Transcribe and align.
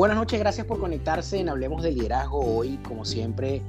Buenas 0.00 0.16
noches, 0.16 0.40
gracias 0.40 0.66
por 0.66 0.80
conectarse 0.80 1.40
en 1.40 1.50
Hablemos 1.50 1.82
de 1.82 1.92
Liderazgo 1.92 2.38
hoy, 2.38 2.78
como 2.88 3.04
siempre, 3.04 3.60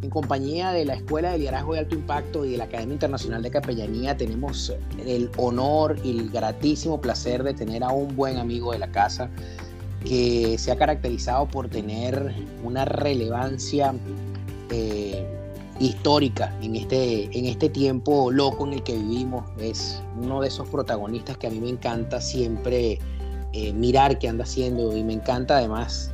en 0.00 0.08
compañía 0.08 0.72
de 0.72 0.86
la 0.86 0.94
Escuela 0.94 1.32
de 1.32 1.36
Liderazgo 1.36 1.74
de 1.74 1.80
Alto 1.80 1.94
Impacto 1.94 2.46
y 2.46 2.52
de 2.52 2.56
la 2.56 2.64
Academia 2.64 2.94
Internacional 2.94 3.42
de 3.42 3.50
Capellanía. 3.50 4.16
Tenemos 4.16 4.72
el 5.04 5.30
honor 5.36 5.98
y 6.02 6.20
el 6.20 6.30
gratísimo 6.30 7.02
placer 7.02 7.42
de 7.42 7.52
tener 7.52 7.84
a 7.84 7.90
un 7.90 8.16
buen 8.16 8.38
amigo 8.38 8.72
de 8.72 8.78
la 8.78 8.90
casa 8.90 9.28
que 10.06 10.56
se 10.56 10.72
ha 10.72 10.76
caracterizado 10.76 11.46
por 11.46 11.68
tener 11.68 12.34
una 12.64 12.86
relevancia 12.86 13.92
eh, 14.70 15.22
histórica 15.80 16.50
en 16.62 16.76
este, 16.76 17.24
en 17.38 17.44
este 17.44 17.68
tiempo 17.68 18.30
loco 18.30 18.66
en 18.66 18.72
el 18.72 18.82
que 18.82 18.94
vivimos. 18.94 19.44
Es 19.60 20.02
uno 20.18 20.40
de 20.40 20.48
esos 20.48 20.66
protagonistas 20.70 21.36
que 21.36 21.46
a 21.46 21.50
mí 21.50 21.60
me 21.60 21.68
encanta 21.68 22.22
siempre 22.22 22.98
eh, 23.52 23.72
mirar 23.72 24.18
qué 24.18 24.28
anda 24.28 24.44
haciendo 24.44 24.96
y 24.96 25.02
me 25.02 25.14
encanta 25.14 25.58
además 25.58 26.10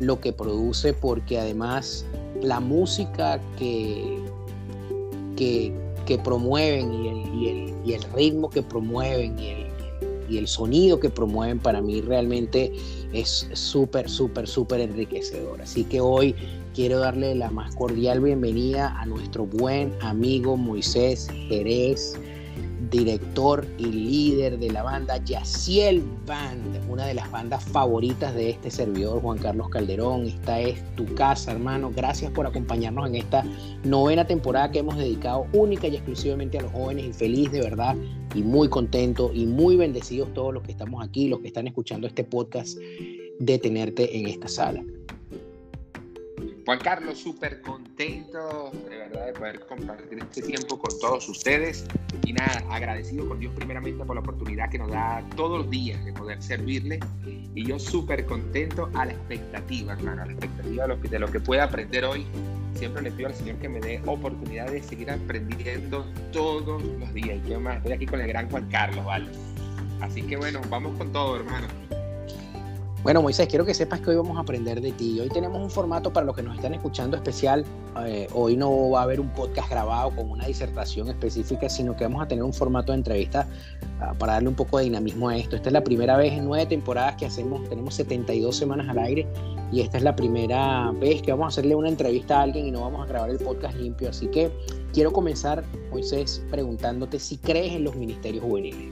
lo 0.00 0.20
que 0.20 0.32
produce 0.32 0.92
porque 0.92 1.38
además 1.38 2.06
la 2.42 2.60
música 2.60 3.40
que, 3.58 4.18
que, 5.36 5.72
promueven 6.24 6.92
y 6.92 7.08
el, 7.08 7.74
y, 7.84 7.92
el, 7.92 8.02
ritmo 8.14 8.48
que 8.48 8.62
promueven 8.62 9.38
y 9.38 9.48
el, 9.48 9.66
y 10.28 10.38
el 10.38 10.48
sonido 10.48 10.98
que 10.98 11.10
promueven 11.10 11.58
para 11.58 11.80
mí 11.82 12.00
realmente 12.00 12.72
es 13.12 13.48
súper, 13.52 14.08
súper, 14.08 14.46
súper 14.46 14.80
enriquecedor. 14.80 15.60
Así 15.60 15.84
que 15.84 16.00
hoy 16.00 16.34
quiero 16.74 17.00
darle 17.00 17.34
la 17.34 17.50
más 17.50 17.74
cordial 17.74 18.20
bienvenida 18.20 18.98
a 18.98 19.06
nuestro 19.06 19.46
buen 19.46 19.92
amigo 20.00 20.56
Moisés 20.56 21.28
Jerez 21.48 22.18
director 22.90 23.66
y 23.78 23.86
líder 23.86 24.58
de 24.58 24.70
la 24.70 24.82
banda 24.82 25.22
Yaciel 25.24 26.02
Band, 26.26 26.78
una 26.88 27.06
de 27.06 27.14
las 27.14 27.30
bandas 27.30 27.64
favoritas 27.64 28.34
de 28.34 28.50
este 28.50 28.70
servidor, 28.70 29.20
Juan 29.20 29.38
Carlos 29.38 29.68
Calderón. 29.68 30.26
Esta 30.26 30.60
es 30.60 30.82
tu 30.94 31.04
casa, 31.14 31.52
hermano. 31.52 31.92
Gracias 31.94 32.30
por 32.32 32.46
acompañarnos 32.46 33.08
en 33.08 33.16
esta 33.16 33.44
novena 33.84 34.26
temporada 34.26 34.70
que 34.70 34.80
hemos 34.80 34.96
dedicado 34.96 35.46
única 35.52 35.88
y 35.88 35.96
exclusivamente 35.96 36.58
a 36.58 36.62
los 36.62 36.72
jóvenes 36.72 37.06
y 37.06 37.12
feliz 37.12 37.50
de 37.52 37.60
verdad 37.60 37.96
y 38.34 38.42
muy 38.42 38.68
contento 38.68 39.30
y 39.34 39.46
muy 39.46 39.76
bendecidos 39.76 40.32
todos 40.34 40.54
los 40.54 40.62
que 40.62 40.72
estamos 40.72 41.04
aquí, 41.04 41.28
los 41.28 41.40
que 41.40 41.48
están 41.48 41.66
escuchando 41.66 42.06
este 42.06 42.24
podcast, 42.24 42.78
de 43.38 43.58
tenerte 43.58 44.18
en 44.18 44.26
esta 44.26 44.48
sala. 44.48 44.82
Juan 46.68 46.80
Carlos, 46.80 47.18
súper 47.18 47.62
contento 47.62 48.70
de 48.90 48.98
verdad 48.98 49.24
de 49.24 49.32
poder 49.32 49.60
compartir 49.60 50.18
este 50.18 50.42
tiempo 50.42 50.78
con 50.78 50.90
todos 51.00 51.26
ustedes 51.26 51.86
y 52.26 52.34
nada, 52.34 52.62
agradecido 52.68 53.26
con 53.26 53.40
Dios 53.40 53.54
primeramente 53.54 54.04
por 54.04 54.16
la 54.16 54.20
oportunidad 54.20 54.68
que 54.68 54.76
nos 54.76 54.90
da 54.90 55.24
todos 55.34 55.60
los 55.60 55.70
días 55.70 56.04
de 56.04 56.12
poder 56.12 56.42
servirle 56.42 57.00
y 57.54 57.64
yo 57.64 57.78
súper 57.78 58.26
contento 58.26 58.90
a 58.92 59.06
la 59.06 59.12
expectativa, 59.12 59.94
hermano, 59.94 60.24
a 60.24 60.26
la 60.26 60.32
expectativa 60.32 60.82
de 60.82 60.88
lo, 60.88 61.00
que, 61.00 61.08
de 61.08 61.18
lo 61.18 61.32
que 61.32 61.40
pueda 61.40 61.64
aprender 61.64 62.04
hoy. 62.04 62.26
Siempre 62.74 63.00
le 63.00 63.12
pido 63.12 63.28
al 63.28 63.34
Señor 63.34 63.56
que 63.56 63.68
me 63.70 63.80
dé 63.80 64.02
oportunidad 64.04 64.70
de 64.70 64.82
seguir 64.82 65.10
aprendiendo 65.10 66.04
todos 66.34 66.82
los 66.82 67.14
días 67.14 67.38
y 67.46 67.48
yo 67.48 67.60
más 67.60 67.78
estoy 67.78 67.92
aquí 67.92 68.04
con 68.04 68.20
el 68.20 68.28
gran 68.28 68.46
Juan 68.50 68.68
Carlos, 68.68 69.06
¿vale? 69.06 69.30
Así 70.02 70.20
que 70.20 70.36
bueno, 70.36 70.60
vamos 70.68 70.98
con 70.98 71.10
todo, 71.14 71.34
hermano. 71.36 71.66
Bueno, 73.04 73.22
Moisés, 73.22 73.46
quiero 73.46 73.64
que 73.64 73.74
sepas 73.74 74.00
que 74.00 74.10
hoy 74.10 74.16
vamos 74.16 74.36
a 74.36 74.40
aprender 74.40 74.80
de 74.80 74.90
ti. 74.90 75.20
Hoy 75.20 75.28
tenemos 75.28 75.62
un 75.62 75.70
formato 75.70 76.12
para 76.12 76.26
los 76.26 76.34
que 76.34 76.42
nos 76.42 76.56
están 76.56 76.74
escuchando 76.74 77.16
especial. 77.16 77.64
Eh, 78.04 78.26
hoy 78.34 78.56
no 78.56 78.90
va 78.90 79.00
a 79.00 79.02
haber 79.04 79.20
un 79.20 79.28
podcast 79.30 79.70
grabado 79.70 80.10
con 80.16 80.28
una 80.28 80.46
disertación 80.46 81.06
específica, 81.06 81.68
sino 81.68 81.96
que 81.96 82.04
vamos 82.04 82.22
a 82.22 82.26
tener 82.26 82.42
un 82.42 82.52
formato 82.52 82.90
de 82.90 82.98
entrevista 82.98 83.46
ah, 84.00 84.14
para 84.18 84.34
darle 84.34 84.48
un 84.48 84.56
poco 84.56 84.78
de 84.78 84.84
dinamismo 84.84 85.28
a 85.28 85.36
esto. 85.36 85.54
Esta 85.54 85.68
es 85.68 85.72
la 85.74 85.84
primera 85.84 86.16
vez 86.16 86.32
en 86.32 86.44
nueve 86.44 86.66
temporadas 86.66 87.14
que 87.14 87.26
hacemos, 87.26 87.68
tenemos 87.68 87.94
72 87.94 88.56
semanas 88.56 88.88
al 88.88 88.98
aire 88.98 89.28
y 89.70 89.80
esta 89.80 89.98
es 89.98 90.02
la 90.02 90.16
primera 90.16 90.90
vez 90.90 91.22
que 91.22 91.30
vamos 91.30 91.44
a 91.44 91.48
hacerle 91.48 91.76
una 91.76 91.88
entrevista 91.88 92.40
a 92.40 92.42
alguien 92.42 92.66
y 92.66 92.72
no 92.72 92.80
vamos 92.80 93.04
a 93.04 93.06
grabar 93.06 93.30
el 93.30 93.38
podcast 93.38 93.76
limpio. 93.76 94.10
Así 94.10 94.26
que 94.26 94.50
quiero 94.92 95.12
comenzar, 95.12 95.62
Moisés, 95.92 96.44
preguntándote 96.50 97.20
si 97.20 97.36
crees 97.36 97.74
en 97.74 97.84
los 97.84 97.94
ministerios 97.94 98.42
juveniles. 98.42 98.90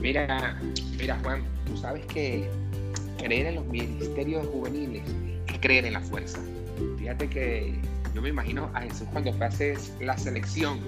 Mira, 0.00 0.58
mira 0.98 1.18
Juan, 1.22 1.44
sabes 1.80 2.04
que 2.06 2.48
creer 3.18 3.46
en 3.46 3.54
los 3.56 3.66
ministerios 3.66 4.46
juveniles 4.46 5.02
es 5.48 5.58
creer 5.58 5.86
en 5.86 5.94
la 5.94 6.00
fuerza. 6.00 6.38
Fíjate 6.98 7.28
que 7.28 7.74
yo 8.14 8.22
me 8.22 8.28
imagino 8.28 8.70
a 8.74 8.82
Jesús 8.82 9.06
cuando 9.12 9.32
fue 9.32 9.46
a 9.46 9.48
hacer 9.48 9.78
la 10.00 10.16
selección, 10.16 10.78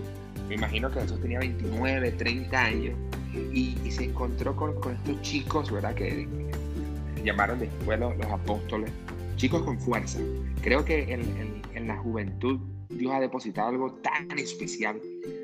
me 0.48 0.56
imagino 0.56 0.90
que 0.90 1.00
Jesús 1.00 1.20
tenía 1.20 1.38
29, 1.38 2.12
30 2.12 2.58
años 2.58 2.94
y, 3.52 3.76
se 3.90 4.04
encontró 4.04 4.54
con, 4.54 4.70
estos 4.92 5.22
chicos, 5.22 5.70
¿verdad? 5.70 5.94
Que, 5.94 6.28
llamaron 7.24 7.60
después 7.60 8.00
los, 8.00 8.14
apóstoles, 8.30 8.90
chicos 9.36 9.62
con 9.62 9.78
fuerza. 9.78 10.18
Creo 10.62 10.84
que 10.84 11.12
en 11.74 11.88
la 11.88 11.96
juventud 11.98 12.60
Dios 12.90 13.12
ha 13.14 13.20
depositado 13.20 13.68
algo 13.68 13.92
tan 13.94 14.38
especial 14.38 15.00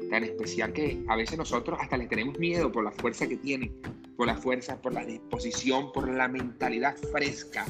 tan 0.09 0.25
especial 0.25 0.73
que 0.73 1.03
a 1.09 1.17
veces 1.17 1.39
nosotros 1.39 1.79
hasta 1.81 1.97
les 1.97 2.09
tenemos 2.09 2.39
miedo 2.39 2.71
por 2.73 2.85
la 2.85 2.91
fuerza 2.93 3.27
que 3.27 3.37
tienen, 3.37 3.73
por 4.17 4.27
la 4.27 4.37
fuerza, 4.37 4.81
por 4.81 4.93
la 4.93 5.05
disposición, 5.05 5.93
por 5.93 6.09
la 6.09 6.29
mentalidad 6.29 6.97
fresca 7.13 7.65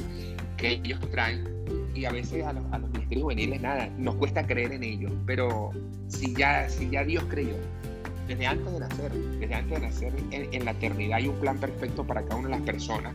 que 0.57 0.73
ellos 0.73 1.01
traen. 1.11 1.47
Y 1.95 2.05
a 2.05 2.13
veces 2.13 2.45
a 2.45 2.53
los, 2.53 2.65
a 2.73 2.79
los 2.79 2.91
ministerios 2.91 3.25
juveniles, 3.25 3.61
nada, 3.61 3.89
nos 3.99 4.15
cuesta 4.17 4.47
creer 4.47 4.73
en 4.73 4.85
ellos, 4.85 5.13
pero 5.27 5.71
si 6.07 6.33
ya, 6.35 6.69
si 6.69 6.89
ya 6.89 7.05
Dios 7.05 7.25
creyó, 7.29 7.55
desde 8.29 8.47
antes 8.47 8.73
de 8.73 8.81
nacer, 8.81 9.13
desde 9.13 9.55
antes 9.55 9.81
de 9.81 9.87
nacer 9.87 10.13
en, 10.31 10.53
en, 10.53 10.65
la 10.65 10.73
eternidad 10.73 11.17
hay 11.17 11.29
un 11.29 11.37
plan 11.37 11.59
perfecto 11.59 12.07
para 12.07 12.23
cada 12.23 12.37
una 12.37 12.49
de 12.49 12.55
las 12.57 12.63
personas. 12.63 13.15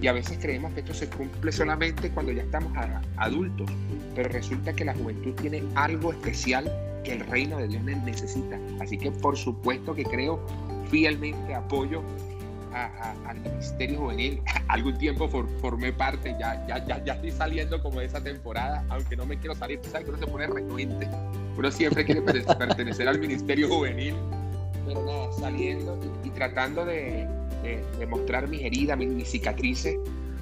Y 0.00 0.06
a 0.06 0.12
veces 0.12 0.38
creemos 0.40 0.72
que 0.72 0.80
esto 0.80 0.94
se 0.94 1.08
cumple 1.08 1.52
solamente 1.52 2.08
cuando 2.10 2.32
ya 2.32 2.42
estamos 2.42 2.72
adultos, 3.16 3.70
pero 4.14 4.30
resulta 4.30 4.72
que 4.72 4.84
la 4.84 4.94
juventud 4.94 5.34
tiene 5.34 5.62
algo 5.74 6.12
especial 6.12 6.70
que 7.04 7.12
el 7.12 7.20
reino 7.20 7.58
de 7.58 7.68
Dios 7.68 7.82
necesita. 7.84 8.58
Así 8.80 8.98
que 8.98 9.10
por 9.10 9.36
supuesto 9.36 9.94
que 9.94 10.04
creo 10.04 10.44
fielmente 10.90 11.54
apoyo 11.54 12.02
al 12.74 13.40
ministerio 13.40 14.00
juvenil. 14.00 14.42
Algún 14.68 14.98
tiempo 14.98 15.28
formé 15.28 15.92
parte, 15.92 16.34
ya, 16.38 16.66
ya, 16.66 16.84
ya, 16.84 17.02
ya 17.04 17.14
estoy 17.14 17.30
saliendo 17.30 17.82
como 17.82 18.00
de 18.00 18.06
esa 18.06 18.22
temporada, 18.22 18.84
aunque 18.88 19.16
no 19.16 19.26
me 19.26 19.38
quiero 19.38 19.54
salir, 19.54 19.80
sabes 19.84 20.04
que 20.04 20.10
uno 20.10 20.18
se 20.18 20.26
pone 20.26 20.46
renuente. 20.46 21.08
Uno 21.56 21.70
siempre 21.70 22.04
quiere 22.04 22.22
pertenecer 22.22 23.08
al 23.08 23.18
ministerio 23.18 23.68
juvenil, 23.68 24.14
pero 24.86 25.04
nada, 25.04 25.32
saliendo 25.32 25.98
y, 26.24 26.30
tratando 26.30 26.84
de, 26.84 27.28
de, 27.62 28.06
mostrar 28.06 28.48
mis 28.48 28.62
heridas, 28.62 28.98
mis 28.98 29.28
cicatrices, 29.28 29.96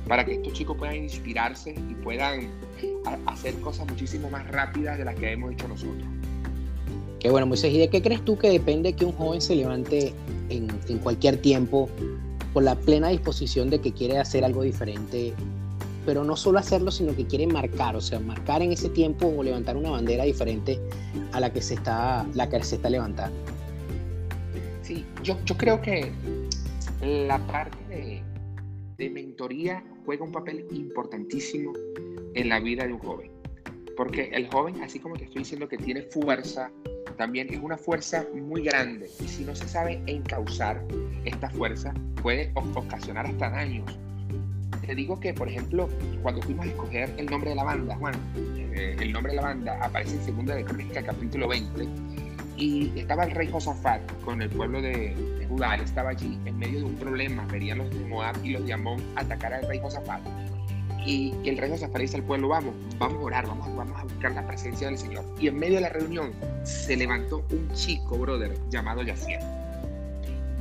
para 0.09 0.25
que 0.25 0.34
estos 0.34 0.53
chicos 0.53 0.77
puedan 0.77 0.97
inspirarse 0.97 1.71
y 1.71 1.95
puedan 2.03 2.49
hacer 3.27 3.55
cosas 3.61 3.87
muchísimo 3.87 4.31
más 4.31 4.47
rápidas 4.49 4.99
de 4.99 5.05
las 5.05 5.15
que 5.15 5.33
hemos 5.33 5.53
hecho 5.53 5.69
nosotros. 5.69 6.06
Qué 7.22 7.31
bueno, 7.31 7.47
Moisés, 7.47 7.72
¿y 7.72 7.78
de 7.78 7.88
qué 7.88 8.03
crees 8.03 8.25
tú 8.25 8.37
que 8.37 8.50
depende 8.50 8.94
que 8.94 9.05
un 9.05 9.12
joven 9.12 9.41
se 9.41 9.55
levante 9.55 10.12
en, 10.48 10.69
cualquier 11.04 11.36
tiempo 11.36 11.89
con 12.53 12.65
la 12.65 12.74
plena 12.74 13.10
disposición 13.10 13.71
de 13.71 13.80
que 13.80 13.92
quiere 13.92 14.19
hacer 14.19 14.45
algo 14.45 14.63
diferente, 14.63 15.33
pero 16.04 16.24
no 16.24 16.36
solo 16.36 16.59
hacerlo, 16.59 16.91
sino 16.91 17.15
que 17.15 17.24
quiere 17.24 17.47
marcar, 17.47 17.95
o 17.95 18.01
sea, 18.01 18.19
marcar 18.19 18.60
en 18.60 18.72
ese 18.72 18.89
tiempo 18.89 19.33
o 19.36 19.45
levantar 19.45 19.77
una 19.77 19.91
bandera 19.91 20.24
diferente 20.24 20.80
a 21.30 21.39
la 21.39 21.53
que 21.53 21.63
se 21.63 21.74
está, 21.74 22.27
la 22.34 22.48
que 22.48 22.60
se 22.65 22.74
está 22.74 22.91
levantando? 22.91 23.39
Sí, 24.83 25.07
yo, 25.22 25.39
yo 25.45 25.57
creo 25.57 25.80
que 25.80 26.10
la 27.03 27.39
parte 27.47 27.78
de, 27.89 28.21
de 28.98 29.10
mentoría 29.10 29.84
juega 30.04 30.24
un 30.24 30.33
papel 30.33 30.66
importantísimo 30.72 31.72
en 32.34 32.48
la 32.48 32.59
vida 32.59 32.84
de 32.84 32.95
un 32.95 32.98
joven. 32.98 33.30
Porque 33.97 34.30
el 34.33 34.48
joven, 34.48 34.83
así 34.83 34.98
como 34.98 35.15
te 35.15 35.24
estoy 35.24 35.42
diciendo 35.42 35.69
que 35.69 35.78
tiene 35.78 36.03
fuerza, 36.03 36.72
también 37.14 37.53
es 37.53 37.60
una 37.60 37.76
fuerza 37.76 38.24
muy 38.34 38.62
grande 38.62 39.10
y 39.20 39.28
si 39.28 39.44
no 39.44 39.54
se 39.54 39.68
sabe 39.68 40.03
encauzar 40.06 40.82
esta 41.24 41.50
fuerza 41.50 41.94
puede 42.22 42.53
ocasionar 42.54 43.26
hasta 43.26 43.50
daños. 43.50 43.98
Te 44.86 44.94
digo 44.94 45.20
que, 45.20 45.32
por 45.32 45.48
ejemplo, 45.48 45.88
cuando 46.22 46.42
fuimos 46.42 46.66
a 46.66 46.68
escoger 46.68 47.14
el 47.16 47.26
nombre 47.26 47.50
de 47.50 47.56
la 47.56 47.64
banda, 47.64 47.97
Juan, 47.97 48.14
eh, 48.74 48.97
el 48.98 49.12
nombre 49.12 49.32
de 49.32 49.36
la 49.36 49.42
banda 49.42 49.78
aparece 49.80 50.16
en 50.16 50.24
Segunda 50.24 50.54
de 50.56 50.64
Crónica, 50.64 51.03
capítulo 51.03 51.47
20, 51.47 51.86
y 52.56 52.92
estaba 52.97 53.24
el 53.24 53.30
rey 53.30 53.48
Josafat 53.50 54.00
con 54.24 54.42
el 54.42 54.50
pueblo 54.50 54.82
de, 54.82 55.14
Judá, 55.48 55.74
él 55.74 55.82
estaba 55.82 56.10
allí 56.10 56.38
en 56.47 56.59
medio 56.59 56.80
de 56.80 56.84
un 56.84 56.94
problema, 56.94 57.47
verían 57.47 57.78
los 57.78 57.91
de 57.91 58.04
Moab 58.06 58.36
y 58.42 58.50
los 58.50 58.66
de 58.66 58.72
Amón 58.72 59.03
atacar 59.16 59.53
al 59.53 59.68
rey 59.68 59.78
Josafat. 59.80 60.20
Y, 61.04 61.34
el 61.45 61.59
rey 61.59 61.71
Josafat 61.71 62.01
dice 62.01 62.16
al 62.16 62.22
pueblo, 62.22 62.49
vamos, 62.49 62.75
vamos 62.99 63.19
a 63.19 63.25
orar, 63.25 63.47
vamos, 63.47 63.75
vamos 63.77 64.01
a 64.01 64.04
buscar 64.04 64.33
la 64.33 64.47
presencia 64.47 64.89
del 64.89 64.99
Señor. 64.99 65.25
Y 65.41 65.49
en 65.49 65.59
medio 65.59 65.77
de 65.77 65.83
la 65.83 65.89
reunión 65.89 66.33
se 66.65 66.97
levantó 66.97 67.45
un 67.51 67.71
chico, 67.75 68.19
brother, 68.19 68.57
llamado 68.71 69.03
Yaciel. 69.03 69.41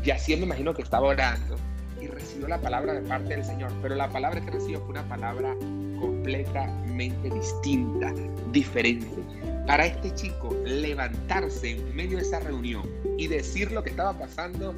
Yaciel 0.04 0.40
me 0.40 0.46
imagino 0.48 0.74
que 0.74 0.82
estaba 0.82 1.08
orando 1.08 1.56
y 2.02 2.08
recibió 2.08 2.48
la 2.48 2.60
palabra 2.60 2.94
de 2.94 3.02
parte 3.02 3.36
del 3.36 3.46
Señor, 3.46 3.72
pero 3.82 3.96
la 3.96 4.10
palabra 4.10 4.42
que 4.42 4.50
recibió 4.50 4.80
fue 4.82 4.90
una 4.90 5.04
palabra 5.04 5.54
completamente 6.00 7.30
distinta, 7.30 8.12
diferente 8.52 9.22
para 9.68 9.86
este 9.86 10.14
chico 10.16 10.56
levantarse 10.66 11.72
en 11.72 11.96
medio 11.96 12.18
de 12.18 12.24
esa 12.24 12.40
reunión 12.40 12.84
y 13.18 13.28
decir 13.28 13.72
lo 13.72 13.84
que 13.84 13.92
estaba 13.92 14.18
pasando 14.18 14.74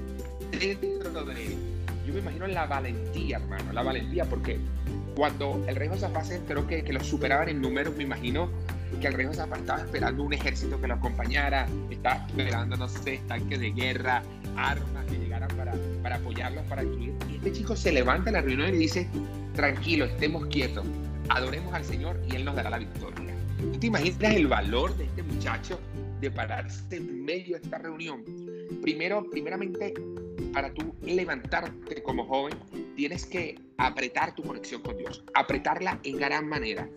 dentro 0.52 1.26
de 1.26 1.48
él. 1.48 1.58
Yo 2.06 2.14
me 2.14 2.20
imagino 2.20 2.48
la 2.48 2.66
valentía, 2.66 3.38
hermano, 3.38 3.72
la 3.72 3.82
valentía, 3.82 4.26
porque 4.26 4.60
cuando 5.16 5.64
el 5.68 5.76
rey 5.76 5.90
Josafat 5.90 6.26
se 6.26 6.36
enteró 6.36 6.66
que, 6.68 6.84
que 6.84 6.94
lo 6.94 7.04
superaban 7.04 7.50
en 7.50 7.62
números, 7.62 7.96
me 7.96 8.04
imagino 8.04 8.50
que 9.00 9.08
el 9.08 9.14
rey 9.14 9.26
Josafat 9.26 9.60
estaba 9.60 9.82
esperando 9.82 10.24
un 10.24 10.34
ejército 10.34 10.80
que 10.80 10.88
lo 10.88 10.96
acompañara, 10.96 11.68
estaba 11.90 12.26
esperando, 12.28 12.76
no 12.78 12.88
sé, 12.88 13.22
tanques 13.28 13.60
de 13.60 13.72
guerra, 13.72 14.24
armas 14.56 15.06
que 15.06 15.18
llegaran 15.18 15.50
para, 15.56 15.74
para 16.02 16.16
apoyarlos, 16.18 16.64
para 16.68 16.84
incluir. 16.84 17.14
Y 17.30 17.36
este 17.36 17.52
chico 17.54 17.76
se 17.76 17.92
levanta 17.92 18.30
en 18.30 18.36
la 18.36 18.42
reunión 18.42 18.74
y 18.74 18.78
dice, 18.78 19.08
tranquilo, 19.56 20.06
estemos 20.06 20.46
quietos, 20.48 20.86
adoremos 21.30 21.74
al 21.74 21.84
Señor 21.84 22.20
y 22.30 22.36
Él 22.36 22.46
nos 22.46 22.56
dará 22.56 22.70
la 22.70 22.80
victoria. 22.80 23.34
¿Tú 23.72 23.80
te 23.80 23.88
imaginas 23.88 24.36
el 24.36 24.48
valor 24.48 24.96
de 24.98 25.06
este 25.06 25.24
muchacho 25.24 25.80
de 26.20 26.30
pararse 26.30 26.96
en 26.96 27.24
medio 27.24 27.58
de 27.58 27.64
esta 27.64 27.78
reunión? 27.78 28.24
Primero, 28.82 29.30
primeramente, 29.30 29.94
para 30.52 30.74
tú 30.74 30.96
levantarte 31.02 32.02
como 32.04 32.26
joven, 32.26 32.58
tienes 32.96 33.26
que 33.26 33.60
apretar 33.78 34.36
tu 34.36 34.44
conexión 34.44 34.82
con 34.82 34.98
Dios, 34.98 35.24
apretarla 35.34 36.00
en 36.04 36.18
gran 36.18 36.48
manera. 36.48 36.88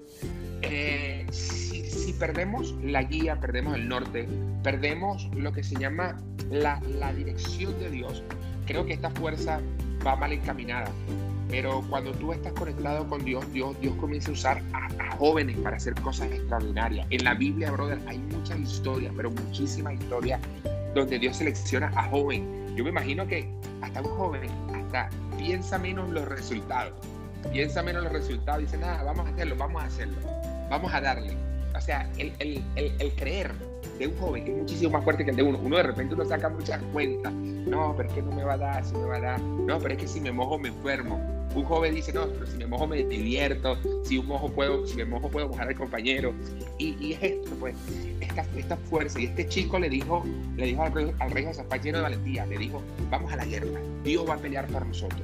Eh, 0.63 1.27
si, 1.31 2.13
perdemos 2.19 2.75
la 2.83 3.03
guía, 3.03 3.39
perdemos 3.41 3.75
el 3.77 3.89
norte, 3.89 4.27
perdemos 4.63 5.29
lo 5.35 5.53
que 5.53 5.63
se 5.63 5.77
llama 5.77 6.17
la, 6.51 6.81
dirección 7.15 7.79
de 7.79 7.91
Dios, 7.91 8.23
creo 8.67 8.87
que 8.87 8.95
esta 8.95 9.11
fuerza 9.11 9.61
va 10.07 10.17
mal 10.17 10.33
encaminada. 10.33 10.91
Pero 11.49 11.85
cuando 11.89 12.13
tú 12.13 12.33
estás 12.33 12.53
conectado 12.55 13.07
con 13.09 13.25
Dios, 13.25 13.51
Dios, 13.53 13.79
Dios 13.81 13.95
comienza 13.97 14.31
a 14.31 14.33
usar 14.33 14.63
a, 14.73 15.17
jóvenes 15.17 15.57
para 15.59 15.77
hacer 15.77 15.95
cosas 15.95 16.31
extraordinarias. 16.33 17.07
En 17.11 17.25
la 17.25 17.35
Biblia, 17.35 17.71
brother, 17.71 18.01
hay 18.07 18.19
muchas 18.19 18.59
historias, 18.59 19.13
pero 19.17 19.31
muchísimas 19.31 19.95
historias 19.95 20.41
donde 20.95 21.19
Dios 21.19 21.37
selecciona 21.37 21.93
a 21.95 22.09
joven. 22.09 22.66
Yo 22.76 22.84
me 22.84 22.90
imagino 22.90 23.26
que 23.26 23.49
hasta 23.81 24.02
un 24.02 24.08
joven, 24.17 24.50
hasta 24.75 25.08
piensa 25.38 25.78
menos 25.78 26.11
los 26.11 26.28
resultados. 26.28 26.93
Piensa 27.50 27.82
menos 27.82 28.05
los 28.05 28.12
resultados. 28.12 28.61
Dice, 28.61 28.76
nada, 28.76 29.02
vamos 29.02 29.26
a 29.26 29.31
hacerlo, 29.31 29.56
vamos 29.56 29.82
a 29.82 29.87
hacerlo. 29.87 30.17
Vamos 30.69 30.93
a 30.93 31.00
darle. 31.00 31.34
O 31.75 31.81
sea, 31.81 32.08
el, 32.19 32.34
el, 32.38 32.62
el, 32.76 32.93
el 32.99 33.12
creer 33.14 33.52
de 33.99 34.07
un 34.09 34.17
joven 34.19 34.47
es 34.47 34.57
muchísimo 34.57 34.91
más 34.91 35.05
fuerte 35.05 35.25
que 35.25 35.31
el 35.31 35.37
de 35.37 35.43
uno. 35.43 35.59
Uno 35.59 35.77
de 35.77 35.83
repente 35.83 36.15
uno 36.15 36.25
saca 36.25 36.49
muchas 36.49 36.83
cuentas. 36.93 37.33
No, 37.33 37.95
pero 37.97 38.09
es 38.09 38.15
que 38.15 38.23
no 38.23 38.33
me 38.33 38.45
va 38.45 38.55
a 38.55 38.59
dar, 38.59 38.85
si 38.85 38.95
me 38.95 39.05
va 39.07 39.17
a 39.17 39.21
dar. 39.21 39.41
No, 39.41 39.79
pero 39.79 39.95
es 39.95 40.01
que 40.01 40.09
si 40.09 40.21
me 40.21 40.33
mojo 40.33 40.59
me 40.59 40.69
enfermo 40.69 41.37
un 41.57 41.65
joven 41.65 41.95
dice, 41.95 42.13
no, 42.13 42.27
pero 42.27 42.47
si 42.47 42.59
me 42.59 42.67
mojo 42.67 42.87
me 42.87 43.03
divierto, 43.05 43.79
si 44.05 44.19
un 44.19 44.27
mojo 44.27 44.51
puedo, 44.51 44.87
si 44.87 44.97
me 44.97 45.05
mojo 45.05 45.31
puedo 45.31 45.49
mojar 45.49 45.69
al 45.69 45.75
compañero. 45.75 46.35
Y, 46.79 47.13
es 47.13 47.23
esto, 47.23 47.51
pues, 47.59 47.75
esta, 48.21 48.45
esta, 48.57 48.77
fuerza. 48.77 49.19
Y 49.19 49.25
este 49.25 49.49
chico 49.49 49.79
le 49.79 49.89
dijo, 49.89 50.23
le 50.57 50.67
dijo 50.67 50.83
al 50.83 50.93
rey, 50.93 51.13
al 51.19 51.31
rey 51.31 51.47
lleno 51.83 51.99
de 51.99 52.03
valentía, 52.03 52.47
le 52.47 52.59
dijo, 52.59 52.83
vamos 53.11 53.33
a 53.33 53.37
la 53.37 53.47
guerra, 53.47 53.81
Dios 54.05 54.29
va 54.29 54.35
a 54.35 54.39
pelear 54.39 54.67
por 54.67 54.85
nosotros. 54.85 55.23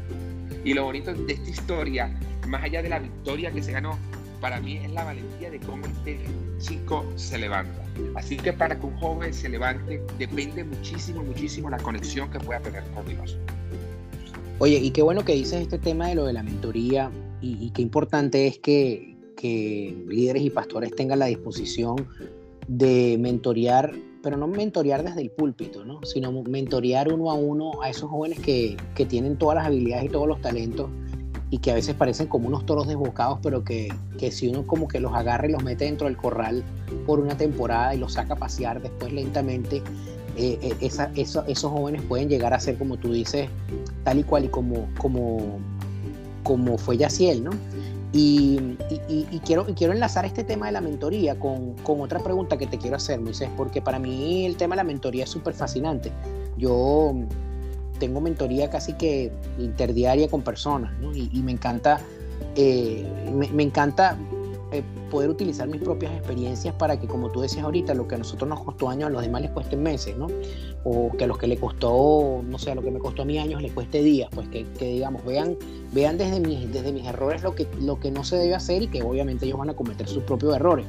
Y 0.65 0.75
lo 0.75 0.85
bonito 0.85 1.13
de 1.13 1.35
esta 1.35 1.51
historia, 1.51 2.19
más 2.47 2.63
allá 2.65 2.83
de 2.83 2.89
la 2.89 2.99
victoria 2.99 3.51
que 3.51 3.63
se 3.63 3.73
ganó, 3.73 3.99
para 4.43 4.61
mí 4.61 4.77
es 4.77 4.91
la 4.91 5.05
valentía 5.05 5.53
de 5.53 5.61
cómo 5.61 5.87
este 5.87 6.19
chico 6.59 7.07
se 7.15 7.39
levanta. 7.39 7.81
Así 8.17 8.37
que 8.37 8.53
para 8.53 8.79
que 8.79 8.85
un 8.85 8.97
joven 8.97 9.33
se 9.33 9.49
levante, 9.49 10.03
depende 10.19 10.65
muchísimo, 10.65 11.23
muchísimo 11.23 11.71
la 11.71 11.79
conexión 11.79 12.29
que 12.29 12.41
pueda 12.41 12.59
tener 12.59 12.83
con 12.93 13.07
Dios. 13.07 13.39
Oye, 14.59 14.79
y 14.79 14.91
qué 14.91 15.01
bueno 15.01 15.25
que 15.25 15.35
dices 15.35 15.63
este 15.63 15.79
tema 15.79 16.09
de 16.09 16.17
lo 16.17 16.25
de 16.25 16.33
la 16.33 16.43
mentoría 16.43 17.11
y, 17.41 17.71
qué 17.71 17.83
importante 17.83 18.47
es 18.49 18.59
que, 18.59 19.17
que, 19.37 19.97
líderes 20.09 20.43
y 20.43 20.51
pastores 20.51 20.95
tengan 20.95 21.21
la 21.21 21.27
disposición 21.27 21.97
de 22.69 23.17
mentorear, 23.21 23.93
pero 24.23 24.37
no 24.37 24.49
mentorear 24.49 25.05
desde 25.05 25.23
el 25.23 25.31
púlpito, 25.31 25.85
¿no? 25.85 26.01
sino 26.05 26.31
mentorear 26.43 27.13
uno 27.13 27.31
a 27.31 27.35
uno 27.35 27.83
a 27.83 27.91
esos 27.91 28.11
jóvenes 28.11 28.41
que, 28.41 28.77
que 28.95 29.07
tienen 29.07 29.37
todas 29.37 29.57
las 29.57 29.67
habilidades 29.67 30.07
y 30.07 30.09
todos 30.09 30.29
los 30.29 30.41
talentos 30.41 30.89
y 31.53 31.59
que 31.59 31.71
a 31.71 31.75
veces 31.75 31.95
parecen 31.95 32.29
como 32.29 32.49
unos 32.49 32.65
toros 32.65 32.89
desbocados, 32.89 33.39
pero 33.43 33.63
que, 33.63 33.93
que, 34.19 34.31
si 34.31 34.49
uno 34.49 34.67
como 34.67 34.89
que 34.89 35.01
los 35.01 35.13
agarra 35.13 35.47
y 35.47 35.53
los 35.53 35.63
mete 35.63 35.85
dentro 35.85 36.07
del 36.07 36.17
corral 36.17 36.65
por 37.05 37.21
una 37.21 37.37
temporada 37.37 37.95
y 37.95 37.99
los 37.99 38.15
saca 38.15 38.33
a 38.33 38.37
pasear 38.39 38.81
después 38.81 39.13
lentamente, 39.13 39.83
eh, 40.39 40.59
eh, 40.81 40.91
esos 41.15 41.71
jóvenes 41.71 42.01
pueden 42.09 42.31
llegar 42.31 42.55
a 42.55 42.59
ser, 42.59 42.79
como 42.79 42.97
tú 42.97 43.13
dices, 43.13 43.51
tal 44.03 44.21
y 44.21 44.23
cual 44.23 44.47
y 44.47 44.49
como, 44.49 44.89
como, 44.97 45.59
como 46.43 46.79
fue 46.79 46.97
Yaciel, 46.97 47.45
¿no? 47.45 47.51
Y, 48.15 48.59
y, 49.11 49.41
quiero, 49.45 49.67
quiero 49.75 49.93
enlazar 49.93 50.25
este 50.25 50.45
tema 50.45 50.67
de 50.67 50.73
la 50.73 50.81
mentoría 50.81 51.39
con, 51.39 51.75
con, 51.83 52.01
otra 52.01 52.21
pregunta 52.21 52.57
que 52.57 52.67
te 52.67 52.79
quiero 52.79 52.97
hacer, 52.97 53.21
Moisés, 53.21 53.51
porque 53.59 53.83
para 53.83 53.99
mí 53.99 54.47
el 54.47 54.57
tema 54.57 54.75
de 54.75 54.79
la 54.79 54.85
mentoría 54.85 55.25
es 55.25 55.31
súper 55.31 55.53
fascinante. 55.53 56.13
Yo 56.57 57.15
tengo 58.03 58.21
mentoría 58.21 58.69
casi 58.69 58.95
que 58.95 59.31
interdiaria 59.61 60.29
con 60.29 60.43
personas, 60.43 60.93
¿no? 60.99 61.15
y, 61.15 61.29
me 61.41 61.53
encanta, 61.53 62.01
eh, 62.57 63.07
me, 63.33 63.63
encanta 63.63 64.19
eh, 64.73 64.83
poder 65.09 65.31
utilizar 65.31 65.69
mis 65.69 65.81
propias 65.81 66.13
experiencias 66.13 66.75
para 66.75 66.99
que, 66.99 67.07
como 67.07 67.31
tú 67.31 67.43
decías 67.43 67.65
ahorita, 67.65 67.95
lo 67.95 68.09
que 68.09 68.17
a 68.17 68.19
nosotros 68.19 68.49
nos 68.51 68.59
costó 68.59 68.89
años, 68.89 69.07
a 69.07 69.11
los 69.11 69.23
demás 69.23 69.43
les 69.43 69.53
cueste 69.53 69.77
meses, 69.77 70.17
¿no? 70.17 70.27
O 70.83 71.13
que 71.17 71.23
a 71.23 71.27
los 71.29 71.39
que 71.39 71.47
le 71.47 71.57
costó, 71.59 72.43
no 72.45 72.59
sé, 72.59 72.73
a 72.73 72.75
lo 72.75 72.83
que 72.83 72.91
me 72.91 72.99
costó 72.99 73.23
a 73.23 73.25
mí 73.25 73.39
años 73.39 73.63
les 73.63 73.71
cueste 73.71 74.03
días, 74.03 74.29
pues 74.35 74.49
que, 74.49 74.67
digamos, 74.81 75.25
vean, 75.25 75.57
vean 75.93 76.19
desde, 76.19 76.41
mis, 76.41 76.73
desde 76.73 76.91
mis 76.91 77.07
errores 77.07 77.45
lo 77.45 77.55
que, 77.55 77.69
lo 77.81 78.01
que 78.01 78.11
no 78.11 78.25
se 78.25 78.35
debe 78.35 78.57
hacer 78.57 78.83
y 78.83 78.89
que 78.89 79.01
obviamente 79.01 79.47
ellos 79.47 79.59
van 79.59 79.71
a 79.71 79.75
cometer 79.75 80.09
sus 80.09 80.25
propios 80.25 80.57
errores. 80.57 80.87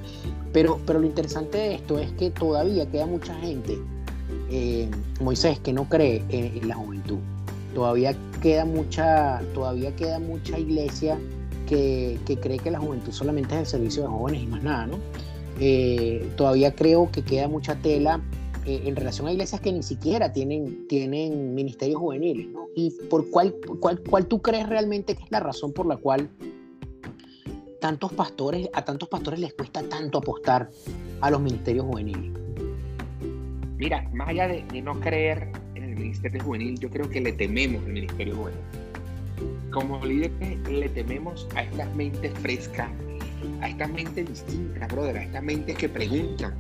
Pero, 0.52 0.80
pero 0.88 0.98
lo 0.98 1.06
interesante 1.06 1.60
de 1.60 1.76
esto 1.76 2.00
es 2.00 2.12
que 2.14 2.32
todavía 2.32 2.90
queda 2.90 3.06
mucha 3.06 3.36
gente, 3.36 3.78
eh, 4.56 4.88
Moisés, 5.20 5.58
que 5.58 5.74
no 5.74 5.90
cree 5.90 6.24
en, 6.30 6.68
la 6.68 6.76
juventud. 6.76 7.18
Todavía 7.74 8.16
queda 8.40 8.66
mucha, 8.66 9.42
todavía 9.56 9.96
queda 9.96 10.20
mucha 10.20 10.60
iglesia 10.60 11.20
que, 11.68 12.20
cree 12.40 12.60
que 12.60 12.70
la 12.70 12.80
juventud 12.80 13.12
solamente 13.12 13.56
es 13.56 13.62
el 13.62 13.66
servicio 13.66 14.04
de 14.04 14.10
jóvenes 14.10 14.44
y 14.44 14.46
más 14.46 14.62
nada, 14.62 14.86
¿no? 14.86 15.00
Eh, 15.60 16.30
todavía 16.38 16.76
creo 16.76 17.10
que 17.12 17.24
queda 17.24 17.48
mucha 17.48 17.78
tela 17.78 18.22
eh, 18.68 18.84
en 18.86 18.96
relación 18.96 19.28
a 19.28 19.32
iglesias 19.32 19.60
que 19.60 19.72
ni 19.72 19.82
siquiera 19.82 20.32
tienen, 20.32 20.86
ministerios 21.56 22.00
juveniles. 22.00 22.50
¿Y 22.76 22.92
por 23.10 23.32
cuál, 23.32 23.56
cuál, 23.80 24.02
cuál 24.08 24.28
tú 24.28 24.40
crees 24.44 24.70
realmente 24.70 25.16
que 25.16 25.24
es 25.24 25.32
la 25.32 25.40
razón 25.40 25.74
por 25.74 25.88
la 25.88 25.98
cual 25.98 26.30
tantos 27.82 28.14
pastores, 28.14 28.70
a 28.72 28.86
tantos 28.86 29.10
pastores 29.10 29.40
les 29.40 29.56
cuesta 29.56 29.82
tanto 29.82 30.20
apostar 30.20 30.70
a 31.22 31.32
los 31.32 31.42
ministerios 31.42 31.88
juveniles? 31.88 32.43
Mira, 33.78 34.08
más 34.14 34.30
allá 34.30 34.48
de, 34.48 34.64
no 34.82 35.00
creer 35.00 35.50
en 35.76 35.84
el 35.84 35.96
ministerio 35.96 36.44
juvenil, 36.44 36.80
yo 36.80 36.90
creo 36.90 37.10
que 37.10 37.22
le 37.22 37.34
tememos 37.34 37.84
al 37.84 37.94
ministerio 37.94 38.36
juvenil 38.36 38.60
como 39.74 40.04
líderes 40.06 40.32
le 40.70 40.88
tememos 40.90 41.48
a 41.56 41.64
estas 41.64 41.94
mentes 41.96 42.32
frescas, 42.40 42.90
a 43.62 43.70
estas 43.70 43.90
mentes 43.90 44.30
distintas, 44.30 44.88
brother, 44.90 45.18
a 45.18 45.24
estas 45.24 45.44
mentes 45.44 45.76
que 45.78 45.90
preguntan, 45.90 46.54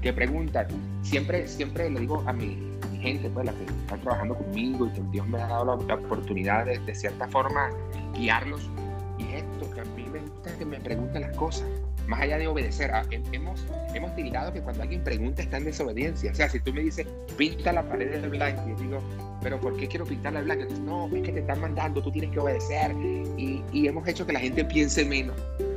que 0.00 0.12
preguntan. 0.12 0.68
Siempre, 1.02 1.46
siempre 1.48 1.90
le 1.90 2.00
digo 2.00 2.22
a 2.26 2.32
mi, 2.32 2.56
gente, 3.00 3.28
pues, 3.28 3.46
la 3.46 3.52
que 3.52 3.64
está 3.64 3.96
trabajando 3.96 4.36
conmigo 4.36 4.86
y 4.86 4.90
que 4.90 5.02
Dios 5.10 5.26
me 5.28 5.38
ha 5.38 5.48
dado 5.48 5.84
la, 5.86 5.94
oportunidad 5.94 6.64
de, 6.64 6.78
de, 6.78 6.94
cierta 6.94 7.28
forma, 7.28 7.70
guiarlos. 8.16 8.70
Y 9.18 9.24
es 9.24 9.42
esto, 9.42 9.70
que 9.74 9.80
a 9.80 9.84
mí 9.96 10.06
me 10.12 10.20
gusta 10.20 10.56
que 10.56 10.64
me 10.64 10.80
pregunten 10.80 11.22
las 11.22 11.36
cosas 11.36 11.68
más 12.06 12.20
allá 12.20 12.38
de 12.38 12.46
obedecer, 12.46 12.90
ah, 12.92 13.04
hemos, 13.32 13.64
hemos 13.94 14.14
tildado 14.14 14.52
que 14.52 14.60
cuando 14.60 14.82
alguien 14.82 15.02
pregunta 15.02 15.42
está 15.42 15.56
en 15.58 15.64
desobediencia. 15.64 16.32
O 16.32 16.34
sea, 16.34 16.48
si 16.48 16.60
tú 16.60 16.72
me 16.72 16.82
dices, 16.82 17.06
pinta 17.36 17.72
la 17.72 17.82
pared 17.88 18.20
de 18.20 18.28
blanco, 18.28 18.62
y 18.66 18.70
yo 18.70 18.76
digo, 18.76 19.02
pero 19.42 19.60
¿por 19.60 19.76
qué 19.76 19.88
quiero 19.88 20.04
pintarla 20.04 20.40
de 20.40 20.44
blanco? 20.44 20.74
No, 20.82 21.06
es 21.14 21.22
que 21.22 21.32
te 21.32 21.40
están 21.40 21.60
mandando, 21.60 22.02
tú 22.02 22.10
tienes 22.10 22.30
que 22.30 22.40
obedecer. 22.40 22.92
Y, 23.36 23.62
y 23.72 23.86
hemos 23.86 24.06
hecho 24.08 24.26
que 24.26 24.32
la 24.32 24.40
gente 24.40 24.64
piense 24.64 25.04
menos, 25.04 25.36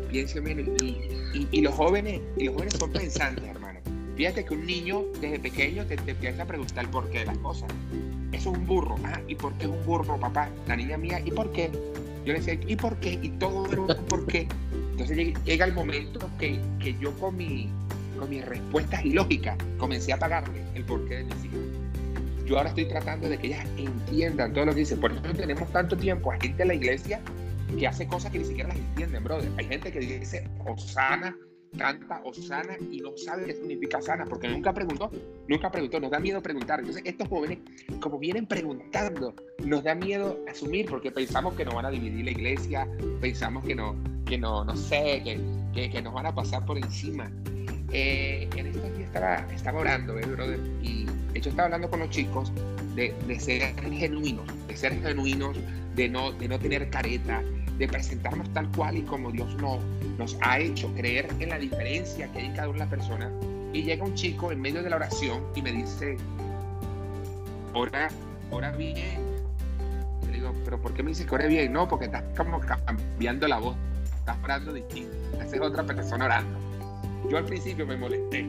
piense 0.10 0.42
menos. 0.42 0.68
Y, 0.82 1.48
y, 1.52 1.62
los, 1.62 1.74
jóvenes, 1.74 2.22
y 2.38 2.46
los 2.46 2.56
jóvenes 2.56 2.74
son 2.74 2.92
pensantes, 2.92 3.44
hermano. 3.44 3.80
Fíjate 4.16 4.44
que 4.46 4.54
un 4.54 4.66
niño 4.66 5.04
desde 5.22 5.40
pequeño 5.40 5.86
te, 5.86 5.96
te 5.98 6.12
empieza 6.12 6.42
a 6.42 6.46
preguntar 6.46 6.86
el 6.86 6.90
porqué 6.90 7.20
de 7.20 7.26
las 7.26 7.38
cosas. 7.38 7.70
Eso 8.32 8.52
es 8.52 8.58
un 8.58 8.66
burro. 8.66 8.96
Ah, 9.04 9.22
¿y 9.28 9.36
por 9.36 9.54
qué 9.54 9.66
es 9.66 9.70
un 9.70 9.86
burro, 9.86 10.20
papá? 10.20 10.50
La 10.68 10.76
niña 10.76 10.98
mía, 10.98 11.22
¿y 11.24 11.32
por 11.32 11.52
qué? 11.52 11.70
Yo 12.26 12.34
le 12.34 12.40
decía, 12.40 12.60
¿y 12.68 12.76
por 12.76 12.98
qué? 12.98 13.20
Y 13.22 13.30
todo 13.30 13.72
era 13.72 13.82
un 13.82 13.88
por 14.06 14.26
qué. 14.26 14.48
Entonces 14.98 15.36
llega 15.46 15.64
el 15.64 15.74
momento 15.74 16.28
que, 16.40 16.60
que 16.80 16.98
yo 16.98 17.14
con 17.20 17.38
mi, 17.38 17.70
con 18.18 18.32
mis 18.32 18.44
respuestas 18.44 19.06
ilógicas, 19.06 19.56
comencé 19.78 20.12
a 20.12 20.18
pagarle 20.18 20.64
el 20.74 20.84
porqué 20.86 21.18
de 21.18 21.24
mis 21.26 21.46
hijas. 21.46 21.60
Yo 22.48 22.58
ahora 22.58 22.70
estoy 22.70 22.86
tratando 22.86 23.30
de 23.30 23.38
que 23.38 23.48
ellas 23.48 23.68
entiendan 23.78 24.54
todo 24.54 24.66
lo 24.66 24.74
que 24.74 24.80
dicen. 24.80 25.00
Por 25.00 25.12
eso 25.12 25.22
tenemos 25.22 25.72
tanto 25.72 25.96
tiempo 25.96 26.32
a 26.32 26.40
gente 26.40 26.64
en 26.64 26.70
la 26.70 26.74
iglesia 26.74 27.22
que 27.78 27.86
hace 27.86 28.08
cosas 28.08 28.32
que 28.32 28.40
ni 28.40 28.46
siquiera 28.46 28.70
las 28.70 28.78
entienden, 28.80 29.24
brother. 29.24 29.52
Hay 29.60 29.66
gente 29.66 29.92
que 29.92 30.00
dice 30.00 30.50
Osana, 30.66 31.38
canta 31.78 32.22
Osana 32.24 32.78
y 32.92 33.00
no 33.00 33.16
sabe 33.16 33.46
qué 33.46 33.54
significa 33.54 34.02
sana 34.02 34.26
porque 34.26 34.48
nunca 34.48 34.74
preguntó, 34.74 35.10
nunca 35.48 35.72
preguntó, 35.72 36.00
nos 36.00 36.12
da 36.12 36.20
miedo 36.20 36.42
preguntar. 36.42 36.80
Entonces, 36.80 37.04
estos 37.06 37.28
jóvenes, 37.28 37.60
como 38.00 38.20
vienen 38.20 38.46
preguntando, 38.46 39.34
nos 39.64 39.84
da 39.84 39.96
miedo 39.96 40.40
asumir 40.50 40.88
porque 40.90 41.12
pensamos 41.12 41.54
que 41.56 41.66
nos 41.66 41.76
van 41.76 41.86
a 41.86 41.90
dividir 41.90 42.26
la 42.26 42.32
iglesia, 42.32 42.88
pensamos 43.22 43.64
que 43.64 43.76
no, 43.76 43.96
que 44.26 44.38
no, 44.38 44.66
no 44.66 44.76
sé, 44.76 45.22
que, 45.24 45.90
que, 45.90 46.02
nos 46.02 46.14
van 46.14 46.26
a 46.26 46.36
pasar 46.36 46.66
por 46.66 46.78
encima. 46.78 47.32
Eh, 47.94 48.50
en 48.56 48.68
este 48.68 48.92
día 48.92 49.06
estaba, 49.06 49.36
estaba 49.54 49.80
orando, 49.80 50.20
eh, 50.20 50.26
brother, 50.26 50.60
y 50.82 51.06
de 51.06 51.40
hecho 51.40 51.50
estaba 51.50 51.68
hablando 51.68 51.90
con 51.90 52.00
los 52.00 52.10
chicos 52.10 52.52
de, 52.96 53.14
de 53.28 53.40
ser 53.40 53.62
genuinos, 53.92 54.46
de 54.68 54.76
ser 54.76 55.02
genuinos, 55.02 55.56
de 55.96 56.10
no, 56.10 56.32
de 56.34 56.48
no 56.48 56.60
tener 56.60 56.90
careta, 56.90 57.42
de 57.78 57.88
presentarnos 57.88 58.52
tal 58.54 58.70
cual 58.72 58.98
y 58.98 59.02
como 59.04 59.32
Dios 59.32 59.56
nos, 59.56 60.38
ha 60.42 60.60
hecho, 60.60 60.92
creer 60.96 61.28
en 61.40 61.50
la 61.50 61.60
diferencia 61.60 62.32
que 62.32 62.40
hay 62.40 62.46
en 62.48 62.56
cada 62.56 62.70
una 62.70 62.86
de 62.86 62.86
las 62.86 62.90
personas. 62.90 63.32
Y 63.74 63.84
llega 63.84 64.04
un 64.04 64.16
chico 64.16 64.52
en 64.52 64.62
medio 64.62 64.82
de 64.82 64.90
la 64.90 64.96
oración 64.96 65.44
y 65.56 65.62
me 65.62 65.72
dice, 65.72 66.18
ora, 67.74 68.10
ora 68.50 68.72
bien. 68.72 69.20
Le 70.26 70.34
digo, 70.34 70.54
pero 70.66 70.82
¿por 70.82 70.94
qué 70.94 71.04
me 71.04 71.10
dice 71.10 71.26
que 71.26 71.36
ore 71.36 71.48
bien? 71.48 71.74
No, 71.74 71.88
porque 71.88 72.06
estás 72.06 72.24
como 72.36 72.60
cambiando 72.60 73.48
la 73.48 73.60
voz, 73.60 73.76
estás 74.16 74.38
orando 74.44 74.74
distinto, 74.74 75.16
esa 75.42 75.56
es 75.56 75.62
otra 75.62 75.86
persona 75.86 76.26
orando. 76.26 76.60
Yo 77.30 77.38
al 77.38 77.46
principio 77.46 77.86
me 77.86 77.98
molesté, 77.98 78.46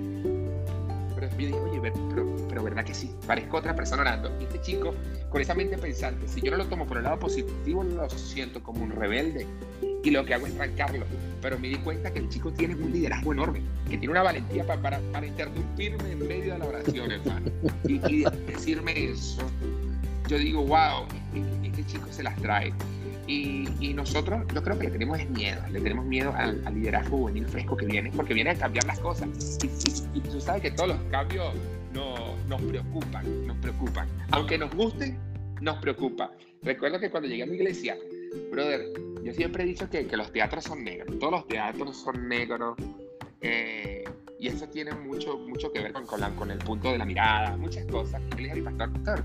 pero 1.14 1.28
me 1.30 1.37
dije, 1.37 1.54
oye, 1.54 1.80
pero, 1.80 2.37
pero 2.49 2.62
verdad 2.62 2.85
que 2.85 2.95
sí, 2.95 3.11
parezco 3.26 3.59
otra 3.59 3.75
persona 3.75 4.02
orando. 4.02 4.31
Y 4.40 4.45
este 4.45 4.61
chico 4.61 4.95
con 5.28 5.40
esa 5.40 5.55
mente 5.55 5.76
pensante, 5.78 6.26
si 6.28 6.40
yo 6.40 6.50
no 6.50 6.57
lo 6.57 6.67
tomo 6.67 6.87
por 6.87 6.99
el 6.99 7.05
lado 7.05 7.19
positivo, 7.19 7.85
lo 7.85 8.09
siento 8.11 8.62
como 8.62 8.83
un 8.83 8.90
rebelde 8.90 9.47
y 10.09 10.11
lo 10.11 10.25
que 10.25 10.35
hago 10.35 10.47
es 10.47 10.55
trancarlo. 10.55 11.05
Pero 11.43 11.59
me 11.59 11.69
di 11.69 11.76
cuenta 11.76 12.11
que 12.11 12.19
el 12.19 12.28
chico 12.28 12.50
tiene 12.52 12.75
un 12.75 12.90
liderazgo 12.90 13.33
enorme, 13.33 13.61
que 13.85 13.99
tiene 13.99 14.09
una 14.09 14.23
valentía 14.23 14.67
para, 14.67 14.81
para, 14.81 15.00
para 15.12 15.26
interrumpirme 15.26 16.12
en 16.12 16.26
medio 16.26 16.55
de 16.55 16.59
la 16.59 16.64
oración, 16.64 17.12
hermano, 17.12 17.50
y, 17.85 18.25
decirme 18.47 19.11
eso. 19.11 19.43
Yo 20.28 20.38
digo, 20.38 20.64
wow, 20.64 21.07
este 21.62 21.85
chico 21.87 22.07
se 22.11 22.23
las 22.23 22.37
trae. 22.40 22.73
Y, 23.26 23.69
y, 23.81 23.93
nosotros, 23.93 24.43
yo 24.55 24.62
creo 24.62 24.78
que 24.78 24.87
le 24.87 24.93
tenemos 24.93 25.19
miedo, 25.28 25.61
le 25.71 25.81
tenemos 25.83 26.07
miedo 26.07 26.33
al, 26.35 26.64
liderazgo 26.75 27.19
juvenil 27.19 27.47
fresco 27.47 27.76
que 27.76 27.85
viene, 27.85 28.11
porque 28.17 28.33
viene 28.33 28.50
a 28.50 28.55
cambiar 28.55 28.87
las 28.87 28.99
cosas. 29.00 29.28
Y, 29.62 30.19
y 30.19 30.21
tú 30.23 30.40
sabes 30.40 30.62
que 30.62 30.71
todos 30.71 30.88
los 30.88 30.99
cambios 31.11 31.52
no, 31.92 32.37
nos 32.47 32.62
preocupan, 32.62 33.47
nos 33.47 33.57
preocupan. 33.59 34.09
Aunque 34.30 34.59
nos 34.59 34.75
guste, 34.75 35.16
nos 35.61 35.78
preocupa. 35.78 36.30
Recuerdo 36.62 36.99
que 36.99 37.11
cuando 37.11 37.28
llegué 37.28 37.45
a 37.45 37.47
mi 37.47 37.57
iglesia, 37.57 37.97
brother, 38.50 38.87
yo 39.23 39.33
siempre 39.33 39.64
he 39.64 39.66
dicho 39.66 39.88
que, 39.88 40.07
que 40.07 40.16
los 40.16 40.33
teatros 40.33 40.64
son 40.64 40.85
negros, 40.85 41.18
todos 41.18 41.33
los 41.33 41.49
teatros 41.49 41.97
son 41.97 42.28
negros. 42.28 42.76
Eh, 43.40 44.04
y 44.40 44.49
eso 44.49 44.68
tiene 44.68 44.92
mucho, 44.92 45.38
mucho 45.38 45.73
que 45.73 45.80
ver 45.80 45.92
con, 45.92 46.07
con, 46.07 46.21
con, 46.35 46.50
el 46.50 46.59
punto 46.59 46.92
de 46.92 46.99
la 46.99 47.04
mirada, 47.04 47.57
muchas 47.57 47.85
cosas. 47.87 48.21
Yo 48.30 48.37
le 48.37 48.42
dije 48.45 48.52
a 48.52 48.54
mi 48.57 48.62
pastor, 48.62 48.92
pastor, 48.92 49.25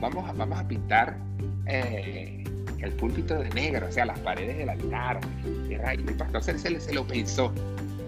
vamos 0.00 0.28
a, 0.28 0.32
vamos 0.32 0.58
a 0.58 0.66
pintar 0.66 1.18
eh, 1.66 2.44
el 2.80 2.92
púlpito 2.92 3.38
de 3.38 3.50
negro, 3.50 3.86
o 3.88 3.92
sea, 3.92 4.06
las 4.06 4.18
paredes 4.20 4.56
del 4.56 4.68
altar. 4.68 5.20
Y 5.68 5.74
el 5.74 6.16
pastor 6.16 6.42
se, 6.42 6.58
se, 6.58 6.80
se 6.80 6.94
lo 6.94 7.06
pensó. 7.06 7.52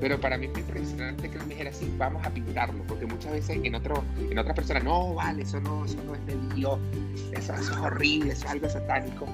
Pero 0.00 0.18
para 0.18 0.38
mí 0.38 0.48
fue 0.48 0.60
impresionante 0.60 1.28
que 1.28 1.36
él 1.36 1.42
me 1.42 1.50
dijera 1.50 1.70
así, 1.70 1.92
vamos 1.98 2.24
a 2.24 2.30
pintarlo, 2.30 2.82
porque 2.84 3.04
muchas 3.04 3.32
veces 3.32 3.60
en, 3.62 3.74
otro, 3.74 4.02
en 4.18 4.38
otra 4.38 4.54
persona, 4.54 4.80
no, 4.80 5.14
vale, 5.14 5.42
eso 5.42 5.60
no, 5.60 5.84
eso 5.84 5.98
no 6.04 6.14
es 6.14 6.26
de 6.26 6.36
Dios, 6.54 6.78
eso, 7.32 7.54
es 7.54 7.70
horrible, 7.70 8.32
eso 8.32 8.46
es 8.46 8.50
algo 8.50 8.68
satánico. 8.70 9.26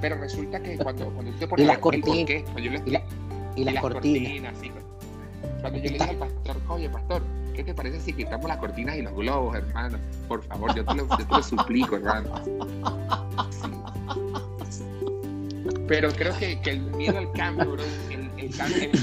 Pero 0.00 0.16
resulta 0.16 0.62
que 0.62 0.78
cuando, 0.78 1.10
cuando 1.10 1.30
el 1.30 1.78
porqué, 1.78 2.42
cuando 2.44 2.60
yo 2.60 2.70
le, 2.70 2.82
y, 2.86 2.90
la, 2.90 3.02
y, 3.56 3.64
las, 3.64 3.80
cortinas, 3.82 4.54
sí, 4.58 4.70
cuando 5.60 5.78
yo 5.78 5.84
le 5.84 5.90
dije 5.90 6.10
al 6.10 6.16
pastor, 6.16 6.56
oye, 6.68 6.88
pastor, 6.88 7.22
¿qué 7.54 7.62
te 7.62 7.74
parece 7.74 8.00
si 8.00 8.14
quitamos 8.14 8.48
las 8.48 8.56
cortinas 8.56 8.96
y 8.96 9.02
los 9.02 9.12
globos, 9.12 9.54
hermano? 9.54 9.98
Por 10.28 10.42
favor, 10.44 10.74
yo 10.74 10.82
te 10.82 10.94
lo, 10.94 11.06
yo 11.08 11.26
te 11.26 11.36
lo 11.36 11.42
suplico, 11.42 11.96
hermano. 11.96 12.42
Sí. 12.44 13.70
Pero 15.86 16.08
creo 16.12 16.34
que, 16.38 16.58
que, 16.60 16.70
el 16.70 16.80
miedo 16.82 17.18
al 17.18 17.30
cambio, 17.32 17.72
bro, 17.72 17.82
el, 18.36 18.50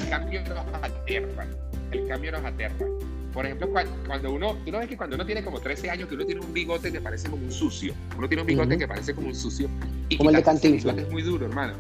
cambio 0.10 0.42
nos 0.42 0.84
aterra. 0.84 1.48
El 1.92 2.08
cambio 2.08 2.32
nos 2.32 2.46
aterra. 2.46 2.86
Por 3.34 3.46
ejemplo, 3.46 3.70
cuando 4.08 4.32
uno, 4.32 4.56
tú 4.66 4.72
no 4.72 4.80
ves 4.80 4.88
que 4.88 4.98
cuando 4.98 5.16
uno 5.16 5.26
tiene 5.26 5.44
como 5.44 5.60
13 5.60 5.92
años, 5.92 6.10
que 6.10 6.16
uno 6.16 6.26
tiene 6.26 6.42
un 6.42 6.54
bigote 6.54 6.92
que 6.92 7.00
parece 7.00 7.30
como 7.30 7.46
un 7.46 7.52
sucio. 7.52 7.94
Uno 8.18 8.28
tiene 8.28 8.42
un 8.42 8.48
bigote 8.48 8.78
que 8.78 8.88
parece 8.88 9.14
como 9.14 9.28
un 9.28 9.36
sucio. 9.36 9.70
Y 10.10 10.18
como 10.18 10.32
el 10.32 10.38
de 10.38 10.44
Cantinflas. 10.44 10.98
Es 10.98 11.12
muy 11.12 11.22
duro, 11.22 11.46
hermano. 11.46 11.74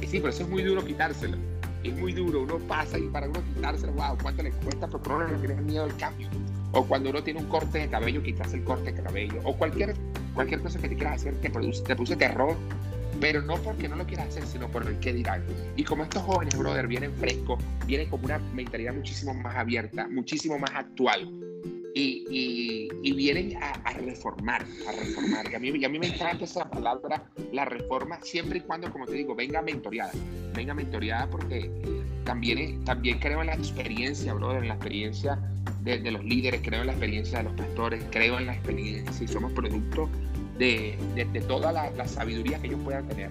Y 0.00 0.06
sí, 0.06 0.18
pero 0.18 0.28
eso 0.28 0.44
es 0.44 0.48
muy 0.48 0.62
duro 0.62 0.84
quitárselo. 0.84 1.36
Es 1.82 1.94
muy 1.94 2.12
duro. 2.12 2.42
Uno 2.42 2.58
pasa 2.58 2.98
y 2.98 3.08
para 3.08 3.28
uno 3.28 3.42
quitárselo, 3.54 3.92
wow, 3.92 4.16
¿cuánto 4.22 4.42
le 4.42 4.50
cuesta? 4.52 4.86
Pero 4.86 5.16
uno 5.16 5.28
no 5.28 5.38
tiene 5.38 5.60
miedo 5.62 5.84
al 5.84 5.96
cambio. 5.96 6.28
O 6.72 6.84
cuando 6.84 7.10
uno 7.10 7.22
tiene 7.22 7.40
un 7.40 7.46
corte 7.46 7.78
de 7.78 7.88
cabello, 7.88 8.22
quitarse 8.22 8.56
el 8.56 8.64
corte 8.64 8.92
de 8.92 9.02
cabello. 9.02 9.40
O 9.44 9.56
cualquier, 9.56 9.94
cualquier 10.34 10.60
cosa 10.60 10.78
que 10.80 10.88
te 10.88 10.94
quieras 10.94 11.20
hacer 11.20 11.34
te 11.40 11.50
produce, 11.50 11.82
te 11.82 11.94
produce 11.94 12.16
terror 12.16 12.56
pero 13.24 13.40
no 13.40 13.56
porque 13.62 13.88
no 13.88 13.96
lo 13.96 14.06
quieras 14.06 14.28
hacer, 14.28 14.46
sino 14.46 14.70
por 14.70 14.86
el 14.86 15.00
que 15.00 15.10
dirán. 15.14 15.42
Y 15.76 15.82
como 15.82 16.02
estos 16.02 16.22
jóvenes, 16.24 16.58
brother, 16.58 16.86
vienen 16.86 17.10
frescos, 17.14 17.58
vienen 17.86 18.10
con 18.10 18.22
una 18.22 18.38
mentalidad 18.38 18.92
muchísimo 18.92 19.32
más 19.32 19.56
abierta, 19.56 20.06
muchísimo 20.08 20.58
más 20.58 20.72
actual. 20.74 21.26
Y, 21.94 22.90
y, 23.02 23.12
vienen 23.14 23.56
a, 23.62 23.92
reformar, 23.94 24.62
a 24.86 24.92
reformar. 24.92 25.50
Y 25.50 25.54
a, 25.54 25.58
mí, 25.58 25.70
y 25.70 25.84
a 25.86 25.88
mí 25.88 25.98
me 25.98 26.08
encanta 26.08 26.44
esa 26.44 26.68
palabra, 26.68 27.30
la 27.50 27.64
reforma, 27.64 28.20
siempre 28.20 28.58
y 28.58 28.60
cuando, 28.60 28.92
como 28.92 29.06
te 29.06 29.14
digo, 29.14 29.34
venga 29.34 29.62
mentoreada. 29.62 30.12
Venga 30.54 30.74
mentoreada 30.74 31.26
porque 31.30 31.70
también, 32.24 32.84
también 32.84 33.18
creo 33.18 33.40
en 33.40 33.48
la 33.48 33.54
experiencia, 33.54 34.34
brother, 34.34 34.62
en 34.62 34.68
la 34.68 34.74
experiencia 34.74 35.38
de, 35.82 35.98
de, 35.98 36.10
los 36.10 36.24
líderes, 36.24 36.60
creo 36.62 36.80
en 36.80 36.86
la 36.86 36.92
experiencia 36.92 37.38
de 37.38 37.44
los 37.44 37.52
pastores, 37.54 38.04
creo 38.10 38.38
en 38.38 38.46
la 38.46 38.54
experiencia 38.54 39.24
y 39.24 39.28
somos 39.28 39.52
producto 39.52 40.08
de, 40.58 40.96
de, 41.14 41.40
toda 41.42 41.72
la, 41.72 41.90
la, 41.90 42.06
sabiduría 42.06 42.60
que 42.60 42.68
ellos 42.68 42.80
puedan 42.84 43.06
tener, 43.08 43.30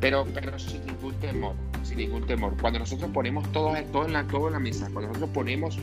pero, 0.00 0.26
pero 0.34 0.58
sin 0.58 0.84
ningún 0.86 1.14
temor, 1.20 1.54
sin 1.82 1.98
ningún 1.98 2.26
temor. 2.26 2.56
Cuando 2.60 2.80
nosotros 2.80 3.10
ponemos 3.12 3.50
todo, 3.52 3.72
todo, 3.92 4.06
en, 4.06 4.12
la, 4.12 4.26
todo 4.26 4.48
en 4.48 4.54
la 4.54 4.60
mesa, 4.60 4.88
cuando 4.92 5.08
nosotros 5.08 5.30
ponemos 5.30 5.78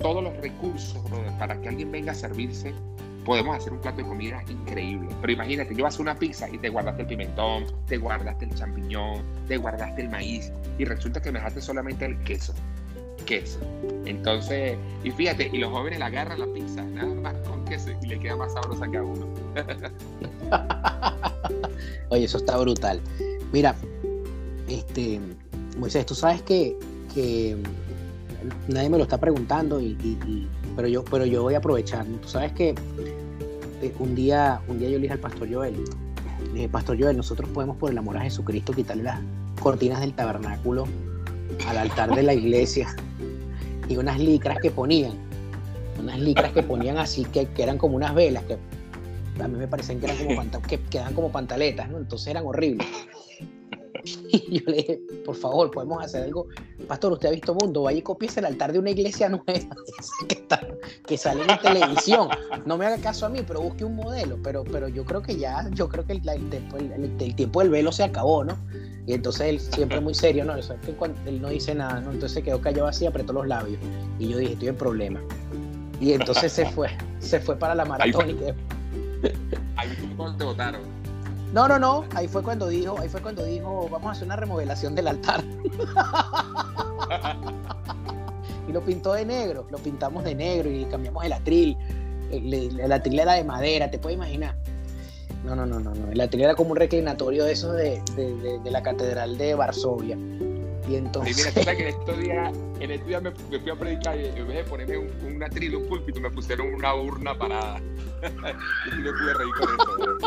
todos 0.00 0.22
los 0.22 0.36
recursos 0.38 0.98
para 1.38 1.60
que 1.60 1.68
alguien 1.68 1.90
venga 1.90 2.12
a 2.12 2.14
servirse, 2.14 2.72
podemos 3.28 3.54
hacer 3.54 3.74
un 3.74 3.80
plato 3.80 3.98
de 3.98 4.04
comida 4.04 4.42
increíble. 4.48 5.10
Pero 5.20 5.34
imagínate, 5.34 5.74
llevas 5.74 5.98
una 5.98 6.14
pizza 6.14 6.48
y 6.48 6.56
te 6.56 6.70
guardaste 6.70 7.02
el 7.02 7.08
pimentón, 7.08 7.66
te 7.86 7.98
guardaste 7.98 8.46
el 8.46 8.54
champiñón, 8.54 9.22
te 9.46 9.58
guardaste 9.58 10.00
el 10.00 10.08
maíz 10.08 10.50
y 10.78 10.86
resulta 10.86 11.20
que 11.20 11.30
me 11.30 11.38
dejaste 11.38 11.60
solamente 11.60 12.06
el 12.06 12.18
queso. 12.24 12.54
Queso. 13.26 13.60
Entonces, 14.06 14.78
y 15.04 15.10
fíjate, 15.10 15.50
y 15.52 15.58
los 15.58 15.70
jóvenes 15.70 15.98
la 15.98 16.06
agarran 16.06 16.40
la 16.40 16.46
pizza, 16.46 16.82
nada 16.82 17.14
más 17.16 17.34
con 17.46 17.66
queso 17.66 17.90
y 18.02 18.06
le 18.06 18.18
queda 18.18 18.34
más 18.34 18.54
sabrosa 18.54 18.90
que 18.90 18.96
a 18.96 19.02
uno. 19.02 19.26
Oye, 22.08 22.24
eso 22.24 22.38
está 22.38 22.56
brutal. 22.56 22.98
Mira, 23.52 23.74
este, 24.70 25.20
Moisés, 25.76 26.06
tú 26.06 26.14
sabes 26.14 26.40
que, 26.40 26.74
nadie 28.68 28.88
me 28.88 28.96
lo 28.96 29.02
está 29.02 29.18
preguntando, 29.18 29.82
pero, 30.76 30.88
yo, 30.88 31.04
pero 31.04 31.26
yo 31.26 31.42
voy 31.42 31.52
a 31.52 31.58
aprovechar. 31.58 32.06
Tú 32.22 32.28
sabes 32.28 32.52
que 32.52 32.74
eh, 33.82 33.94
un, 33.98 34.14
día, 34.14 34.60
un 34.68 34.78
día 34.78 34.88
yo 34.88 34.96
le 34.96 35.02
dije 35.02 35.14
al 35.14 35.20
pastor 35.20 35.52
Joel, 35.52 35.76
le 36.48 36.52
dije, 36.52 36.68
Pastor 36.68 36.98
Joel, 37.00 37.16
nosotros 37.16 37.48
podemos 37.50 37.76
por 37.76 37.90
el 37.90 37.98
amor 37.98 38.16
a 38.16 38.20
Jesucristo 38.20 38.72
quitarle 38.72 39.04
las 39.04 39.20
cortinas 39.60 40.00
del 40.00 40.14
tabernáculo 40.14 40.86
al 41.66 41.78
altar 41.78 42.14
de 42.14 42.22
la 42.22 42.34
iglesia 42.34 42.94
y 43.88 43.96
unas 43.96 44.18
licras 44.18 44.58
que 44.60 44.70
ponían, 44.70 45.12
unas 45.98 46.18
licras 46.18 46.52
que 46.52 46.62
ponían 46.62 46.98
así, 46.98 47.24
que, 47.24 47.46
que 47.46 47.62
eran 47.62 47.78
como 47.78 47.96
unas 47.96 48.14
velas, 48.14 48.44
que 48.44 48.58
a 49.42 49.48
mí 49.48 49.56
me 49.56 49.68
parecían 49.68 50.00
que 50.00 50.06
eran 50.06 50.16
como, 50.18 50.62
que, 50.62 50.80
quedan 50.80 51.14
como 51.14 51.30
pantaletas, 51.30 51.88
¿no? 51.88 51.98
Entonces 51.98 52.28
eran 52.28 52.44
horribles. 52.46 52.86
Y 54.30 54.60
yo 54.60 54.64
le 54.66 54.76
dije, 54.78 55.00
por 55.24 55.36
favor, 55.36 55.70
podemos 55.70 56.02
hacer 56.02 56.24
algo. 56.24 56.46
Pastor, 56.86 57.12
usted 57.12 57.28
ha 57.28 57.32
visto 57.32 57.54
mundo, 57.54 57.82
vaya 57.82 57.98
y 57.98 58.02
copiese 58.02 58.40
el 58.40 58.46
altar 58.46 58.72
de 58.72 58.78
una 58.78 58.90
iglesia 58.90 59.28
nueva 59.28 59.44
que, 60.28 60.34
está, 60.34 60.66
que 61.06 61.16
sale 61.16 61.42
en 61.42 61.60
televisión. 61.60 62.28
No 62.66 62.76
me 62.78 62.86
haga 62.86 62.98
caso 62.98 63.26
a 63.26 63.28
mí, 63.28 63.40
pero 63.46 63.60
busque 63.60 63.84
un 63.84 63.96
modelo. 63.96 64.38
Pero, 64.42 64.64
pero 64.64 64.88
yo 64.88 65.04
creo 65.04 65.22
que 65.22 65.36
ya, 65.36 65.68
yo 65.72 65.88
creo 65.88 66.04
que 66.06 66.12
el, 66.12 66.28
el, 66.28 67.34
tiempo 67.34 67.60
del 67.60 67.70
velo 67.70 67.92
se 67.92 68.04
acabó, 68.04 68.44
¿no? 68.44 68.56
Y 69.06 69.14
entonces 69.14 69.48
él 69.48 69.60
siempre 69.60 70.00
muy 70.00 70.14
serio, 70.14 70.44
¿no? 70.44 70.54
Que 70.84 70.92
cuando 70.92 71.18
él 71.26 71.40
no 71.40 71.48
dice 71.48 71.74
nada, 71.74 72.00
¿no? 72.00 72.12
Entonces 72.12 72.32
se 72.32 72.42
quedó 72.42 72.60
callado 72.60 72.88
así, 72.88 73.06
apretó 73.06 73.32
los 73.32 73.46
labios. 73.46 73.78
Y 74.18 74.28
yo 74.28 74.38
dije, 74.38 74.52
estoy 74.52 74.68
en 74.68 74.76
problema. 74.76 75.20
Y 76.00 76.12
entonces 76.12 76.52
se 76.52 76.66
fue, 76.66 76.90
se 77.18 77.40
fue 77.40 77.56
para 77.56 77.74
la 77.74 77.84
maratón 77.84 78.30
y 78.30 78.36
Ahí 79.76 79.88
fue 79.88 80.08
cuando 80.16 80.36
te 80.36 80.44
votaron. 80.44 80.80
No, 81.52 81.66
no, 81.66 81.78
no. 81.78 82.04
Ahí 82.14 82.28
fue 82.28 82.42
cuando 82.42 82.68
dijo, 82.68 82.98
ahí 82.98 83.08
fue 83.08 83.22
cuando 83.22 83.44
dijo, 83.44 83.88
vamos 83.90 84.08
a 84.08 84.12
hacer 84.12 84.24
una 84.24 84.36
remodelación 84.36 84.94
del 84.94 85.08
altar. 85.08 85.42
y 88.68 88.72
lo 88.72 88.82
pintó 88.82 89.14
de 89.14 89.24
negro, 89.24 89.66
lo 89.70 89.78
pintamos 89.78 90.24
de 90.24 90.34
negro 90.34 90.70
y 90.70 90.84
cambiamos 90.84 91.24
el 91.24 91.32
atril. 91.32 91.76
El, 92.30 92.92
atril 92.92 93.18
era 93.18 93.32
de 93.34 93.44
madera, 93.44 93.90
te 93.90 93.98
puedes 93.98 94.16
imaginar. 94.16 94.54
No, 95.44 95.56
no, 95.56 95.64
no, 95.64 95.80
no, 95.80 95.94
no. 95.94 96.12
El 96.12 96.20
atril 96.20 96.42
era 96.42 96.54
como 96.54 96.72
un 96.72 96.76
reclinatorio 96.76 97.44
de 97.44 97.52
esos 97.52 97.74
de, 97.74 98.02
de, 98.14 98.70
la 98.70 98.82
catedral 98.82 99.38
de 99.38 99.54
Varsovia. 99.54 100.18
Y 100.88 100.96
entonces. 100.96 101.36
Sí, 101.36 101.42
mira, 101.42 101.54
tú 101.54 101.62
sabes 101.62 101.76
que 101.76 101.88
en 101.88 101.88
estos 102.00 102.18
días, 102.18 102.54
en 102.80 102.90
estos 102.90 103.08
días 103.08 103.22
me, 103.22 103.30
fui 103.30 103.70
a 103.70 103.74
predicar 103.74 104.18
y 104.18 104.26
en 104.26 104.48
vez 104.48 104.56
de 104.56 104.64
ponerme 104.64 104.98
un, 104.98 105.10
un 105.26 105.42
atril, 105.42 105.76
un 105.76 105.88
púlpito, 105.88 106.20
me 106.20 106.30
pusieron 106.30 106.74
una 106.74 106.94
urna 106.94 107.36
parada. 107.36 107.78
y 108.86 109.02
no 109.02 109.10
pude 109.12 109.34
reír 109.34 109.54
con 109.54 109.68
eso. 109.68 110.18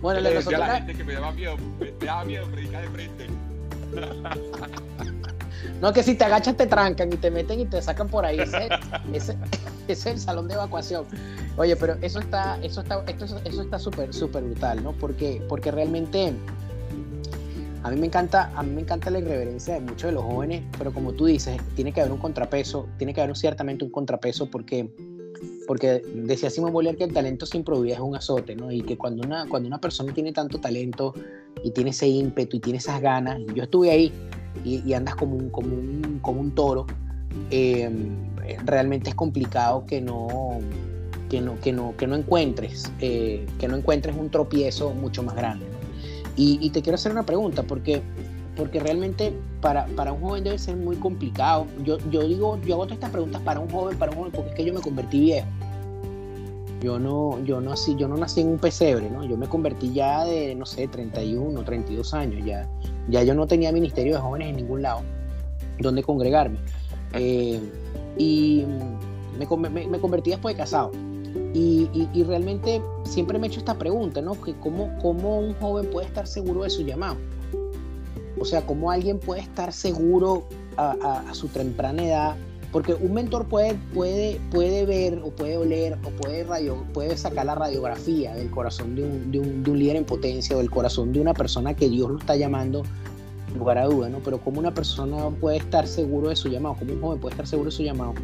Bueno, 0.00 0.20
le 0.20 0.34
nosotros... 0.34 0.60
a 0.60 0.66
la 0.66 0.76
gente 0.76 0.94
que 0.94 1.04
me 1.04 1.14
daba 1.14 1.32
miedo, 1.32 1.56
me 1.80 2.06
daba 2.06 2.24
miedo 2.24 2.46
predicar 2.48 2.82
de 2.82 2.88
frente. 2.90 3.26
No, 5.80 5.92
que 5.92 6.02
si 6.02 6.14
te 6.14 6.24
agachas 6.24 6.56
te 6.56 6.66
trancan 6.66 7.12
y 7.12 7.16
te 7.16 7.30
meten 7.30 7.60
y 7.60 7.66
te 7.66 7.82
sacan 7.82 8.08
por 8.08 8.24
ahí. 8.24 8.38
Ese, 8.38 8.68
ese, 9.12 9.36
es 9.88 10.06
el 10.06 10.18
salón 10.18 10.48
de 10.48 10.54
evacuación. 10.54 11.04
Oye, 11.56 11.76
pero 11.76 11.96
eso 12.00 12.20
está, 12.20 12.58
eso 12.62 12.80
está, 12.80 13.02
esto, 13.06 13.24
eso 13.24 13.62
está 13.62 13.78
súper, 13.78 14.14
súper 14.14 14.44
brutal, 14.44 14.82
¿no? 14.82 14.92
Porque, 14.92 15.42
porque 15.48 15.70
realmente 15.70 16.32
a 17.84 17.90
mí 17.90 18.00
me 18.00 18.06
encanta, 18.06 18.50
a 18.56 18.62
mí 18.62 18.74
me 18.74 18.80
encanta 18.80 19.10
la 19.10 19.18
irreverencia 19.18 19.74
de 19.74 19.80
muchos 19.80 20.04
de 20.08 20.12
los 20.12 20.24
jóvenes, 20.24 20.62
pero 20.78 20.90
como 20.90 21.12
tú 21.12 21.26
dices, 21.26 21.60
tiene 21.76 21.92
que 21.92 22.00
haber 22.00 22.12
un 22.12 22.18
contrapeso, 22.18 22.88
tiene 22.96 23.12
que 23.12 23.20
haber 23.20 23.36
ciertamente 23.36 23.84
un 23.84 23.90
contrapeso 23.90 24.50
porque 24.50 24.88
porque 25.66 26.02
decía 26.14 26.48
Simón 26.48 26.72
Bolívar 26.72 26.96
que 26.96 27.04
el 27.04 27.12
talento 27.12 27.44
sin 27.44 27.62
probidad 27.62 27.96
es 27.96 28.00
un 28.00 28.16
azote, 28.16 28.56
¿no? 28.56 28.72
Y 28.72 28.82
que 28.82 28.96
cuando 28.96 29.22
una, 29.26 29.46
cuando 29.48 29.66
una 29.66 29.80
persona 29.80 30.14
tiene 30.14 30.32
tanto 30.32 30.58
talento 30.60 31.14
y 31.62 31.72
tiene 31.72 31.90
ese 31.90 32.06
ímpetu 32.06 32.56
y 32.56 32.60
tiene 32.60 32.78
esas 32.78 33.00
ganas, 33.02 33.40
yo 33.54 33.64
estuve 33.64 33.90
ahí 33.90 34.12
y, 34.64 34.92
andas 34.94 35.14
como 35.16 35.36
un, 35.36 35.50
como 35.50 35.74
un, 35.74 36.20
como 36.22 36.40
un 36.40 36.54
toro, 36.54 36.86
eh, 37.50 37.90
realmente 38.64 39.10
es 39.10 39.14
complicado 39.14 39.84
que 39.84 40.00
no, 40.00 40.58
que 41.28 41.40
no, 41.40 41.58
que 41.60 41.72
no, 41.72 41.94
que 41.96 42.06
no 42.06 42.16
encuentres, 42.16 42.90
eh, 43.00 43.44
que 43.58 43.68
no 43.68 43.76
encuentres 43.76 44.16
un 44.16 44.30
tropiezo 44.30 44.90
mucho 44.90 45.22
más 45.22 45.34
grande. 45.34 45.66
Y, 46.36 46.70
te 46.70 46.82
quiero 46.82 46.96
hacer 46.96 47.12
una 47.12 47.24
pregunta, 47.24 47.62
porque 47.62 48.02
porque 48.56 48.78
realmente 48.78 49.32
para, 49.60 49.86
para, 49.86 50.12
un 50.12 50.20
joven 50.20 50.44
debe 50.44 50.58
ser 50.58 50.76
muy 50.76 50.94
complicado. 50.96 51.66
Yo, 51.84 51.98
yo 52.10 52.22
digo, 52.22 52.58
yo 52.64 52.74
hago 52.74 52.84
todas 52.84 52.98
estas 52.98 53.10
preguntas 53.10 53.42
para 53.42 53.58
un 53.58 53.68
joven, 53.68 53.98
para 53.98 54.12
un 54.12 54.18
joven, 54.18 54.32
porque 54.32 54.50
es 54.50 54.56
que 54.56 54.64
yo 54.64 54.72
me 54.72 54.80
convertí 54.80 55.18
viejo. 55.18 55.48
Yo 56.80 56.98
no, 56.98 57.42
yo 57.44 57.60
no, 57.60 57.70
nací, 57.70 57.96
yo 57.96 58.06
no 58.06 58.16
nací 58.16 58.42
en 58.42 58.48
un 58.48 58.58
pesebre, 58.58 59.10
¿no? 59.10 59.24
Yo 59.24 59.36
me 59.36 59.48
convertí 59.48 59.92
ya 59.92 60.24
de, 60.24 60.54
no 60.54 60.66
sé, 60.66 60.86
31, 60.86 61.64
32 61.64 62.14
años. 62.14 62.44
Ya, 62.44 62.68
ya 63.08 63.24
yo 63.24 63.34
no 63.34 63.46
tenía 63.46 63.72
ministerio 63.72 64.14
de 64.14 64.20
jóvenes 64.20 64.50
en 64.50 64.56
ningún 64.56 64.82
lado 64.82 65.00
donde 65.78 66.02
congregarme. 66.02 66.58
Eh, 67.14 67.60
y 68.16 68.64
me, 69.38 69.68
me, 69.70 69.86
me, 69.88 69.98
convertí 69.98 70.30
después 70.30 70.54
de 70.54 70.62
casado. 70.62 70.92
Y, 71.52 71.88
realmente 72.24 72.80
siempre 73.04 73.38
me 73.38 73.46
he 73.46 73.50
hecho 73.50 73.60
esta 73.60 73.76
pregunta, 73.76 74.20
¿no? 74.22 74.40
Que 74.40 74.54
cómo, 74.54 74.96
¿Cómo 75.00 75.38
un 75.38 75.54
joven 75.54 75.90
puede 75.90 76.06
estar 76.06 76.26
seguro 76.26 76.62
de 76.62 76.70
su 76.70 76.82
llamado? 76.82 77.16
O 78.38 78.44
sea, 78.44 78.66
cómo 78.66 78.90
alguien 78.90 79.18
puede 79.18 79.40
estar 79.40 79.72
seguro 79.72 80.44
a, 80.76 81.22
su 81.32 81.48
temprana 81.48 82.04
edad, 82.04 82.36
porque 82.72 82.94
un 82.94 83.14
mentor 83.14 83.46
puede, 83.46 83.74
puede, 83.94 84.40
puede 84.50 84.84
ver 84.84 85.20
o 85.24 85.30
puede 85.30 85.56
oler 85.56 85.96
o 86.04 86.10
puede, 86.10 86.42
radio, 86.42 86.84
puede 86.92 87.16
sacar 87.16 87.46
la 87.46 87.54
radiografía 87.54 88.34
del 88.34 88.50
corazón 88.50 88.96
de 88.96 89.04
un, 89.04 89.30
de, 89.30 89.38
un, 89.38 89.62
de 89.62 89.70
un, 89.70 89.78
líder 89.78 89.96
en 89.96 90.04
potencia 90.04 90.56
o 90.56 90.58
del 90.58 90.70
corazón 90.70 91.12
de 91.12 91.20
una 91.20 91.34
persona 91.34 91.74
que 91.74 91.88
Dios 91.88 92.10
lo 92.10 92.18
está 92.18 92.34
llamando, 92.34 92.82
lugar 93.56 93.78
a 93.78 93.86
duda, 93.86 94.08
¿no? 94.08 94.18
Pero 94.18 94.38
cómo 94.38 94.58
una 94.58 94.74
persona 94.74 95.30
puede 95.30 95.58
estar 95.58 95.86
seguro 95.86 96.30
de 96.30 96.36
su 96.36 96.48
llamado, 96.48 96.74
cómo 96.76 96.92
un 96.92 97.00
joven 97.00 97.20
puede 97.20 97.34
estar 97.34 97.46
seguro 97.46 97.70
de 97.70 97.76
su 97.76 97.84
llamado 97.84 98.14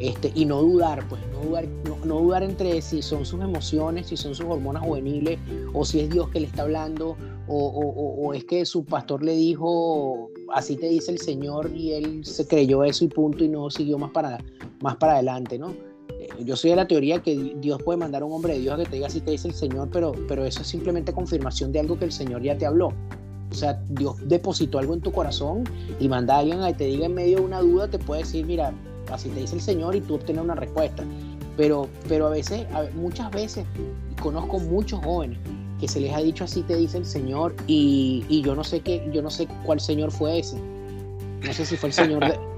este, 0.00 0.30
y 0.34 0.44
no 0.44 0.62
dudar, 0.62 1.06
pues 1.08 1.20
no 1.32 1.40
dudar, 1.48 1.66
no, 2.04 2.20
dudar 2.20 2.42
entre 2.42 2.80
si 2.82 3.02
son 3.02 3.26
sus 3.26 3.42
emociones, 3.42 4.08
si 4.08 4.16
son 4.16 4.34
sus 4.34 4.46
hormonas 4.46 4.82
juveniles, 4.82 5.38
o 5.72 5.84
si 5.84 6.00
es 6.00 6.10
Dios 6.10 6.28
que 6.28 6.40
le 6.40 6.46
está 6.46 6.62
hablando, 6.62 7.16
o, 7.48 8.32
es 8.34 8.44
que 8.44 8.64
su 8.64 8.84
pastor 8.84 9.24
le 9.24 9.34
dijo, 9.34 10.30
así 10.52 10.76
te 10.76 10.88
dice 10.88 11.12
el 11.12 11.18
Señor, 11.18 11.70
y 11.74 11.92
él 11.92 12.24
se 12.24 12.46
creyó 12.46 12.84
eso 12.84 13.04
y 13.04 13.08
punto, 13.08 13.44
y 13.44 13.48
no 13.48 13.70
siguió 13.70 13.98
más 13.98 14.10
para, 14.10 14.38
más 14.80 14.96
para 14.96 15.14
adelante, 15.14 15.58
¿no? 15.58 15.72
Eh, 16.18 16.28
yo 16.44 16.56
soy 16.56 16.70
de 16.70 16.76
la 16.76 16.86
teoría 16.86 17.22
que 17.22 17.54
Dios 17.60 17.82
puede 17.82 17.98
mandar 17.98 18.22
a 18.22 18.24
un 18.24 18.32
hombre 18.32 18.54
de 18.54 18.60
Dios 18.60 18.74
a 18.74 18.76
que 18.78 18.84
te 18.84 18.96
diga 18.96 19.06
así 19.08 19.20
te 19.20 19.32
dice 19.32 19.48
el 19.48 19.54
Señor, 19.54 19.88
pero, 19.92 20.12
pero 20.26 20.44
eso 20.44 20.62
es 20.62 20.66
simplemente 20.66 21.12
confirmación 21.12 21.72
de 21.72 21.80
algo 21.80 21.98
que 21.98 22.04
el 22.04 22.12
Señor 22.12 22.42
ya 22.42 22.56
te 22.56 22.66
habló. 22.66 22.92
O 23.50 23.54
sea, 23.54 23.82
Dios 23.88 24.16
depositó 24.28 24.78
algo 24.78 24.94
en 24.94 25.00
tu 25.00 25.10
corazón 25.10 25.64
y 25.98 26.08
manda 26.08 26.36
a 26.36 26.38
alguien 26.40 26.62
a 26.62 26.68
que 26.68 26.74
te 26.74 26.84
diga 26.84 27.06
en 27.06 27.14
medio 27.14 27.38
de 27.38 27.44
una 27.44 27.60
duda, 27.60 27.88
te 27.88 27.98
puede 27.98 28.22
decir, 28.22 28.44
mira, 28.44 28.74
así 29.12 29.28
te 29.28 29.40
dice 29.40 29.56
el 29.56 29.62
Señor 29.62 29.94
y 29.94 30.00
tú 30.00 30.14
obtienes 30.14 30.44
una 30.44 30.54
respuesta. 30.54 31.04
Pero, 31.56 31.88
pero 32.08 32.26
a 32.26 32.30
veces, 32.30 32.66
muchas 32.94 33.30
veces, 33.30 33.64
conozco 34.22 34.58
muchos 34.58 35.00
jóvenes 35.04 35.38
que 35.80 35.88
se 35.88 36.00
les 36.00 36.12
ha 36.12 36.18
dicho 36.18 36.44
así 36.44 36.62
te 36.62 36.76
dice 36.76 36.98
el 36.98 37.06
Señor 37.06 37.54
y, 37.68 38.24
y, 38.28 38.42
yo 38.42 38.56
no 38.56 38.64
sé 38.64 38.80
qué, 38.80 39.08
yo 39.12 39.22
no 39.22 39.30
sé 39.30 39.46
cuál 39.64 39.80
Señor 39.80 40.10
fue 40.10 40.38
ese. 40.40 40.56
No 41.40 41.52
sé 41.52 41.64
si 41.64 41.76
fue 41.76 41.88
el 41.88 41.92
Señor 41.92 42.26
de... 42.26 42.38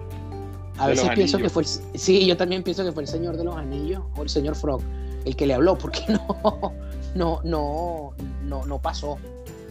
A 0.79 0.87
veces 0.87 1.11
pienso 1.15 1.37
que 1.37 1.51
fue 1.51 1.63
el, 1.63 1.69
sí, 1.69 2.25
yo 2.25 2.39
también 2.39 2.63
pienso 2.63 2.83
que 2.83 2.93
fue 2.93 3.03
el 3.03 3.09
Señor 3.09 3.37
de 3.37 3.45
los 3.45 3.55
Anillos 3.55 4.03
o 4.17 4.23
el 4.23 4.31
Señor 4.31 4.55
Frog 4.55 4.81
el 5.25 5.37
que 5.37 5.47
le 5.47 5.55
habló, 5.55 5.77
porque 5.77 6.01
no, 6.09 6.73
no, 7.15 7.41
no, 7.45 8.13
no, 8.45 8.67
no 8.67 8.79
pasó, 8.79 9.19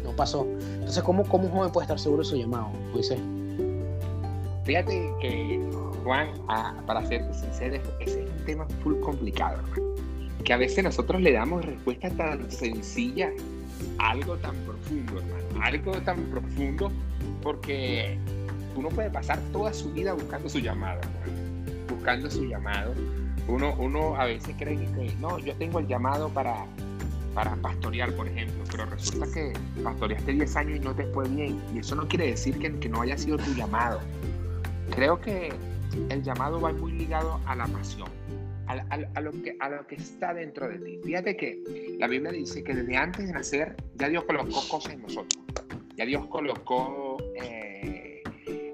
no 0.04 0.12
pasó. 0.12 0.46
Entonces, 0.74 1.04
¿cómo, 1.04 1.24
cómo 1.24 1.46
un 1.46 1.52
joven 1.52 1.72
puede 1.72 1.86
estar 1.86 2.00
seguro 2.00 2.24
de 2.24 2.30
su 2.30 2.36
llamado, 2.36 2.70
Fíjate 4.64 5.12
que 5.20 5.68
Juan, 6.04 6.30
para 6.86 7.06
serte 7.06 7.34
sincero, 7.34 7.82
es 8.00 8.16
un 8.16 8.46
tema 8.46 8.66
full 8.84 9.00
complicado, 9.00 9.62
Que 10.44 10.54
a 10.54 10.58
veces 10.58 10.84
nosotros 10.84 11.22
le 11.22 11.34
damos 11.34 11.66
respuesta 11.66 12.10
tan 12.12 12.50
sencilla 12.52 13.30
a 13.98 14.12
algo 14.12 14.38
tan 14.38 14.56
profundo, 14.66 15.20
hermano. 15.20 15.64
Algo 15.64 15.92
tan 16.02 16.18
profundo 16.26 16.92
porque 17.42 18.18
uno 18.76 18.90
puede 18.90 19.10
pasar 19.10 19.40
toda 19.52 19.74
su 19.74 19.92
vida 19.92 20.14
buscando 20.14 20.50
su 20.50 20.60
llamado, 20.60 21.02
buscando 21.90 22.30
su 22.30 22.46
llamado. 22.46 22.94
Uno, 23.48 23.76
uno 23.80 24.16
a 24.16 24.26
veces 24.26 24.56
cree 24.58 24.78
que 24.78 25.16
no, 25.20 25.40
yo 25.40 25.56
tengo 25.56 25.80
el 25.80 25.88
llamado 25.88 26.30
para, 26.30 26.66
para 27.34 27.56
pastorear, 27.56 28.14
por 28.14 28.28
ejemplo, 28.28 28.64
pero 28.72 28.86
resulta 28.86 29.26
que 29.34 29.54
pastoreaste 29.84 30.34
10 30.34 30.56
años 30.56 30.78
y 30.78 30.80
no 30.80 30.94
te 30.94 31.06
fue 31.08 31.28
bien. 31.28 31.62
Y 31.74 31.80
eso 31.80 31.96
no 31.96 32.08
quiere 32.08 32.28
decir 32.28 32.58
que 32.58 32.90
no 32.90 33.02
haya 33.02 33.18
sido 33.18 33.38
tu 33.38 33.54
llamado. 33.54 34.00
Creo 34.92 35.20
que 35.20 35.52
el 36.10 36.24
llamado 36.24 36.60
va 36.60 36.72
muy 36.74 36.92
ligado 36.92 37.40
a 37.46 37.56
la 37.56 37.66
pasión, 37.68 38.10
a, 38.68 39.22
lo 39.22 39.32
que, 39.88 39.96
está 39.96 40.34
dentro 40.34 40.68
de 40.68 40.80
ti. 40.80 41.00
Fíjate 41.04 41.36
que 41.36 41.98
la 42.00 42.08
Biblia 42.08 42.32
dice 42.32 42.64
que 42.64 42.74
desde 42.74 42.98
antes 42.98 43.28
de 43.28 43.34
nacer 43.34 43.76
ya 43.96 44.10
Dios 44.10 44.24
colocó 44.26 44.62
cosas 44.70 44.94
en 44.94 45.02
nosotros. 45.02 45.44
Ya 45.96 46.06
Dios 46.06 46.28
colocó 46.28 47.18
eh, 47.36 48.24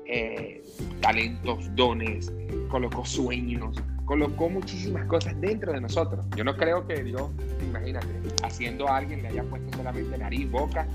eh, 0.06 0.62
talentos, 1.01 1.73
dones, 1.75 2.32
colocó 2.69 3.06
sueños, 3.06 3.82
colocó 4.05 4.49
muchísimas 4.49 5.05
cosas 5.07 5.39
dentro 5.41 5.73
de 5.73 5.81
nosotros. 5.81 6.25
Yo 6.35 6.43
no 6.43 6.55
creo 6.55 6.87
que 6.87 7.03
Dios, 7.03 7.29
imagínate, 7.61 8.07
haciendo 8.43 8.87
a 8.87 8.97
alguien 8.97 9.21
le 9.23 9.29
haya 9.29 9.43
puesto 9.43 9.77
solamente 9.77 10.17
nariz, 10.17 10.49
boca 10.49 10.87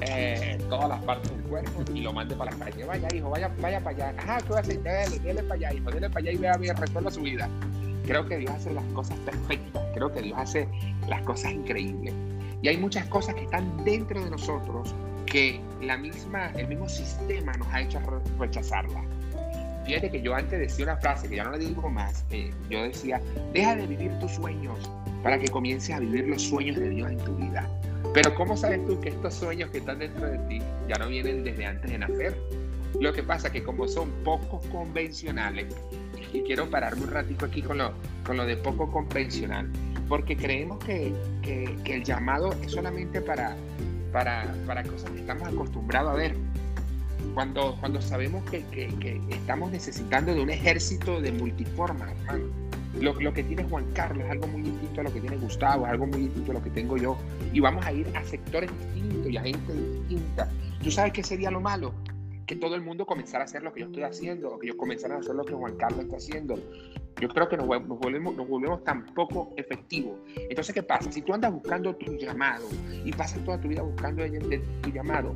eh, 0.00 0.58
todas 0.68 0.88
las 0.88 1.02
partes 1.02 1.30
del 1.30 1.42
cuerpo 1.42 1.84
y 1.92 2.00
lo 2.00 2.12
mande 2.12 2.34
para 2.36 2.52
la 2.52 2.64
calle. 2.64 2.84
Vaya, 2.84 3.08
hijo, 3.14 3.30
vaya, 3.30 3.50
vaya 3.60 3.80
para 3.80 3.96
allá. 4.08 4.14
Ajá, 4.18 4.38
¿qué 4.40 4.50
va 4.50 4.58
a 4.58 4.60
hacer? 4.60 4.82
Dele, 4.82 5.18
dele 5.20 5.42
para 5.42 5.54
allá, 5.54 5.74
hijo, 5.74 5.90
dele 5.90 6.08
para 6.08 6.20
allá 6.20 6.32
y 6.32 6.36
vea 6.36 6.56
bien, 6.56 6.76
resuelva 6.76 7.10
su 7.10 7.22
vida. 7.22 7.48
Creo 8.06 8.26
que 8.26 8.38
Dios 8.38 8.52
hace 8.52 8.72
las 8.72 8.84
cosas 8.94 9.18
perfectas, 9.18 9.82
creo 9.94 10.12
que 10.12 10.22
Dios 10.22 10.38
hace 10.38 10.68
las 11.08 11.22
cosas 11.22 11.52
increíbles. 11.52 12.14
Y 12.62 12.68
hay 12.68 12.76
muchas 12.76 13.06
cosas 13.06 13.34
que 13.34 13.42
están 13.42 13.84
dentro 13.84 14.22
de 14.22 14.30
nosotros 14.30 14.94
que 15.26 15.60
la 15.82 15.96
misma, 15.96 16.46
el 16.52 16.68
mismo 16.68 16.88
sistema 16.88 17.52
nos 17.52 17.68
ha 17.68 17.82
hecho 17.82 18.00
rechazarla. 18.38 19.04
Fíjate 19.88 20.10
que 20.10 20.20
yo 20.20 20.34
antes 20.34 20.58
decía 20.58 20.84
una 20.84 20.98
frase 20.98 21.30
que 21.30 21.36
ya 21.36 21.44
no 21.44 21.52
la 21.52 21.56
digo 21.56 21.88
más. 21.88 22.22
Eh, 22.30 22.52
yo 22.68 22.82
decía, 22.82 23.22
deja 23.54 23.74
de 23.74 23.86
vivir 23.86 24.12
tus 24.18 24.32
sueños 24.32 24.78
para 25.22 25.38
que 25.38 25.48
comiences 25.48 25.94
a 25.96 25.98
vivir 25.98 26.28
los 26.28 26.42
sueños 26.42 26.76
de 26.76 26.90
Dios 26.90 27.10
en 27.10 27.16
tu 27.16 27.34
vida. 27.36 27.66
Pero 28.12 28.34
¿cómo 28.34 28.54
sabes 28.54 28.84
tú 28.86 29.00
que 29.00 29.08
estos 29.08 29.32
sueños 29.32 29.70
que 29.70 29.78
están 29.78 30.00
dentro 30.00 30.26
de 30.26 30.38
ti 30.40 30.62
ya 30.88 30.96
no 30.96 31.08
vienen 31.08 31.42
desde 31.42 31.64
antes 31.64 31.90
de 31.90 31.98
nacer? 31.98 32.36
Lo 33.00 33.14
que 33.14 33.22
pasa 33.22 33.46
es 33.46 33.54
que 33.54 33.62
como 33.62 33.88
son 33.88 34.10
poco 34.24 34.60
convencionales, 34.70 35.74
y 36.34 36.42
quiero 36.42 36.68
pararme 36.68 37.04
un 37.04 37.10
ratito 37.10 37.46
aquí 37.46 37.62
con 37.62 37.78
lo, 37.78 37.92
con 38.24 38.36
lo 38.36 38.44
de 38.44 38.58
poco 38.58 38.90
convencional, 38.90 39.70
porque 40.06 40.36
creemos 40.36 40.84
que, 40.84 41.14
que, 41.42 41.94
el 41.94 42.04
llamado 42.04 42.52
es 42.62 42.72
solamente 42.72 43.22
para, 43.22 43.56
para, 44.12 44.54
para, 44.66 44.82
cosas 44.82 45.10
que 45.12 45.20
estamos 45.20 45.48
acostumbrados 45.48 46.12
a 46.12 46.14
ver. 46.14 46.34
Cuando, 47.34 47.76
cuando 47.80 48.00
sabemos 48.00 48.42
que, 48.50 48.64
que 48.66 49.20
estamos 49.30 49.70
necesitando 49.70 50.34
de 50.34 50.40
un 50.40 50.50
ejército 50.50 51.20
de 51.20 51.32
multiformas, 51.32 52.10
hermano 52.10 52.68
lo, 53.00 53.32
que 53.32 53.42
tiene 53.42 53.64
Juan 53.64 53.84
Carlos 53.92 54.24
es 54.24 54.30
algo 54.30 54.46
muy 54.48 54.62
distinto 54.62 55.00
a 55.00 55.04
lo 55.04 55.12
que 55.12 55.20
tiene 55.20 55.36
Gustavo, 55.36 55.86
es 55.86 55.92
algo 55.92 56.06
muy 56.06 56.22
distinto 56.22 56.50
a 56.50 56.54
lo 56.54 56.62
que 56.62 56.70
tengo 56.70 56.96
yo. 56.96 57.16
Y 57.52 57.60
vamos 57.60 57.84
a 57.86 57.92
ir 57.92 58.06
a 58.14 58.24
sectores 58.24 58.70
distintos 58.94 59.30
y 59.30 59.36
a 59.36 59.42
gente 59.42 59.72
distinta. 59.72 60.50
¿Tú 60.82 60.90
sabes 60.90 61.12
qué 61.12 61.22
sería 61.22 61.50
lo 61.50 61.60
malo? 61.60 61.94
que 62.46 62.56
todo 62.56 62.74
el 62.76 62.80
mundo 62.80 63.04
comenzara 63.04 63.42
a 63.42 63.44
hacer 63.44 63.62
lo 63.62 63.74
que 63.74 63.80
yo 63.80 63.86
estoy 63.88 64.04
haciendo, 64.04 64.54
o 64.54 64.58
que 64.58 64.68
yo 64.68 64.76
comenzara 64.78 65.16
a 65.16 65.18
hacer 65.18 65.34
lo 65.34 65.44
que 65.44 65.52
Juan 65.52 65.76
Carlos 65.76 66.00
está 66.00 66.16
haciendo. 66.16 66.54
Yo 67.20 67.28
creo 67.28 67.46
que 67.46 67.58
nos, 67.58 67.66
volvemos, 67.66 68.34
nos 68.34 68.48
volvemos 68.48 68.82
tan 68.84 69.04
poco 69.12 69.52
efectivos. 69.58 70.18
Entonces, 70.48 70.74
¿qué 70.74 70.82
pasa? 70.82 71.12
Si 71.12 71.20
tú 71.20 71.34
andas 71.34 71.52
buscando 71.52 71.94
tu 71.94 72.16
llamado 72.16 72.64
y 73.04 73.12
pasas 73.12 73.44
toda 73.44 73.60
tu 73.60 73.68
vida 73.68 73.82
buscando 73.82 74.22
tu 74.80 74.90
llamado, 74.90 75.34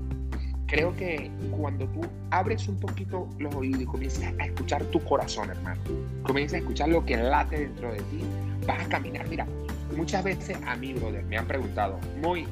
creo 0.73 0.97
que 0.97 1.31
cuando 1.51 1.85
tú 1.89 2.01
abres 2.31 2.67
un 2.67 2.81
poquito 2.81 3.29
los 3.39 3.55
oídos 3.55 3.83
y 3.83 3.85
comienzas 3.85 4.33
a 4.39 4.47
escuchar 4.47 4.83
tu 4.87 5.01
corazón, 5.05 5.51
hermano, 5.51 5.79
comienzas 6.23 6.55
a 6.55 6.59
escuchar 6.61 6.89
lo 6.89 7.05
que 7.05 7.19
late 7.19 7.61
dentro 7.61 7.93
de 7.93 7.99
ti, 7.99 8.21
vas 8.67 8.81
a 8.81 8.89
caminar. 8.89 9.29
Mira, 9.29 9.47
muchas 9.95 10.25
veces 10.25 10.57
a 10.67 10.75
mí, 10.77 10.95
brother, 10.95 11.25
me 11.25 11.37
han 11.37 11.47
preguntado, 11.47 11.99
Muy, 12.23 12.47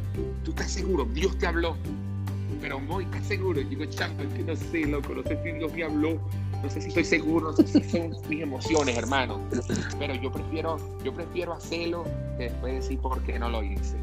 ¿tú 0.44 0.50
estás 0.50 0.70
seguro? 0.70 1.06
Dios 1.06 1.37
te 1.38 1.46
habló. 1.46 1.76
Pero 2.61 2.78
muy, 2.78 3.04
¿estás 3.04 3.24
seguro? 3.24 3.59
Y 3.59 3.64
digo, 3.64 3.87
chango, 3.87 4.22
es 4.22 4.35
que 4.35 4.42
no 4.42 4.54
sé, 4.54 4.85
loco, 4.85 5.14
no 5.14 5.22
sé 5.22 5.42
si 5.42 5.52
Dios 5.52 5.72
me 5.72 5.83
habló, 5.83 6.20
no 6.62 6.68
sé 6.68 6.83
si 6.83 6.88
estoy 6.88 7.04
seguro, 7.04 7.52
no 7.52 7.56
sé 7.56 7.66
si 7.68 7.83
son 7.88 8.14
mis 8.28 8.42
emociones, 8.42 8.98
hermano. 8.98 9.40
Pero 9.98 10.14
yo 10.16 10.30
prefiero, 10.30 10.76
yo 11.02 11.14
prefiero 11.14 11.54
hacerlo 11.54 12.04
que 12.37 12.44
después 12.44 12.74
decir 12.74 12.98
por 12.98 13.22
qué 13.22 13.38
no 13.38 13.48
lo 13.48 13.62
hice. 13.62 13.96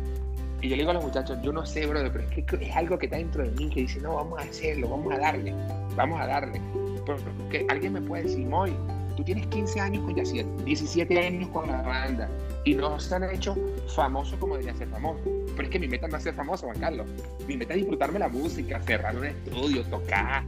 Y 0.62 0.70
yo 0.70 0.76
le 0.76 0.82
digo 0.82 0.92
a 0.92 0.94
los 0.96 1.04
muchachos, 1.04 1.38
yo 1.44 1.54
no 1.54 1.66
sé, 1.66 1.86
brother, 1.86 2.12
pero 2.12 2.24
es 2.24 2.46
que 2.46 2.66
es 2.66 2.76
algo 2.76 2.98
que 2.98 3.06
está 3.06 3.18
dentro 3.18 3.44
de 3.44 3.52
mí 3.52 3.70
que 3.70 3.82
dice, 3.82 4.00
no, 4.02 4.16
vamos 4.16 4.40
a 4.40 4.44
hacerlo, 4.44 4.90
vamos 4.90 5.14
a 5.14 5.20
darle, 5.20 5.54
vamos 5.96 6.20
a 6.20 6.28
darle. 6.28 6.60
Porque 7.06 7.66
alguien 7.70 7.94
me 7.94 8.02
puede 8.02 8.24
decir, 8.24 8.46
Moy, 8.48 8.74
tú 9.16 9.24
tienes 9.24 9.48
15 9.48 9.80
años 9.80 10.04
con 10.04 10.16
Yaciel, 10.16 10.48
17 10.66 11.20
años 11.20 11.50
con 11.50 11.68
la 11.68 11.82
banda, 11.82 12.30
y 12.66 12.76
no 12.76 13.00
se 13.00 13.16
han 13.16 13.24
hecho 13.24 13.56
famosos 13.96 14.38
como 14.40 14.56
debería 14.56 14.78
ser 14.78 14.88
famoso. 14.90 15.20
Pero 15.56 15.64
es 15.64 15.70
que 15.70 15.80
mi 15.80 15.88
meta 15.88 16.08
no 16.08 16.18
es 16.18 16.24
ser 16.24 16.36
famoso, 16.36 16.66
Juan 16.68 16.80
Carlos. 16.80 17.08
Mi 17.48 17.58
meta 17.58 17.74
es 17.74 17.80
disfrutarme 17.80 18.20
la 18.20 18.30
música, 18.30 18.82
cerrar 18.82 19.16
un 19.16 19.26
estudio, 19.26 19.84
tocar, 19.86 20.44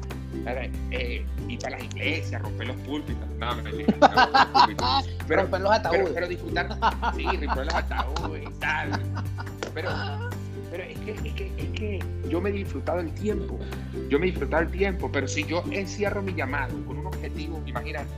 eh, 0.92 1.26
ir 1.48 1.60
para 1.60 1.78
las 1.78 1.86
iglesias, 1.86 2.42
romper 2.42 2.68
los 2.68 2.76
púlpitos. 2.82 3.28
No, 3.40 3.56
me 3.56 3.64
no, 3.64 3.72
pero, 5.28 5.42
romper 5.44 5.62
los 5.62 5.72
ataúdes. 5.72 6.10
Pero, 6.14 6.28
disfrutar, 6.28 6.78
sí, 7.16 7.26
romper 7.26 7.66
los 7.66 7.74
ataúdes 7.74 8.44
y 8.44 8.60
tal. 8.60 8.92
Pero, 9.82 10.30
pero 10.72 10.84
es, 10.84 11.00
que, 11.00 11.12
es, 11.12 11.34
que, 11.34 11.52
es 11.58 11.70
que 11.70 12.00
yo 12.30 12.42
me 12.42 12.50
he 12.50 12.54
disfrutado 12.54 13.00
el 13.00 13.14
tiempo. 13.14 13.58
Yo 14.10 14.20
me 14.20 14.28
he 14.28 14.32
disfrutado 14.32 14.64
el 14.64 14.72
tiempo, 14.72 15.12
pero 15.12 15.28
si 15.28 15.46
yo 15.46 15.64
encierro 15.72 16.22
mi 16.22 16.34
llamado 16.34 16.74
con 16.86 16.98
un 16.98 17.08
objetivo, 17.08 17.62
imagínate, 17.66 18.10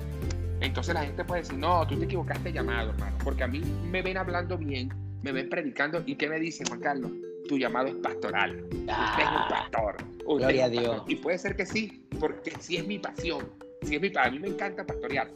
entonces 0.62 0.94
la 0.94 1.04
gente 1.04 1.24
puede 1.26 1.42
decir, 1.42 1.58
no, 1.58 1.86
tú 1.88 1.98
te 1.98 2.06
equivocaste 2.06 2.54
llamado, 2.54 2.92
hermano, 2.92 3.18
porque 3.24 3.44
a 3.44 3.48
mí 3.48 3.62
me 3.90 4.02
ven 4.02 4.18
hablando 4.18 4.58
bien, 4.58 4.94
me 5.24 5.32
ven 5.32 5.50
predicando, 5.50 6.04
¿y 6.06 6.16
qué 6.16 6.30
me 6.30 6.40
dicen, 6.40 6.68
Juan 6.68 6.80
Carlos? 6.80 7.12
Tu 7.48 7.58
llamado 7.58 7.88
es 7.88 7.96
pastoral. 7.96 8.64
usted 8.72 9.24
es 9.24 9.30
un 9.30 9.50
pastor. 9.50 9.98
Gloria 10.26 10.66
a 10.66 10.70
Dios. 10.70 11.04
Y 11.08 11.16
puede 11.16 11.38
ser 11.38 11.56
que 11.56 11.66
sí, 11.66 12.06
porque 12.20 12.54
sí 12.60 12.78
es 12.78 12.88
mi 12.88 13.00
pasión. 13.00 13.50
Sí 13.82 13.96
es 13.96 14.02
mi, 14.02 14.12
a 14.16 14.30
mí 14.30 14.40
me 14.40 14.50
encanta 14.50 14.86
pastorear. 14.86 15.30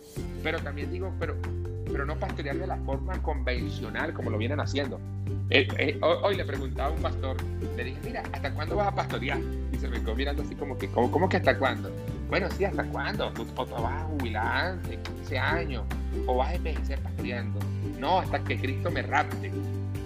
Pero 0.43 0.59
también 0.59 0.91
digo, 0.91 1.11
pero, 1.19 1.35
pero 1.95 2.05
no 2.05 2.17
pastorear 2.17 2.57
de 2.57 2.67
la 2.67 2.75
forma 2.79 3.13
convencional 3.23 4.13
como 4.13 4.29
lo 4.29 4.37
vienen 4.37 4.59
haciendo. 4.59 4.99
Eh, 5.49 5.65
eh, 5.77 5.97
hoy, 6.01 6.35
le 6.35 6.43
preguntaba 6.43 6.89
a 6.89 6.91
un 6.91 7.01
pastor, 7.01 7.37
le 7.77 7.85
dije, 7.85 7.97
mira, 8.03 8.21
¿hasta 8.33 8.53
cuándo 8.53 8.75
vas 8.75 8.87
a 8.89 8.95
pastorear? 8.95 9.39
Y 9.71 9.77
se 9.77 9.87
me 9.87 10.01
quedó 10.01 10.13
mirando 10.13 10.43
así 10.43 10.55
como 10.55 10.77
que, 10.77 10.89
¿cómo, 10.89 11.29
que 11.29 11.37
hasta 11.37 11.57
cuándo? 11.57 11.89
Bueno, 12.27 12.51
sí, 12.51 12.65
¿hasta 12.65 12.83
cuándo? 12.83 13.31
o 13.55 13.65
te 13.65 13.71
vas 13.71 13.93
a 13.93 14.03
jubilar 14.07 14.45
antes, 14.45 14.99
15 15.19 15.39
años, 15.39 15.85
o 16.27 16.35
vas 16.35 16.49
a 16.49 16.55
envejecer 16.55 16.99
pastoreando. 16.99 17.61
No, 17.97 18.19
hasta 18.19 18.43
que 18.43 18.59
Cristo 18.59 18.91
me 18.91 19.01
rapte. 19.01 19.49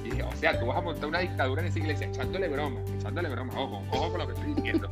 Y 0.05 0.11
dije, 0.11 0.21
o 0.21 0.35
sea, 0.35 0.59
tú 0.59 0.67
vas 0.67 0.77
a 0.77 0.81
montar 0.81 1.09
una 1.09 1.19
dictadura 1.19 1.63
en 1.63 1.69
esa 1.69 1.79
iglesia, 1.79 2.05
echándole 2.05 2.49
broma, 2.49 2.81
echándole 2.99 3.29
broma, 3.29 3.51
ojo, 3.55 3.81
ojo 3.91 4.11
con 4.11 4.19
lo 4.19 4.27
que 4.27 4.33
estoy 4.33 4.53
diciendo. 4.53 4.89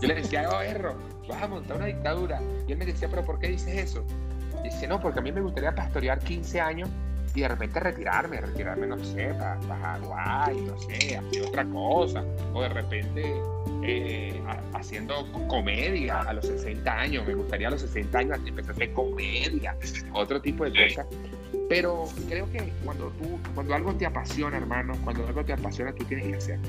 Yo 0.00 0.06
le 0.06 0.14
decía, 0.14 0.48
oh, 0.48 0.60
erro, 0.60 0.94
vas 1.28 1.42
a 1.42 1.48
montar 1.48 1.76
una 1.78 1.86
dictadura. 1.86 2.40
Y 2.68 2.70
él 2.70 2.78
me 2.78 2.86
decía, 2.86 3.08
pero 3.08 3.24
¿por 3.24 3.40
qué 3.40 3.48
dices 3.48 3.76
eso? 3.76 4.04
Dice, 4.62 4.86
no, 4.86 5.00
porque 5.00 5.20
a 5.20 5.22
mí 5.22 5.32
me 5.32 5.40
gustaría 5.40 5.74
pastorear 5.74 6.18
15 6.18 6.60
años 6.60 6.88
y 7.34 7.40
de 7.40 7.48
repente 7.48 7.80
retirarme, 7.80 8.40
retirarme, 8.40 8.86
no 8.86 9.02
sé, 9.04 9.32
para 9.38 9.58
pa 9.60 9.76
Hawái, 9.76 10.60
no 10.62 10.78
sé, 10.78 11.16
hacer 11.16 11.42
otra 11.42 11.64
cosa, 11.66 12.24
o 12.52 12.62
de 12.62 12.68
repente 12.68 13.40
eh, 13.82 14.40
haciendo 14.74 15.26
comedia 15.48 16.20
a 16.20 16.32
los 16.32 16.46
60 16.46 16.92
años, 16.92 17.26
me 17.26 17.34
gustaría 17.34 17.68
a 17.68 17.70
los 17.70 17.82
60 17.82 18.18
años 18.18 18.38
empezar 18.44 18.72
a 18.72 18.74
hacer 18.74 18.92
comedia, 18.92 19.76
otro 20.12 20.40
tipo 20.40 20.64
de 20.64 20.88
cosas. 20.88 21.06
Pero 21.68 22.04
creo 22.28 22.50
que 22.50 22.72
cuando 22.84 23.10
tú, 23.10 23.38
cuando 23.54 23.74
algo 23.74 23.94
te 23.94 24.04
apasiona, 24.04 24.56
hermano, 24.56 24.94
cuando 25.04 25.24
algo 25.26 25.44
te 25.44 25.52
apasiona, 25.52 25.92
tú 25.92 26.04
tienes 26.04 26.26
que 26.26 26.34
hacerlo. 26.34 26.68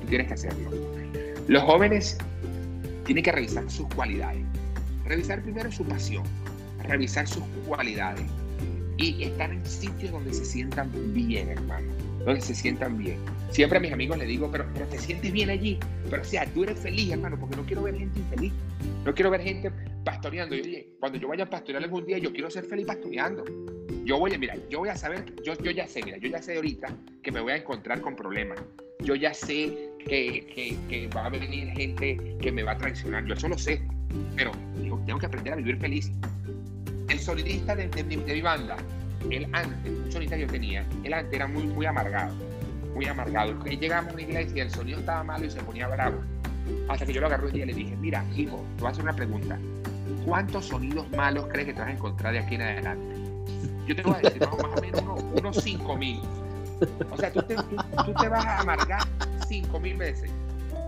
Tú 0.00 0.06
tienes 0.08 0.26
que 0.26 0.34
hacerlo. 0.34 0.70
Los 1.46 1.62
jóvenes 1.62 2.18
tienen 3.04 3.22
que 3.22 3.32
revisar 3.32 3.70
sus 3.70 3.86
cualidades. 3.94 4.42
Revisar 5.04 5.40
primero 5.42 5.70
su 5.70 5.84
pasión, 5.84 6.24
revisar 6.90 7.26
sus 7.26 7.42
cualidades 7.66 8.26
y 8.98 9.22
estar 9.24 9.50
en 9.50 9.64
sitios 9.64 10.12
donde 10.12 10.32
se 10.32 10.44
sientan 10.44 10.90
bien, 11.14 11.48
hermano, 11.48 11.86
donde 12.24 12.40
se 12.40 12.54
sientan 12.54 12.98
bien. 12.98 13.16
Siempre 13.50 13.78
a 13.78 13.80
mis 13.80 13.92
amigos 13.92 14.18
les 14.18 14.28
digo, 14.28 14.50
pero, 14.50 14.66
pero 14.74 14.86
te 14.86 14.98
sientes 14.98 15.32
bien 15.32 15.48
allí, 15.50 15.78
pero 16.10 16.22
o 16.22 16.24
sea, 16.24 16.44
tú 16.46 16.64
eres 16.64 16.78
feliz, 16.78 17.10
hermano, 17.10 17.38
porque 17.38 17.56
no 17.56 17.64
quiero 17.64 17.82
ver 17.82 17.96
gente 17.96 18.18
infeliz, 18.18 18.52
no 19.04 19.14
quiero 19.14 19.30
ver 19.30 19.40
gente 19.40 19.72
pastoreando. 20.04 20.54
Y, 20.54 20.60
oye, 20.60 20.88
cuando 21.00 21.18
yo 21.18 21.28
vaya 21.28 21.44
a 21.44 21.50
pastorear 21.50 21.82
algún 21.82 22.04
día, 22.04 22.18
yo 22.18 22.32
quiero 22.32 22.50
ser 22.50 22.64
feliz 22.64 22.86
pastoreando. 22.86 23.44
Yo 24.04 24.18
voy 24.18 24.34
a, 24.34 24.38
mira, 24.38 24.56
yo 24.68 24.80
voy 24.80 24.88
a 24.88 24.96
saber, 24.96 25.24
yo, 25.44 25.54
yo 25.62 25.70
ya 25.70 25.86
sé, 25.86 26.02
mira, 26.02 26.18
yo 26.18 26.28
ya 26.28 26.42
sé 26.42 26.56
ahorita 26.56 26.88
que 27.22 27.32
me 27.32 27.40
voy 27.40 27.52
a 27.52 27.56
encontrar 27.56 28.00
con 28.00 28.16
problemas. 28.16 28.60
Yo 29.00 29.14
ya 29.14 29.32
sé 29.32 29.90
que, 29.98 30.46
que, 30.54 30.76
que 30.88 31.08
va 31.08 31.26
a 31.26 31.30
venir 31.30 31.70
gente 31.70 32.36
que 32.40 32.52
me 32.52 32.62
va 32.62 32.72
a 32.72 32.76
traicionar, 32.76 33.24
yo 33.24 33.32
eso 33.32 33.48
lo 33.48 33.56
sé, 33.56 33.80
pero 34.36 34.52
digo, 34.78 35.00
tengo 35.06 35.18
que 35.18 35.26
aprender 35.26 35.54
a 35.54 35.56
vivir 35.56 35.78
feliz 35.78 36.10
el 37.10 37.18
sonidista 37.18 37.74
de, 37.74 38.04
mi 38.04 38.40
banda, 38.40 38.76
el 39.30 39.44
antes, 39.52 39.92
un 39.92 40.12
sonidista 40.12 40.36
que 40.36 40.42
yo 40.42 40.48
tenía, 40.48 40.86
el 41.02 41.12
antes 41.12 41.34
era 41.34 41.48
muy, 41.48 41.64
muy 41.64 41.84
amargado, 41.86 42.34
muy 42.94 43.06
amargado. 43.06 43.52
Llegamos 43.64 44.12
a 44.12 44.14
una 44.14 44.22
iglesia 44.22 44.56
y 44.56 44.60
el 44.60 44.70
sonido 44.70 45.00
estaba 45.00 45.24
malo 45.24 45.44
y 45.44 45.50
se 45.50 45.60
ponía 45.60 45.88
bravo. 45.88 46.20
Hasta 46.88 47.04
que 47.04 47.12
yo 47.12 47.20
lo 47.20 47.26
agarré 47.26 47.46
un 47.46 47.52
día 47.52 47.64
y 47.64 47.66
le 47.66 47.74
dije, 47.74 47.96
mira, 47.96 48.24
hijo, 48.36 48.64
te 48.76 48.82
voy 48.82 48.88
a 48.88 48.90
hacer 48.92 49.02
una 49.02 49.14
pregunta. 49.14 49.58
¿Cuántos 50.24 50.66
sonidos 50.66 51.10
malos 51.10 51.46
crees 51.48 51.66
que 51.66 51.72
te 51.74 51.80
vas 51.80 51.88
a 51.88 51.92
encontrar 51.92 52.32
de 52.32 52.38
aquí 52.38 52.54
en 52.54 52.62
adelante? 52.62 53.14
Yo 53.86 53.96
te 53.96 54.02
voy 54.02 54.14
a 54.14 54.18
decir, 54.18 54.40
más 54.40 54.52
o 54.52 54.80
menos 54.80 55.24
unos, 55.34 55.56
5 55.56 55.96
mil. 55.96 56.20
O 57.10 57.16
sea, 57.16 57.32
tú 57.32 57.42
te, 57.42 57.56
vas 58.28 58.44
a 58.44 58.60
amargar 58.60 59.02
5 59.48 59.80
mil 59.80 59.96
veces. 59.96 60.30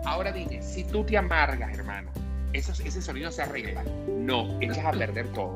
Ahora 0.05 0.31
dime, 0.31 0.63
si 0.63 0.85
tú 0.85 1.05
te 1.05 1.17
amargas, 1.17 1.77
hermano, 1.77 2.11
ese 2.53 3.03
sonido 3.03 3.33
se 3.33 3.43
arregla. 3.43 3.83
No, 4.09 4.61
echas 4.61 4.85
a 4.85 4.93
perder 4.93 5.27
todo. 5.29 5.55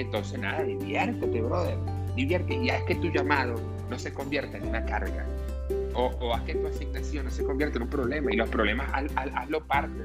Entonces, 0.00 0.38
nada, 0.38 0.62
diviértete, 0.62 1.40
brother. 1.40 1.76
Divierte. 2.14 2.54
Y 2.54 2.70
haz 2.70 2.82
que 2.84 2.94
tu 2.96 3.08
llamado 3.08 3.54
no 3.90 3.98
se 3.98 4.12
convierta 4.12 4.56
en 4.56 4.68
una 4.68 4.84
carga. 4.84 5.26
O, 5.94 6.06
o 6.20 6.34
haz 6.34 6.42
que 6.42 6.54
tu 6.54 6.66
asignación 6.66 7.24
no 7.24 7.30
se 7.30 7.44
convierta 7.44 7.76
en 7.76 7.82
un 7.82 7.90
problema. 7.90 8.32
Y 8.32 8.36
los 8.36 8.48
problemas, 8.48 8.88
hazlo 9.16 9.60
parte 9.64 10.02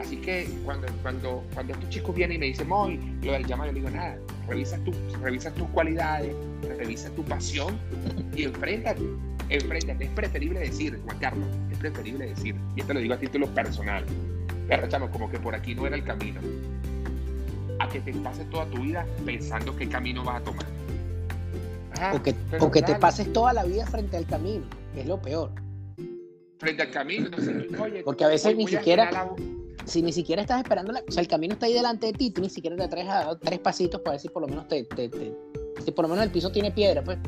Así 0.00 0.16
que 0.16 0.48
cuando, 0.64 0.86
cuando, 1.02 1.44
cuando 1.54 1.74
estos 1.74 1.88
chicos 1.90 2.14
vienen 2.14 2.36
y 2.36 2.38
me 2.40 2.46
dicen, 2.46 2.68
Moy, 2.68 2.98
lo 3.22 3.32
del 3.32 3.46
llamado, 3.46 3.70
yo 3.70 3.76
digo, 3.76 3.90
nada, 3.90 4.18
revisa, 4.48 4.78
tu, 4.78 4.92
revisa 5.22 5.52
tus 5.52 5.68
cualidades, 5.68 6.34
revisa 6.78 7.10
tu 7.10 7.24
pasión 7.24 7.78
y 8.34 8.44
enfréntate. 8.44 9.02
Enfréntate. 9.50 10.04
Es 10.04 10.10
preferible 10.10 10.60
decir, 10.60 10.98
Juan 11.04 11.18
Carlos, 11.18 11.48
es 11.70 11.78
preferible 11.78 12.26
decir, 12.26 12.54
y 12.76 12.80
esto 12.80 12.94
lo 12.94 13.00
digo 13.00 13.14
a 13.14 13.18
título 13.18 13.46
personal, 13.48 14.04
pero 14.68 15.10
como 15.10 15.30
que 15.30 15.38
por 15.38 15.54
aquí 15.54 15.74
no 15.74 15.86
era 15.86 15.96
el 15.96 16.04
camino. 16.04 16.40
A 17.80 17.88
que 17.88 18.00
te 18.00 18.12
pases 18.12 18.48
toda 18.50 18.66
tu 18.66 18.82
vida 18.82 19.06
pensando 19.24 19.74
qué 19.74 19.88
camino 19.88 20.22
vas 20.22 20.40
a 20.40 20.44
tomar. 20.44 20.66
Ah, 21.98 22.12
o 22.14 22.22
que, 22.22 22.34
o 22.60 22.70
que 22.70 22.82
te 22.82 22.94
pases 22.94 23.32
toda 23.32 23.52
la 23.52 23.64
vida 23.64 23.86
frente 23.86 24.16
al 24.16 24.26
camino, 24.26 24.64
que 24.94 25.00
es 25.00 25.06
lo 25.06 25.20
peor. 25.20 25.50
Frente 26.58 26.82
al 26.82 26.90
camino, 26.90 27.30
porque 28.04 28.24
a 28.24 28.28
veces 28.28 28.56
ni 28.56 28.66
siquiera, 28.66 29.30
si 29.86 30.02
ni 30.02 30.12
siquiera 30.12 30.42
estás 30.42 30.60
esperando, 30.60 30.92
o 30.92 31.10
sea, 31.10 31.22
el 31.22 31.28
camino 31.28 31.54
está 31.54 31.66
ahí 31.66 31.72
delante 31.72 32.06
de 32.06 32.12
ti, 32.12 32.30
tú 32.30 32.42
ni 32.42 32.50
siquiera 32.50 32.76
te 32.76 32.88
traes 32.88 33.08
a 33.08 33.38
tres 33.38 33.58
pasitos 33.58 34.00
para 34.02 34.12
ver 34.12 34.20
si 34.20 34.28
por 34.28 34.42
lo 34.42 34.48
menos 34.48 34.68
te, 34.68 34.84
te, 34.84 35.10
si 35.84 35.90
por 35.90 36.04
lo 36.04 36.10
menos 36.10 36.24
el 36.24 36.30
piso 36.30 36.52
tiene 36.52 36.70
piedra, 36.70 37.02
pues. 37.02 37.18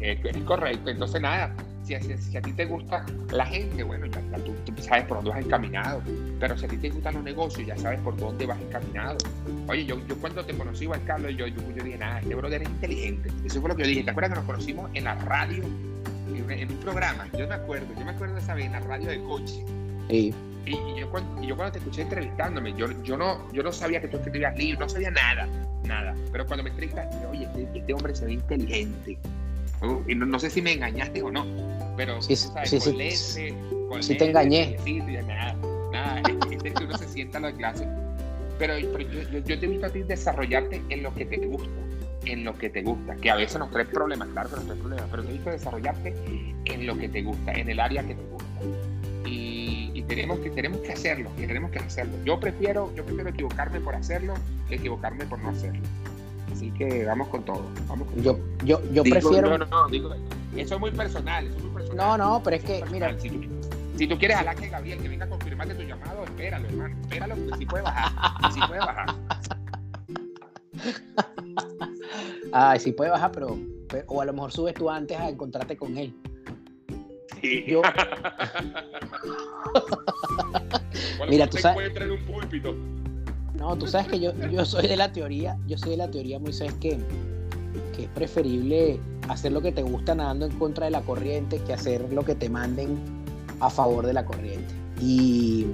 es 0.00 0.44
correcto, 0.44 0.90
entonces 0.90 1.20
nada, 1.20 1.54
si, 1.84 2.16
si, 2.16 2.36
a 2.36 2.42
ti 2.42 2.52
te 2.52 2.64
gusta 2.64 3.04
la 3.30 3.46
gente, 3.46 3.82
bueno, 3.82 4.06
ya, 4.06 4.20
tú, 4.38 4.54
sabes 4.80 5.04
por 5.04 5.18
dónde 5.18 5.30
vas 5.30 5.44
encaminado. 5.44 6.02
Pero 6.38 6.56
si 6.56 6.64
a 6.64 6.68
ti 6.68 6.76
te 6.76 6.90
gustan 6.90 7.14
los 7.14 7.24
negocios, 7.24 7.66
ya 7.66 7.76
sabes 7.76 8.00
por 8.00 8.16
dónde 8.16 8.46
vas 8.46 8.60
encaminado. 8.60 9.18
Oye, 9.68 9.84
yo, 9.84 9.96
yo 10.06 10.16
cuando 10.18 10.44
te 10.44 10.54
conocí, 10.54 10.86
Juan 10.86 11.00
Carlos, 11.04 11.32
yo, 11.36 11.46
yo, 11.46 11.60
yo 11.74 11.84
dije, 11.84 11.98
nada, 11.98 12.20
este 12.20 12.34
brother 12.34 12.62
es 12.62 12.68
inteligente. 12.68 13.30
Eso 13.44 13.60
fue 13.60 13.70
lo 13.70 13.76
que 13.76 13.82
yo 13.82 13.88
dije. 13.88 14.04
¿Te 14.04 14.10
acuerdas 14.10 14.32
que 14.32 14.36
nos 14.36 14.46
conocimos 14.46 14.90
en 14.94 15.04
la 15.04 15.14
radio, 15.16 15.64
en, 15.64 16.70
un 16.70 16.78
programa? 16.78 17.28
Yo 17.36 17.46
me 17.48 17.54
acuerdo, 17.54 17.86
yo 17.98 18.04
me 18.04 18.12
acuerdo 18.12 18.34
de 18.34 18.40
esa 18.40 18.54
vez 18.54 18.66
en 18.66 18.72
la 18.72 18.80
radio 18.80 19.08
de 19.08 19.22
coche. 19.22 19.64
Sí. 20.08 20.34
Y, 20.64 21.00
yo, 21.00 21.10
cuando, 21.10 21.42
yo 21.42 21.56
cuando 21.56 21.72
te 21.72 21.78
escuché 21.78 22.02
entrevistándome, 22.02 22.72
yo, 22.74 22.86
yo, 23.02 23.16
no, 23.16 23.50
yo 23.52 23.64
no 23.64 23.72
sabía 23.72 24.00
que 24.00 24.06
tú 24.06 24.18
escribías 24.18 24.56
libros, 24.56 24.78
no 24.80 24.88
sabía 24.88 25.10
nada, 25.10 25.48
nada. 25.84 26.14
Pero 26.30 26.46
cuando 26.46 26.62
me 26.62 26.70
entrevistaste, 26.70 27.26
oye, 27.26 27.44
este, 27.44 27.78
este 27.78 27.94
hombre 27.94 28.14
se 28.14 28.26
ve 28.26 28.34
inteligente 28.34 29.18
y 30.06 30.14
no, 30.14 30.38
sé 30.38 30.50
si 30.50 30.62
me 30.62 30.72
engañaste 30.72 31.22
o 31.22 31.30
no, 31.30 31.44
pero 31.96 32.20
sí, 32.22 32.36
¿sabes? 32.36 32.70
sí, 32.70 32.80
sí. 32.80 33.54
sí 34.00 34.14
te 34.16 34.28
engañé. 34.28 34.76
nada, 35.26 35.56
nada, 35.92 36.20
es, 36.50 36.64
es 36.64 36.74
que 36.74 36.84
uno 36.84 36.96
se 36.96 37.08
sienta 37.08 37.38
en 37.38 37.44
la 37.44 37.52
clase. 37.52 37.88
Pero, 38.58 38.78
yo, 38.78 39.38
yo, 39.40 39.58
te 39.58 39.66
invito 39.66 39.86
a 39.86 39.90
ti 39.90 40.02
desarrollarte 40.02 40.80
en 40.88 41.02
lo 41.02 41.12
que 41.14 41.24
te 41.24 41.38
gusta, 41.38 41.68
en 42.26 42.44
lo 42.44 42.56
que 42.56 42.70
te 42.70 42.82
gusta, 42.82 43.16
que 43.16 43.30
a 43.30 43.34
veces 43.34 43.58
nos 43.58 43.70
trae 43.70 43.84
problemas, 43.86 44.28
claro 44.28 44.50
que 44.50 44.56
nos 44.56 44.66
trae 44.66 44.78
problemas, 44.78 45.06
pero 45.10 45.22
te 45.24 45.30
invito 45.30 45.50
a 45.50 45.52
desarrollarte 45.54 46.14
en 46.66 46.86
lo 46.86 46.96
que 46.96 47.08
te 47.08 47.22
gusta, 47.22 47.52
en 47.52 47.68
el 47.68 47.80
área 47.80 48.02
que 48.02 48.14
te 48.14 48.22
gusta. 48.22 48.48
Y, 49.26 49.90
y, 49.94 50.02
tenemos, 50.02 50.38
que, 50.40 50.50
tenemos 50.50 50.80
que 50.82 50.92
hacerlo, 50.92 51.30
que 51.36 51.46
tenemos 51.46 51.72
que 51.72 51.80
hacerlo. 51.80 52.12
Yo 52.24 52.38
prefiero, 52.38 52.92
yo 52.94 53.04
prefiero 53.04 53.30
equivocarme 53.30 53.80
por 53.80 53.96
hacerlo 53.96 54.34
que 54.68 54.76
equivocarme 54.76 55.24
por 55.26 55.40
no 55.40 55.48
hacerlo. 55.48 55.82
Así 56.52 56.70
que 56.72 57.04
vamos 57.04 57.28
con 57.28 57.44
todo. 57.44 57.62
Vamos 57.88 58.08
con 58.08 58.22
yo, 58.22 58.34
todo. 58.34 58.44
yo, 58.64 58.80
yo 58.92 59.02
prefiero. 59.02 59.58
No, 59.58 59.64
no, 59.64 59.88
digo, 59.88 60.14
eso 60.56 60.74
es 60.74 60.80
muy 60.80 60.90
personal, 60.90 61.46
eso 61.46 61.56
es 61.56 61.64
muy 61.64 61.72
personal. 61.72 62.18
No, 62.18 62.18
no, 62.18 62.42
pero 62.42 62.56
es 62.56 62.64
que, 62.64 62.84
mira. 62.90 63.18
Si 63.18 63.30
tú, 63.30 63.40
si 63.96 64.06
tú 64.06 64.18
quieres 64.18 64.36
hablar 64.36 64.56
que 64.56 64.68
Gabriel 64.68 65.00
que 65.00 65.08
venga 65.08 65.24
a 65.24 65.28
confirmarte 65.28 65.74
tu 65.74 65.82
llamado, 65.82 66.24
espéralo, 66.24 66.68
hermano. 66.68 66.94
Espéralo, 67.02 67.36
porque 67.36 67.58
sí 67.58 67.66
puede 67.66 67.82
bajar. 67.82 68.52
Sí 68.52 68.60
puede 68.66 68.80
bajar. 68.80 69.06
Ay, 72.52 72.78
sí 72.80 72.92
puede 72.92 73.10
bajar, 73.10 73.32
pero, 73.32 73.58
pero, 73.88 74.04
O 74.08 74.20
a 74.20 74.26
lo 74.26 74.32
mejor 74.34 74.52
subes 74.52 74.74
tú 74.74 74.90
antes 74.90 75.18
a 75.18 75.30
encontrarte 75.30 75.76
con 75.76 75.96
él. 75.96 76.14
Sí. 77.40 77.64
Yo. 77.66 77.80
bueno, 81.16 81.30
Mira, 81.30 81.48
tú 81.48 81.56
sabes. 81.56 81.76
Puede 81.76 81.90
traer 81.90 82.12
un 82.12 82.22
púlpito. 82.24 82.76
No, 83.62 83.78
tú 83.78 83.86
sabes 83.86 84.08
que 84.08 84.18
yo, 84.18 84.32
soy 84.64 84.88
de 84.88 84.96
la 84.96 85.12
teoría, 85.12 85.56
yo 85.68 85.78
soy 85.78 85.90
de 85.90 85.98
la 85.98 86.10
teoría, 86.10 86.40
Moisés, 86.40 86.74
que, 86.80 86.98
que 87.94 88.02
es 88.02 88.08
preferible 88.08 88.98
hacer 89.28 89.52
lo 89.52 89.62
que 89.62 89.70
te 89.70 89.82
gusta 89.82 90.16
nadando 90.16 90.46
en 90.46 90.58
contra 90.58 90.86
de 90.86 90.90
la 90.90 91.00
corriente 91.02 91.60
que 91.60 91.72
hacer 91.72 92.12
lo 92.12 92.24
que 92.24 92.34
te 92.34 92.48
manden 92.48 92.98
a 93.60 93.70
favor 93.70 94.04
de 94.04 94.14
la 94.14 94.24
corriente. 94.24 94.74
Y, 95.00 95.66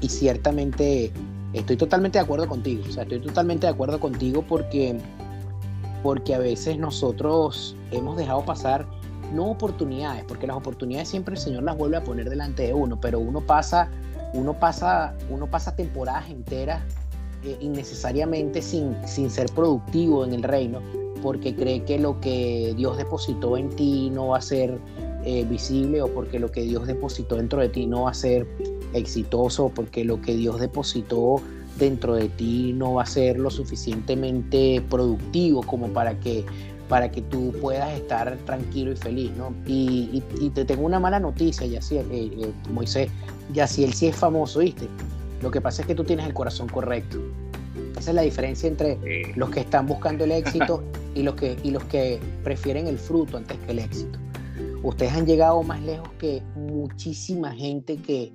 y 0.00 0.08
ciertamente 0.08 1.12
estoy 1.52 1.76
totalmente 1.76 2.18
de 2.18 2.24
acuerdo 2.24 2.48
contigo, 2.48 2.82
o 2.88 2.90
sea, 2.90 3.04
estoy 3.04 3.20
totalmente 3.20 3.68
de 3.68 3.72
acuerdo 3.72 4.00
contigo 4.00 4.42
porque, 4.42 4.98
porque 6.02 6.34
a 6.34 6.38
veces 6.38 6.78
nosotros 6.78 7.76
hemos 7.92 8.16
dejado 8.16 8.44
pasar 8.44 8.88
no 9.32 9.52
oportunidades, 9.52 10.24
porque 10.26 10.48
las 10.48 10.56
oportunidades 10.56 11.10
siempre 11.10 11.36
el 11.36 11.40
Señor 11.40 11.62
las 11.62 11.78
vuelve 11.78 11.96
a 11.96 12.02
poner 12.02 12.28
delante 12.28 12.64
de 12.64 12.74
uno, 12.74 13.00
pero 13.00 13.20
uno 13.20 13.40
pasa, 13.40 13.88
uno 14.34 14.58
pasa, 14.58 15.14
uno 15.30 15.46
pasa 15.46 15.76
temporadas 15.76 16.28
enteras 16.28 16.82
eh, 17.46 17.56
innecesariamente 17.60 18.60
sin, 18.60 18.96
sin 19.06 19.30
ser 19.30 19.46
productivo 19.54 20.24
en 20.24 20.34
el 20.34 20.42
reino, 20.42 20.80
porque 21.22 21.54
cree 21.54 21.84
que 21.84 21.98
lo 21.98 22.20
que 22.20 22.74
Dios 22.76 22.96
depositó 22.98 23.56
en 23.56 23.70
ti 23.70 24.10
no 24.10 24.28
va 24.28 24.38
a 24.38 24.42
ser 24.42 24.78
eh, 25.24 25.44
visible 25.48 26.02
o 26.02 26.08
porque 26.08 26.38
lo 26.38 26.50
que 26.50 26.62
Dios 26.62 26.86
depositó 26.86 27.36
dentro 27.36 27.60
de 27.60 27.68
ti 27.68 27.86
no 27.86 28.02
va 28.02 28.10
a 28.10 28.14
ser 28.14 28.46
exitoso 28.92 29.70
porque 29.74 30.04
lo 30.04 30.20
que 30.20 30.36
Dios 30.36 30.60
depositó 30.60 31.40
dentro 31.78 32.14
de 32.14 32.28
ti 32.28 32.72
no 32.74 32.94
va 32.94 33.02
a 33.02 33.06
ser 33.06 33.38
lo 33.38 33.50
suficientemente 33.50 34.82
productivo 34.88 35.62
como 35.62 35.88
para 35.88 36.18
que 36.20 36.44
para 36.88 37.10
que 37.10 37.22
tú 37.22 37.52
puedas 37.60 37.92
estar 37.94 38.36
tranquilo 38.44 38.92
y 38.92 38.96
feliz, 38.96 39.32
¿no? 39.36 39.52
Y, 39.66 40.22
y, 40.40 40.44
y 40.44 40.50
te 40.50 40.64
tengo 40.64 40.86
una 40.86 41.00
mala 41.00 41.18
noticia, 41.18 41.66
Yaciel, 41.66 42.06
eh, 42.12 42.30
eh, 42.38 42.52
Moisés, 42.70 43.10
Yaciel 43.52 43.92
sí 43.92 44.06
es 44.06 44.16
famoso, 44.16 44.60
¿viste? 44.60 44.86
Lo 45.42 45.50
que 45.50 45.60
pasa 45.60 45.82
es 45.82 45.88
que 45.88 45.94
tú 45.94 46.04
tienes 46.04 46.26
el 46.26 46.34
corazón 46.34 46.68
correcto. 46.68 47.18
Esa 47.98 48.10
es 48.10 48.14
la 48.14 48.22
diferencia 48.22 48.68
entre 48.68 48.94
Sí. 48.96 49.32
los 49.36 49.50
que 49.50 49.60
están 49.60 49.86
buscando 49.86 50.24
el 50.24 50.32
éxito 50.32 50.82
y 51.14 51.22
los 51.22 51.34
que, 51.34 51.56
y 51.62 51.70
los 51.70 51.84
que 51.84 52.18
prefieren 52.44 52.86
el 52.86 52.98
fruto 52.98 53.36
antes 53.36 53.56
que 53.58 53.72
el 53.72 53.78
éxito. 53.80 54.18
Ustedes 54.82 55.12
han 55.12 55.26
llegado 55.26 55.62
más 55.62 55.82
lejos 55.82 56.08
que 56.18 56.42
muchísima 56.54 57.52
gente 57.52 57.96
que, 57.96 58.32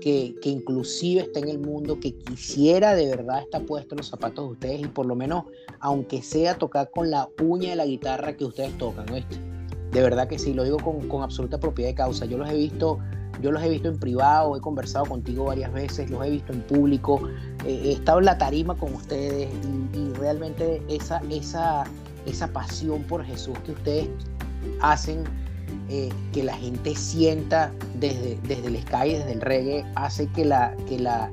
que, 0.00 0.34
que 0.40 0.48
inclusive 0.48 1.22
está 1.22 1.40
en 1.40 1.48
el 1.48 1.58
mundo, 1.58 1.98
que 2.00 2.14
quisiera 2.14 2.94
de 2.94 3.06
verdad 3.06 3.42
estar 3.42 3.62
puesto 3.66 3.94
en 3.94 3.98
los 3.98 4.08
zapatos 4.08 4.46
de 4.46 4.52
ustedes 4.52 4.80
y 4.80 4.86
por 4.86 5.06
lo 5.06 5.14
menos, 5.14 5.44
aunque 5.80 6.22
sea 6.22 6.56
tocar 6.56 6.90
con 6.90 7.10
la 7.10 7.28
uña 7.42 7.70
de 7.70 7.76
la 7.76 7.86
guitarra 7.86 8.36
que 8.36 8.44
ustedes 8.44 8.76
tocan, 8.78 9.10
¿oíste? 9.10 9.36
De 9.92 10.00
verdad 10.02 10.28
que 10.28 10.38
sí, 10.38 10.54
lo 10.54 10.62
digo 10.64 10.78
con, 10.78 11.06
con 11.08 11.22
absoluta 11.22 11.58
propiedad 11.58 11.90
de 11.90 11.94
causa. 11.96 12.24
Yo 12.24 12.38
los 12.38 12.48
he 12.48 12.54
visto 12.54 12.98
yo 13.40 13.52
los 13.52 13.62
he 13.62 13.68
visto 13.68 13.88
en 13.88 13.98
privado, 13.98 14.56
he 14.56 14.60
conversado 14.60 15.06
contigo 15.06 15.44
varias 15.44 15.72
veces, 15.72 16.10
los 16.10 16.24
he 16.24 16.30
visto 16.30 16.52
en 16.52 16.62
público, 16.62 17.20
eh, 17.64 17.82
he 17.84 17.92
estado 17.92 18.18
en 18.18 18.26
la 18.26 18.38
tarima 18.38 18.74
con 18.74 18.94
ustedes 18.94 19.50
y, 19.94 20.12
realmente 20.14 20.82
esa, 20.88 21.22
esa, 21.30 21.84
esa 22.26 22.48
pasión 22.48 23.02
por 23.04 23.24
Jesús 23.24 23.58
que 23.64 23.72
ustedes 23.72 24.08
hacen 24.82 25.24
eh, 25.88 26.10
que 26.32 26.42
la 26.42 26.54
gente 26.54 26.94
sienta 26.94 27.72
desde, 27.98 28.38
desde 28.46 28.66
el 28.68 28.80
sky, 28.82 29.14
desde 29.14 29.32
el 29.32 29.40
reggae, 29.40 29.84
hace 29.94 30.26
que, 30.28 30.44
la, 30.44 30.76
que, 30.88 30.98
la, 30.98 31.30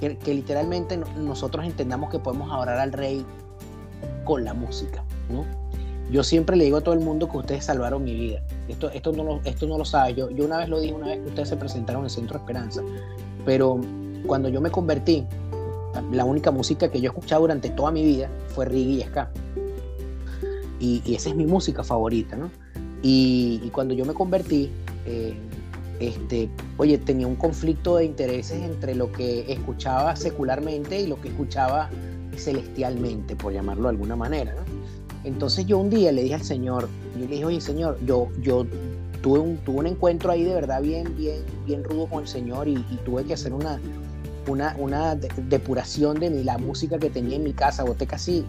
que 0.00 0.34
literalmente 0.34 0.98
nosotros 1.16 1.64
entendamos 1.64 2.10
que 2.10 2.18
podemos 2.18 2.50
adorar 2.50 2.78
al 2.78 2.92
rey 2.92 3.24
con 4.24 4.44
la 4.44 4.52
música. 4.52 5.04
¿no? 5.30 5.63
Yo 6.14 6.22
siempre 6.22 6.56
le 6.56 6.62
digo 6.62 6.76
a 6.76 6.80
todo 6.80 6.94
el 6.94 7.00
mundo 7.00 7.28
que 7.28 7.38
ustedes 7.38 7.64
salvaron 7.64 8.04
mi 8.04 8.14
vida. 8.14 8.40
Esto, 8.68 8.88
esto, 8.90 9.10
no, 9.10 9.24
lo, 9.24 9.40
esto 9.42 9.66
no 9.66 9.76
lo 9.76 9.84
sabe. 9.84 10.14
Yo, 10.14 10.30
yo 10.30 10.44
una 10.44 10.58
vez 10.58 10.68
lo 10.68 10.78
dije, 10.78 10.94
una 10.94 11.08
vez 11.08 11.18
que 11.18 11.26
ustedes 11.26 11.48
se 11.48 11.56
presentaron 11.56 12.02
en 12.02 12.04
el 12.04 12.10
Centro 12.10 12.38
Esperanza. 12.38 12.82
Pero 13.44 13.80
cuando 14.24 14.48
yo 14.48 14.60
me 14.60 14.70
convertí, 14.70 15.26
la 16.12 16.24
única 16.24 16.52
música 16.52 16.88
que 16.88 17.00
yo 17.00 17.10
escuchaba 17.10 17.40
durante 17.40 17.68
toda 17.70 17.90
mi 17.90 18.04
vida 18.04 18.30
fue 18.54 18.64
reggae 18.64 18.92
y 18.92 19.02
ska. 19.02 19.28
Y, 20.78 21.02
y 21.04 21.16
esa 21.16 21.30
es 21.30 21.34
mi 21.34 21.46
música 21.46 21.82
favorita, 21.82 22.36
¿no? 22.36 22.48
Y, 23.02 23.60
y 23.64 23.70
cuando 23.70 23.92
yo 23.92 24.04
me 24.04 24.14
convertí, 24.14 24.70
eh, 25.06 25.34
este, 25.98 26.48
oye, 26.76 26.96
tenía 26.96 27.26
un 27.26 27.34
conflicto 27.34 27.96
de 27.96 28.04
intereses 28.04 28.62
entre 28.62 28.94
lo 28.94 29.10
que 29.10 29.52
escuchaba 29.52 30.14
secularmente 30.14 31.00
y 31.00 31.08
lo 31.08 31.20
que 31.20 31.26
escuchaba 31.26 31.90
celestialmente, 32.36 33.34
por 33.34 33.52
llamarlo 33.52 33.82
de 33.82 33.88
alguna 33.88 34.14
manera, 34.14 34.54
¿no? 34.54 34.74
Entonces 35.24 35.66
yo 35.66 35.78
un 35.78 35.90
día 35.90 36.12
le 36.12 36.22
dije 36.22 36.34
al 36.34 36.42
Señor, 36.42 36.88
yo 37.14 37.20
le 37.20 37.26
dije, 37.26 37.44
oye 37.44 37.60
Señor, 37.60 37.98
yo, 38.04 38.28
yo 38.40 38.66
tuve, 39.22 39.38
un, 39.38 39.56
tuve 39.58 39.78
un 39.78 39.86
encuentro 39.86 40.30
ahí 40.30 40.44
de 40.44 40.54
verdad 40.54 40.82
bien, 40.82 41.16
bien, 41.16 41.42
bien 41.66 41.82
rudo 41.82 42.06
con 42.06 42.22
el 42.22 42.28
Señor 42.28 42.68
y, 42.68 42.76
tuve 43.04 43.24
que 43.24 43.34
hacer 43.34 43.52
una, 43.52 43.80
una, 44.46 44.76
una 44.78 45.14
de, 45.14 45.30
depuración 45.48 46.20
de 46.20 46.30
mi, 46.30 46.44
la 46.44 46.58
música 46.58 46.98
que 46.98 47.08
tenía 47.08 47.36
en 47.36 47.44
mi 47.44 47.54
casa. 47.54 47.84
Boté 47.84 48.06
casi, 48.06 48.44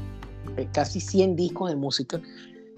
casi 0.74 1.00
100 1.00 1.36
discos 1.38 1.70
de 1.70 1.78
música 1.78 2.22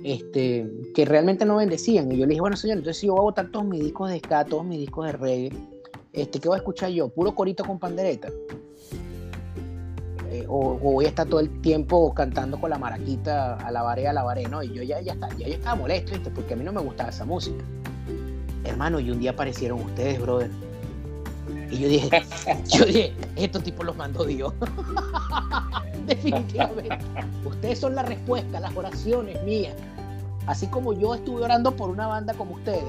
este, 0.04 0.70
que 0.94 1.06
realmente 1.06 1.46
no 1.46 1.58
bendecían. 1.58 2.12
Y 2.12 2.18
yo 2.18 2.26
le 2.26 2.30
dije, 2.30 2.42
bueno 2.42 2.56
Señor, 2.56 2.78
entonces 2.78 3.02
si 3.02 3.08
yo 3.08 3.14
voy 3.14 3.22
a 3.22 3.24
botar 3.24 3.52
todos 3.52 3.66
mis 3.66 3.82
discos 3.82 4.12
de 4.12 4.20
ska, 4.20 4.46
todos 4.46 4.64
mis 4.64 4.80
discos 4.80 5.08
de 5.08 5.12
reggae, 5.14 5.52
este, 6.14 6.40
¿qué 6.40 6.48
voy 6.48 6.56
a 6.56 6.60
escuchar 6.60 6.92
yo? 6.92 7.10
¿Puro 7.10 7.34
corito 7.34 7.64
con 7.64 7.80
pandereta? 7.80 8.30
Eh, 10.30 10.46
o, 10.48 10.74
o, 10.74 10.92
voy 10.92 11.06
a 11.06 11.08
estar 11.08 11.26
todo 11.26 11.40
el 11.40 11.50
tiempo 11.62 12.14
cantando 12.14 12.60
con 12.60 12.70
la 12.70 12.78
maraquita 12.78 13.56
a 13.56 13.72
la 13.72 13.82
varé, 13.82 14.08
a 14.08 14.14
la 14.14 14.24
varé, 14.24 14.44
¿no? 14.48 14.62
Y 14.62 14.74
yo 14.74 14.84
ya, 14.84 15.00
ya, 15.00 15.14
está, 15.14 15.30
ya 15.38 15.48
yo 15.48 15.54
estaba 15.54 15.76
molesto, 15.76 16.12
¿viste? 16.12 16.30
Porque 16.32 16.54
a 16.54 16.58
mí 16.58 16.66
no 16.66 16.74
me 16.74 16.82
gustaba 16.82 17.10
esa 17.10 17.24
música. 17.24 17.64
Hermano, 18.66 19.00
y 19.00 19.10
un 19.10 19.20
día 19.20 19.32
aparecieron 19.32 19.82
ustedes, 19.82 20.20
brother. 20.20 20.52
Y 21.72 21.78
yo 21.78 21.88
dije, 21.88 22.10
yo 22.68 22.86
dije, 22.86 23.14
estos 23.38 23.64
tipos 23.64 23.86
los 23.86 23.96
mandó 23.96 24.26
Dios. 24.26 24.54
Definitivamente. 26.08 26.98
Ustedes 27.46 27.80
son 27.80 27.96
la 27.96 28.04
respuesta, 28.04 28.60
las 28.60 28.76
oraciones 28.76 29.42
mías. 29.44 29.76
Así 30.46 30.68
como 30.68 30.94
yo 30.94 31.16
estuve 31.16 31.44
orando 31.44 31.76
por 31.76 31.90
una 31.90 32.08
banda 32.08 32.34
como 32.34 32.56
ustedes, 32.56 32.84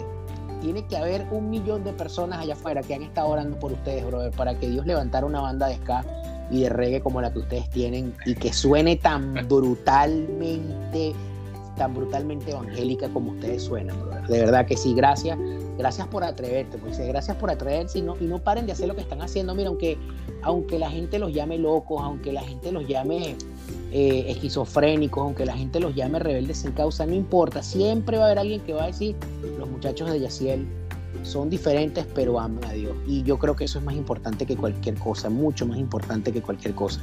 tiene 0.60 0.84
que 0.86 0.96
haber 0.96 1.26
un 1.30 1.50
millón 1.50 1.84
de 1.84 1.92
personas 1.92 2.40
allá 2.40 2.54
afuera 2.54 2.82
que 2.82 2.94
han 2.94 3.02
estado 3.02 3.28
orando 3.28 3.58
por 3.58 3.72
ustedes, 3.72 4.04
brother, 4.04 4.32
para 4.32 4.58
que 4.58 4.68
Dios 4.68 4.86
levantara 4.86 5.24
una 5.24 5.40
banda 5.40 5.68
de 5.68 5.76
ska 5.76 6.04
y 6.50 6.62
de 6.62 6.68
reggae 6.68 7.00
como 7.00 7.20
la 7.20 7.32
que 7.32 7.40
ustedes 7.40 7.68
tienen 7.70 8.14
y 8.24 8.34
que 8.34 8.52
suene 8.52 8.96
tan 8.96 9.34
brutalmente, 9.48 11.12
tan 11.76 11.94
brutalmente 11.94 12.50
evangélica 12.50 13.08
como 13.08 13.32
ustedes 13.32 13.62
suenan, 13.62 13.98
brother. 14.00 14.26
De 14.26 14.38
verdad 14.40 14.66
que 14.66 14.76
sí, 14.76 14.94
gracias, 14.94 15.38
gracias 15.76 16.06
por 16.08 16.24
atreverte, 16.24 16.78
pues 16.78 16.98
gracias 16.98 17.36
por 17.36 17.50
atreverse 17.50 17.98
y 17.98 18.02
no, 18.02 18.16
y 18.20 18.24
no 18.24 18.38
paren 18.38 18.66
de 18.66 18.72
hacer 18.72 18.88
lo 18.88 18.94
que 18.94 19.02
están 19.02 19.22
haciendo. 19.22 19.54
Mira, 19.54 19.68
aunque, 19.68 19.98
aunque 20.42 20.78
la 20.78 20.90
gente 20.90 21.18
los 21.18 21.32
llame 21.32 21.58
locos, 21.58 22.00
aunque 22.02 22.32
la 22.32 22.42
gente 22.42 22.72
los 22.72 22.86
llame 22.86 23.36
eh, 23.92 24.24
esquizofrénicos, 24.28 25.22
aunque 25.22 25.46
la 25.46 25.56
gente 25.56 25.80
los 25.80 25.94
llame 25.94 26.18
rebeldes 26.18 26.58
sin 26.58 26.72
causa, 26.72 27.06
no 27.06 27.14
importa, 27.14 27.62
siempre 27.62 28.16
va 28.16 28.24
a 28.24 28.26
haber 28.26 28.38
alguien 28.38 28.60
que 28.62 28.72
va 28.72 28.84
a 28.84 28.86
decir, 28.88 29.16
los 29.58 29.68
muchachos 29.68 30.10
de 30.10 30.20
Yaciel 30.20 30.66
son 31.22 31.50
diferentes, 31.50 32.06
pero 32.14 32.38
aman 32.38 32.64
a 32.64 32.72
Dios. 32.72 32.96
Y 33.06 33.22
yo 33.22 33.38
creo 33.38 33.56
que 33.56 33.64
eso 33.64 33.78
es 33.78 33.84
más 33.84 33.94
importante 33.94 34.46
que 34.46 34.56
cualquier 34.56 34.96
cosa, 34.96 35.30
mucho 35.30 35.66
más 35.66 35.78
importante 35.78 36.32
que 36.32 36.42
cualquier 36.42 36.74
cosa. 36.74 37.00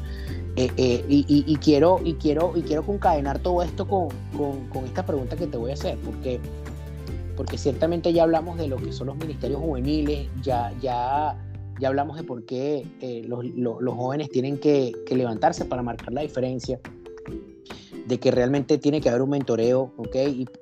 Eh, 0.56 0.72
eh, 0.78 1.06
y, 1.08 1.56
quiero, 1.58 2.00
y, 2.04 2.14
quiero, 2.14 2.54
y 2.56 2.62
quiero 2.62 2.84
concadenar 2.84 3.40
todo 3.40 3.62
esto 3.62 3.88
con, 3.88 4.10
con, 4.38 4.68
con, 4.70 4.86
esta 4.86 5.06
pregunta 5.06 5.36
que 5.36 5.48
te 5.48 5.58
voy 5.58 5.72
a 5.72 5.74
hacer, 5.74 5.98
porque, 5.98 6.40
porque 7.36 7.58
ciertamente 7.58 8.14
ya 8.14 8.24
hablamos 8.24 8.58
de 8.58 8.68
lo 8.68 8.78
que 8.78 8.94
son 8.94 9.08
los 9.08 9.18
ministerios 9.18 9.60
juveniles, 9.60 10.30
ya, 10.42 10.72
ya, 10.82 11.38
ya 11.80 11.88
hablamos 11.88 12.16
de 12.16 12.24
por 12.24 12.46
qué 12.46 12.88
eh, 13.02 13.24
los, 13.28 13.44
los, 13.46 13.94
jóvenes 13.96 14.30
tienen 14.30 14.58
que 14.58 14.94
levantarse 15.12 15.66
para 15.66 15.82
marcar 15.82 16.14
la 16.14 16.22
diferencia 16.22 16.80
de 18.06 18.20
que 18.20 18.32
realmente 18.32 18.78
tiene 18.78 19.02
que 19.02 19.10
haber 19.10 19.22
un 19.22 19.32
mentoreo, 19.32 19.92
¿ok? 19.98 20.16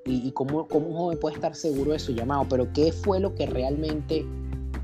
Y, 0.06 0.32
cómo, 0.32 0.68
cómo, 0.68 0.88
un 0.88 0.96
joven 0.96 1.20
puede 1.20 1.36
estar 1.36 1.56
seguro 1.56 1.92
de 1.92 2.00
su 2.00 2.14
llamado, 2.14 2.46
pero 2.50 2.72
¿qué 2.74 2.92
fue 2.92 3.20
lo 3.20 3.36
que 3.36 3.46
realmente 3.46 4.26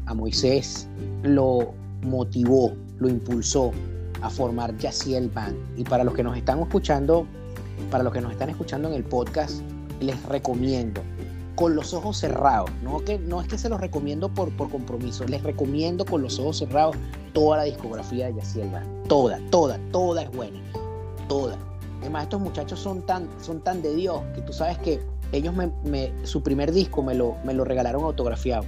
a 0.05 0.13
Moisés 0.13 0.87
lo, 1.23 1.73
motivó, 2.01 2.73
lo 2.97 3.09
impulsó 3.09 3.71
a 4.21 4.29
formar 4.29 4.75
Yaciel 4.77 5.29
Band. 5.29 5.55
Y 5.77 5.83
para 5.83 6.03
los 6.03 6.13
que 6.13 6.23
nos 6.23 6.37
están 6.37 6.59
escuchando, 6.59 7.25
para 7.89 8.03
los 8.03 8.13
que 8.13 8.21
nos 8.21 8.31
están 8.31 8.49
escuchando 8.49 8.87
en 8.89 8.95
el 8.95 9.03
podcast, 9.03 9.61
les 9.99 10.21
recomiendo 10.23 11.01
con 11.55 11.75
los 11.75 11.93
ojos 11.93 12.17
cerrados, 12.17 12.69
no, 12.83 13.03
que, 13.03 13.19
no 13.19 13.41
es 13.41 13.47
que 13.47 13.57
se 13.57 13.67
los 13.67 13.81
recomiendo 13.81 14.29
por, 14.29 14.49
por 14.55 14.69
compromiso, 14.69 15.25
les 15.25 15.43
recomiendo 15.43 16.05
con 16.05 16.21
los 16.21 16.39
ojos 16.39 16.57
cerrados 16.59 16.95
toda 17.33 17.57
la 17.57 17.63
discografía 17.63 18.27
de 18.27 18.35
Yaciel 18.35 18.69
Band. 18.69 19.07
Toda, 19.07 19.39
toda, 19.49 19.77
toda 19.91 20.23
es 20.23 20.31
buena. 20.31 20.59
Toda. 21.27 21.57
Además, 22.01 22.23
estos 22.23 22.41
muchachos 22.41 22.79
son 22.79 23.01
tan, 23.05 23.27
son 23.41 23.61
tan 23.61 23.81
de 23.81 23.93
Dios 23.93 24.21
que 24.33 24.41
tú 24.41 24.53
sabes 24.53 24.77
que 24.79 24.99
ellos 25.31 25.53
me, 25.53 26.13
su 26.23 26.41
primer 26.41 26.71
disco 26.71 27.03
me 27.03 27.13
lo, 27.13 27.35
me 27.43 27.53
lo 27.53 27.63
regalaron 27.63 28.03
autografiado. 28.03 28.63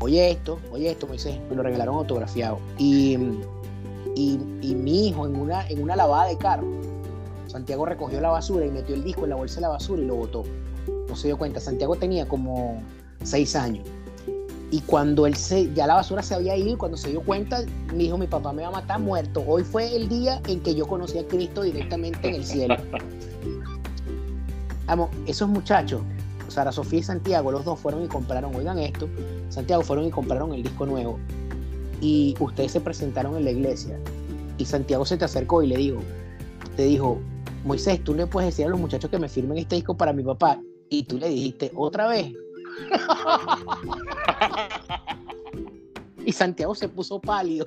Oye 0.00 0.30
esto, 0.30 0.58
oye 0.72 0.90
esto, 0.90 1.06
me 1.06 1.12
dice, 1.12 1.40
me 1.48 1.54
lo 1.54 1.62
regalaron 1.62 1.96
autografiado. 1.96 2.58
Y, 2.78 3.16
y, 4.16 4.40
y, 4.60 4.74
mi 4.74 5.08
hijo 5.08 5.26
en 5.26 5.36
una, 5.36 5.66
en 5.68 5.82
una 5.82 5.94
lavada 5.94 6.26
de 6.26 6.36
carro, 6.36 6.66
Santiago 7.46 7.86
recogió 7.86 8.20
la 8.20 8.30
basura 8.30 8.66
y 8.66 8.70
metió 8.70 8.94
el 8.94 9.04
disco 9.04 9.24
en 9.24 9.30
la 9.30 9.36
bolsa 9.36 9.56
de 9.56 9.60
la 9.62 9.68
basura 9.68 10.02
y 10.02 10.06
lo 10.06 10.16
botó. 10.16 10.42
No 11.08 11.14
se 11.14 11.28
dio 11.28 11.38
cuenta. 11.38 11.60
Santiago 11.60 11.94
tenía 11.96 12.26
como 12.26 12.82
seis 13.22 13.54
años. 13.54 13.86
Y 14.72 14.80
cuando 14.80 15.26
él 15.26 15.36
se, 15.36 15.70
ya 15.74 15.86
la 15.86 15.96
basura 15.96 16.22
se 16.22 16.34
había 16.34 16.56
ido, 16.56 16.78
cuando 16.78 16.96
se 16.96 17.10
dio 17.10 17.20
cuenta, 17.20 17.62
mi 17.94 18.06
hijo, 18.06 18.16
mi 18.16 18.26
papá 18.26 18.54
me 18.54 18.62
va 18.62 18.68
a 18.68 18.70
matar 18.70 19.00
muerto. 19.00 19.44
Hoy 19.46 19.64
fue 19.64 19.94
el 19.94 20.08
día 20.08 20.40
en 20.48 20.60
que 20.60 20.74
yo 20.74 20.86
conocí 20.86 21.18
a 21.18 21.28
Cristo 21.28 21.60
directamente 21.60 22.26
en 22.26 22.36
el 22.36 22.44
cielo. 22.44 22.76
Vamos, 24.86 25.10
esos 25.26 25.50
muchachos, 25.50 26.00
Sara 26.48 26.72
Sofía 26.72 27.00
y 27.00 27.02
Santiago, 27.02 27.52
los 27.52 27.66
dos 27.66 27.80
fueron 27.80 28.02
y 28.02 28.08
compraron, 28.08 28.54
oigan 28.54 28.78
esto, 28.78 29.10
Santiago 29.50 29.82
fueron 29.82 30.06
y 30.06 30.10
compraron 30.10 30.54
el 30.54 30.62
disco 30.62 30.86
nuevo. 30.86 31.18
Y 32.00 32.34
ustedes 32.40 32.72
se 32.72 32.80
presentaron 32.80 33.36
en 33.36 33.44
la 33.44 33.50
iglesia. 33.50 34.00
Y 34.56 34.64
Santiago 34.64 35.04
se 35.04 35.18
te 35.18 35.26
acercó 35.26 35.62
y 35.62 35.66
le 35.66 35.76
dijo, 35.76 35.98
te 36.76 36.84
dijo, 36.84 37.18
Moisés, 37.64 38.02
tú 38.02 38.14
le 38.14 38.26
puedes 38.26 38.48
decir 38.48 38.64
a 38.64 38.70
los 38.70 38.80
muchachos 38.80 39.10
que 39.10 39.18
me 39.18 39.28
firmen 39.28 39.58
este 39.58 39.76
disco 39.76 39.94
para 39.98 40.14
mi 40.14 40.22
papá. 40.22 40.58
Y 40.88 41.02
tú 41.02 41.18
le 41.18 41.28
dijiste, 41.28 41.70
otra 41.74 42.08
vez. 42.08 42.32
y 46.26 46.32
Santiago 46.32 46.74
se 46.74 46.88
puso 46.88 47.20
pálido 47.20 47.64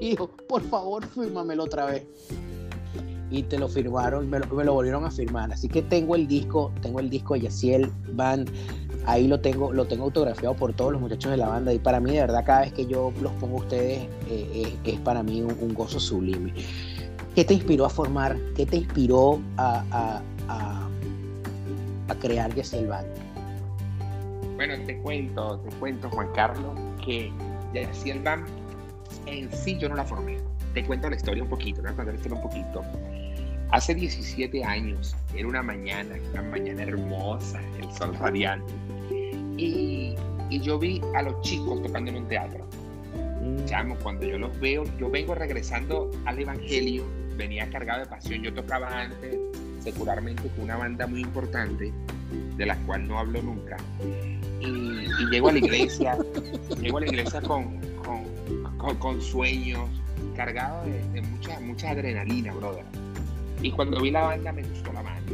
y 0.00 0.10
dijo, 0.10 0.28
por 0.48 0.62
favor, 0.62 1.06
fírmamelo 1.06 1.64
otra 1.64 1.86
vez. 1.86 2.06
Y 3.30 3.42
te 3.42 3.58
lo 3.58 3.68
firmaron, 3.68 4.30
me 4.30 4.38
lo, 4.38 4.46
me 4.46 4.64
lo, 4.64 4.72
volvieron 4.72 5.04
a 5.04 5.10
firmar. 5.10 5.52
Así 5.52 5.68
que 5.68 5.82
tengo 5.82 6.14
el 6.14 6.26
disco, 6.26 6.72
tengo 6.80 7.00
el 7.00 7.10
disco 7.10 7.34
de 7.34 7.40
Yaciel 7.40 7.90
Band. 8.12 8.50
Ahí 9.04 9.28
lo 9.28 9.40
tengo, 9.40 9.72
lo 9.72 9.86
tengo 9.86 10.04
autografiado 10.04 10.54
por 10.54 10.72
todos 10.72 10.92
los 10.92 11.00
muchachos 11.00 11.30
de 11.30 11.36
la 11.36 11.48
banda. 11.48 11.72
Y 11.72 11.78
para 11.78 12.00
mí, 12.00 12.12
de 12.12 12.20
verdad, 12.20 12.44
cada 12.44 12.60
vez 12.60 12.72
que 12.72 12.86
yo 12.86 13.12
los 13.20 13.32
pongo 13.34 13.58
a 13.58 13.60
ustedes, 13.60 14.08
eh, 14.30 14.78
es, 14.84 14.94
es, 14.94 15.00
para 15.00 15.22
mí 15.22 15.42
un, 15.42 15.56
un, 15.60 15.74
gozo 15.74 16.00
sublime. 16.00 16.54
¿Qué 17.34 17.44
te 17.44 17.54
inspiró 17.54 17.84
a 17.84 17.90
formar? 17.90 18.36
¿Qué 18.56 18.64
te 18.64 18.76
inspiró 18.76 19.40
a, 19.56 19.84
a, 19.90 20.22
a, 20.48 20.88
a 22.08 22.14
crear 22.16 22.54
Yaciel 22.54 22.86
Band? 22.86 23.06
Bueno, 24.58 24.74
te 24.86 24.98
cuento, 24.98 25.60
te 25.60 25.76
cuento, 25.76 26.10
Juan 26.10 26.32
Carlos, 26.34 26.76
que 27.04 27.30
Yaciel 27.72 28.18
Band 28.18 28.44
en 29.26 29.52
sí 29.52 29.78
yo 29.78 29.88
no 29.88 29.94
la 29.94 30.04
formé. 30.04 30.38
Te 30.74 30.84
cuento 30.84 31.08
la 31.08 31.14
historia 31.14 31.44
un 31.44 31.48
poquito, 31.48 31.80
voy 31.80 31.92
a 31.92 31.94
contar 31.94 32.12
la 32.12 32.14
historia 32.16 32.38
un 32.38 32.42
poquito. 32.42 32.82
Hace 33.70 33.94
17 33.94 34.64
años, 34.64 35.14
era 35.32 35.46
una 35.46 35.62
mañana, 35.62 36.16
una 36.32 36.42
mañana 36.42 36.82
hermosa, 36.82 37.60
el 37.80 37.88
sol 37.92 38.16
radiante, 38.18 38.72
y, 39.56 40.16
y 40.50 40.60
yo 40.60 40.76
vi 40.76 41.00
a 41.14 41.22
los 41.22 41.40
chicos 41.42 41.80
tocando 41.80 42.10
en 42.10 42.16
un 42.16 42.26
teatro. 42.26 42.66
Chamo, 43.66 43.94
cuando 44.02 44.26
yo 44.26 44.38
los 44.38 44.58
veo, 44.58 44.82
yo 44.98 45.08
vengo 45.08 45.36
regresando 45.36 46.10
al 46.24 46.36
Evangelio, 46.36 47.04
venía 47.36 47.70
cargado 47.70 48.00
de 48.00 48.06
pasión. 48.06 48.42
Yo 48.42 48.52
tocaba 48.52 48.88
antes 49.02 49.38
secularmente 49.78 50.48
con 50.48 50.64
una 50.64 50.76
banda 50.76 51.06
muy 51.06 51.20
importante, 51.20 51.92
de 52.56 52.66
la 52.66 52.76
cual 52.78 53.06
no 53.06 53.20
hablo 53.20 53.40
nunca. 53.40 53.76
Y, 54.60 54.66
y 54.66 55.30
llego 55.30 55.48
a 55.48 55.52
la 55.52 55.58
iglesia, 55.58 56.18
llego 56.80 56.98
a 56.98 57.00
la 57.00 57.06
iglesia 57.06 57.40
con, 57.40 57.80
con, 58.78 58.96
con, 58.96 59.20
sueños, 59.20 59.88
cargado 60.36 60.84
de, 60.84 61.02
de, 61.12 61.22
mucha, 61.22 61.60
mucha 61.60 61.90
adrenalina, 61.90 62.52
brother. 62.54 62.84
Y 63.62 63.70
cuando 63.70 64.00
vi 64.00 64.10
la 64.10 64.22
banda, 64.22 64.52
me 64.52 64.62
gustó 64.62 64.92
la 64.92 65.02
banda. 65.02 65.32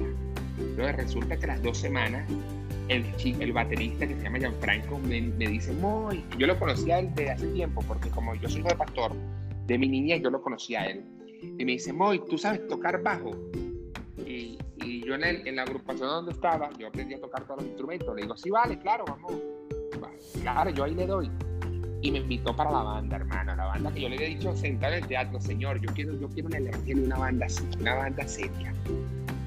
Entonces 0.58 0.96
resulta 0.96 1.36
que 1.36 1.46
las 1.46 1.62
dos 1.62 1.78
semanas, 1.78 2.28
el, 2.88 3.04
el 3.40 3.52
baterista 3.52 4.06
que 4.06 4.14
se 4.14 4.22
llama 4.22 4.38
Gianfranco 4.38 4.98
me, 4.98 5.20
me 5.22 5.48
dice, 5.48 5.72
muy, 5.72 6.22
yo 6.38 6.46
lo 6.46 6.58
conocía 6.58 7.02
desde 7.02 7.30
hace 7.30 7.46
tiempo, 7.48 7.82
porque 7.86 8.10
como 8.10 8.34
yo 8.34 8.48
soy 8.48 8.60
hijo 8.60 8.68
de 8.68 8.76
pastor, 8.76 9.12
de 9.66 9.78
mi 9.78 9.88
niña 9.88 10.16
yo 10.16 10.30
lo 10.30 10.42
conocía 10.42 10.82
a 10.82 10.86
él. 10.86 11.04
Y 11.58 11.64
me 11.64 11.72
dice, 11.72 11.92
Moy, 11.92 12.20
¿tú 12.28 12.38
sabes 12.38 12.66
tocar 12.68 13.02
bajo? 13.02 13.36
Yo 15.06 15.14
en, 15.14 15.24
el, 15.24 15.46
en, 15.46 15.56
la 15.56 15.62
agrupación 15.62 16.08
donde 16.08 16.32
estaba, 16.32 16.70
yo 16.78 16.88
aprendí 16.88 17.14
a 17.14 17.20
tocar 17.20 17.44
todos 17.44 17.60
los 17.60 17.66
instrumentos. 17.66 18.14
Le 18.14 18.22
digo, 18.22 18.36
sí, 18.36 18.50
vale, 18.50 18.78
claro, 18.78 19.04
vamos. 19.06 19.32
Claro, 20.40 20.70
yo 20.70 20.84
ahí 20.84 20.94
le 20.94 21.06
doy. 21.06 21.30
Y 22.02 22.10
me 22.10 22.18
invitó 22.18 22.54
para 22.54 22.70
la 22.70 22.82
banda, 22.82 23.16
hermano. 23.16 23.56
La 23.56 23.66
banda 23.66 23.92
que 23.92 24.02
yo 24.02 24.08
le 24.08 24.16
había 24.16 24.28
dicho 24.28 24.54
sentado 24.56 24.94
en 24.94 25.02
el 25.02 25.08
teatro, 25.08 25.40
señor, 25.40 25.80
yo 25.80 25.92
quiero, 25.94 26.18
yo 26.18 26.28
quiero 26.28 26.48
una, 26.48 26.58
una 26.58 27.16
banda 27.16 27.46
una 27.80 27.94
banda 27.94 28.28
seria. 28.28 28.74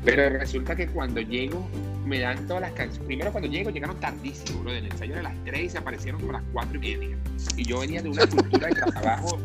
Pero 0.04 0.30
resulta 0.30 0.76
que 0.76 0.88
cuando 0.88 1.22
llego, 1.22 1.67
me 2.06 2.20
dan 2.20 2.48
todas 2.48 2.62
las 2.62 2.72
canciones. 2.72 3.06
Primero, 3.06 3.32
cuando 3.32 3.50
llego, 3.50 3.70
llegaron 3.70 4.00
tardísimo, 4.00 4.62
bro. 4.62 4.72
El 4.72 4.86
ensayo 4.86 5.20
a 5.20 5.24
las 5.24 5.43
3 5.43 5.62
y 5.62 5.70
se 5.70 5.78
aparecieron 5.78 6.20
como 6.20 6.34
las 6.34 6.43
4 6.54 6.78
y 6.78 6.80
media. 6.80 7.17
Y 7.58 7.63
yo 7.65 7.80
venía 7.80 8.02
de 8.02 8.10
una 8.10 8.26
cultura 8.26 8.67
de 8.67 8.74
trabajo 8.74 9.38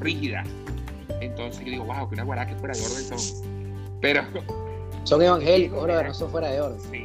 rígida. 0.00 0.44
Entonces 1.20 1.64
yo 1.64 1.70
digo, 1.70 1.84
wow, 1.84 2.08
que 2.08 2.14
una 2.14 2.24
guará 2.24 2.46
que 2.46 2.54
fuera 2.56 2.74
de 2.74 2.80
orden 2.80 3.18
son. 3.18 3.98
Pero. 4.00 4.22
Son 5.06 5.22
evangélicos, 5.22 5.84
bro, 5.84 6.02
no 6.02 6.12
son 6.12 6.30
fuera 6.32 6.50
de 6.50 6.60
orden. 6.60 6.80
Sí. 6.80 7.04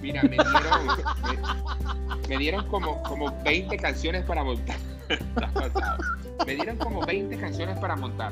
Mira, 0.00 0.22
me 0.22 0.36
dieron, 0.36 0.86
me, 0.86 2.28
me, 2.28 2.38
dieron 2.38 2.66
como, 2.68 3.02
como 3.02 3.36
20 3.42 3.76
canciones 3.78 4.24
para 4.24 4.44
montar. 4.44 4.76
me 6.46 6.54
dieron 6.54 6.76
como 6.76 7.04
20 7.04 7.36
canciones 7.36 7.76
para 7.78 7.96
montar. 7.96 8.30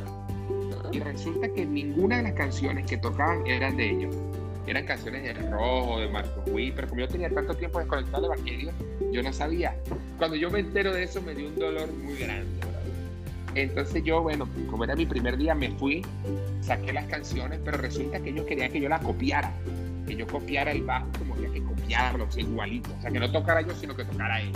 Y 0.92 1.00
resulta 1.00 1.48
que 1.48 1.66
ninguna 1.66 2.18
de 2.18 2.22
las 2.22 2.34
canciones 2.34 2.86
que 2.86 2.96
tocaban 2.96 3.44
eran 3.48 3.76
de 3.76 3.90
ellos. 3.90 4.14
Eran 4.68 4.86
canciones 4.86 5.24
de 5.24 5.34
Rojo, 5.50 5.98
de 5.98 6.08
Marcos 6.08 6.44
Witt, 6.52 6.76
pero 6.76 6.86
como 6.86 7.00
yo 7.00 7.08
tenía 7.08 7.28
tanto 7.30 7.52
tiempo 7.54 7.80
desconectado 7.80 8.22
del 8.22 8.32
Evangelio, 8.32 8.72
yo 9.10 9.24
no 9.24 9.32
sabía. 9.32 9.76
Cuando 10.18 10.36
yo 10.36 10.52
me 10.52 10.60
entero 10.60 10.92
de 10.92 11.02
eso, 11.02 11.20
me 11.20 11.34
dio 11.34 11.48
un 11.48 11.58
dolor 11.58 11.92
muy 11.92 12.14
grande. 12.14 12.73
Entonces 13.54 14.02
yo, 14.04 14.22
bueno, 14.22 14.48
como 14.70 14.84
era 14.84 14.96
mi 14.96 15.06
primer 15.06 15.36
día, 15.36 15.54
me 15.54 15.70
fui, 15.70 16.04
saqué 16.60 16.92
las 16.92 17.06
canciones, 17.06 17.60
pero 17.64 17.78
resulta 17.78 18.20
que 18.20 18.30
ellos 18.30 18.46
querían 18.46 18.72
que 18.72 18.80
yo 18.80 18.88
las 18.88 19.02
copiara, 19.02 19.52
que 20.06 20.16
yo 20.16 20.26
copiara 20.26 20.72
el 20.72 20.82
bajo 20.82 21.06
como 21.18 21.34
había 21.34 21.50
que 21.50 21.62
copiarlo, 21.62 22.26
igualito, 22.36 22.90
o 22.98 23.00
sea, 23.00 23.10
que 23.10 23.20
no 23.20 23.30
tocara 23.30 23.60
yo, 23.62 23.74
sino 23.74 23.96
que 23.96 24.04
tocara 24.04 24.40
él. 24.40 24.52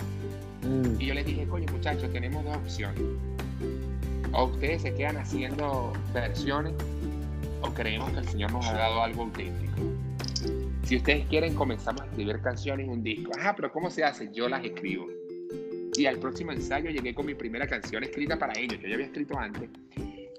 Mm. 0.63 1.01
Y 1.01 1.07
yo 1.07 1.15
les 1.15 1.27
dije, 1.27 1.47
coño 1.47 1.67
muchachos, 1.73 2.13
tenemos 2.13 2.45
dos 2.45 2.57
opciones. 2.57 3.01
O 4.33 4.45
ustedes 4.45 4.83
se 4.83 4.95
quedan 4.95 5.17
haciendo 5.17 5.93
versiones, 6.13 6.75
o 7.63 7.73
creemos 7.73 8.11
que 8.11 8.19
el 8.19 8.29
Señor 8.29 8.53
nos 8.53 8.67
ha 8.67 8.73
dado 8.73 9.03
algo 9.03 9.23
auténtico. 9.23 9.81
Si 10.85 10.97
ustedes 10.97 11.27
quieren, 11.27 11.55
comenzamos 11.55 12.03
a 12.03 12.07
escribir 12.07 12.41
canciones 12.41 12.87
en 12.87 12.93
un 12.93 13.03
disco. 13.03 13.31
Ajá, 13.39 13.55
pero 13.55 13.73
¿cómo 13.73 13.91
se 13.91 14.05
hace? 14.05 14.31
Yo 14.33 14.49
las 14.49 14.65
escribo. 14.65 15.07
Y 15.99 16.07
al 16.07 16.19
próximo 16.19 16.53
ensayo 16.53 16.91
llegué 16.91 17.13
con 17.13 17.27
mi 17.27 17.35
primera 17.35 17.67
canción 17.67 18.05
escrita 18.05 18.39
para 18.39 18.53
ellos. 18.57 18.79
Yo 18.81 18.87
ya 18.87 18.95
había 18.95 19.07
escrito 19.07 19.37
antes. 19.37 19.69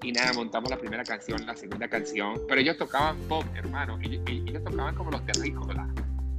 Y 0.02 0.10
nada, 0.10 0.32
montamos 0.32 0.70
la 0.70 0.78
primera 0.78 1.04
canción, 1.04 1.44
la 1.44 1.54
segunda 1.54 1.86
canción. 1.86 2.40
Pero 2.48 2.62
ellos 2.62 2.78
tocaban 2.78 3.18
pop, 3.28 3.44
hermano. 3.54 3.98
Ellos, 4.00 4.22
ellos 4.26 4.64
tocaban 4.64 4.94
como 4.94 5.10
los 5.10 5.22
terrícolas. 5.26 5.86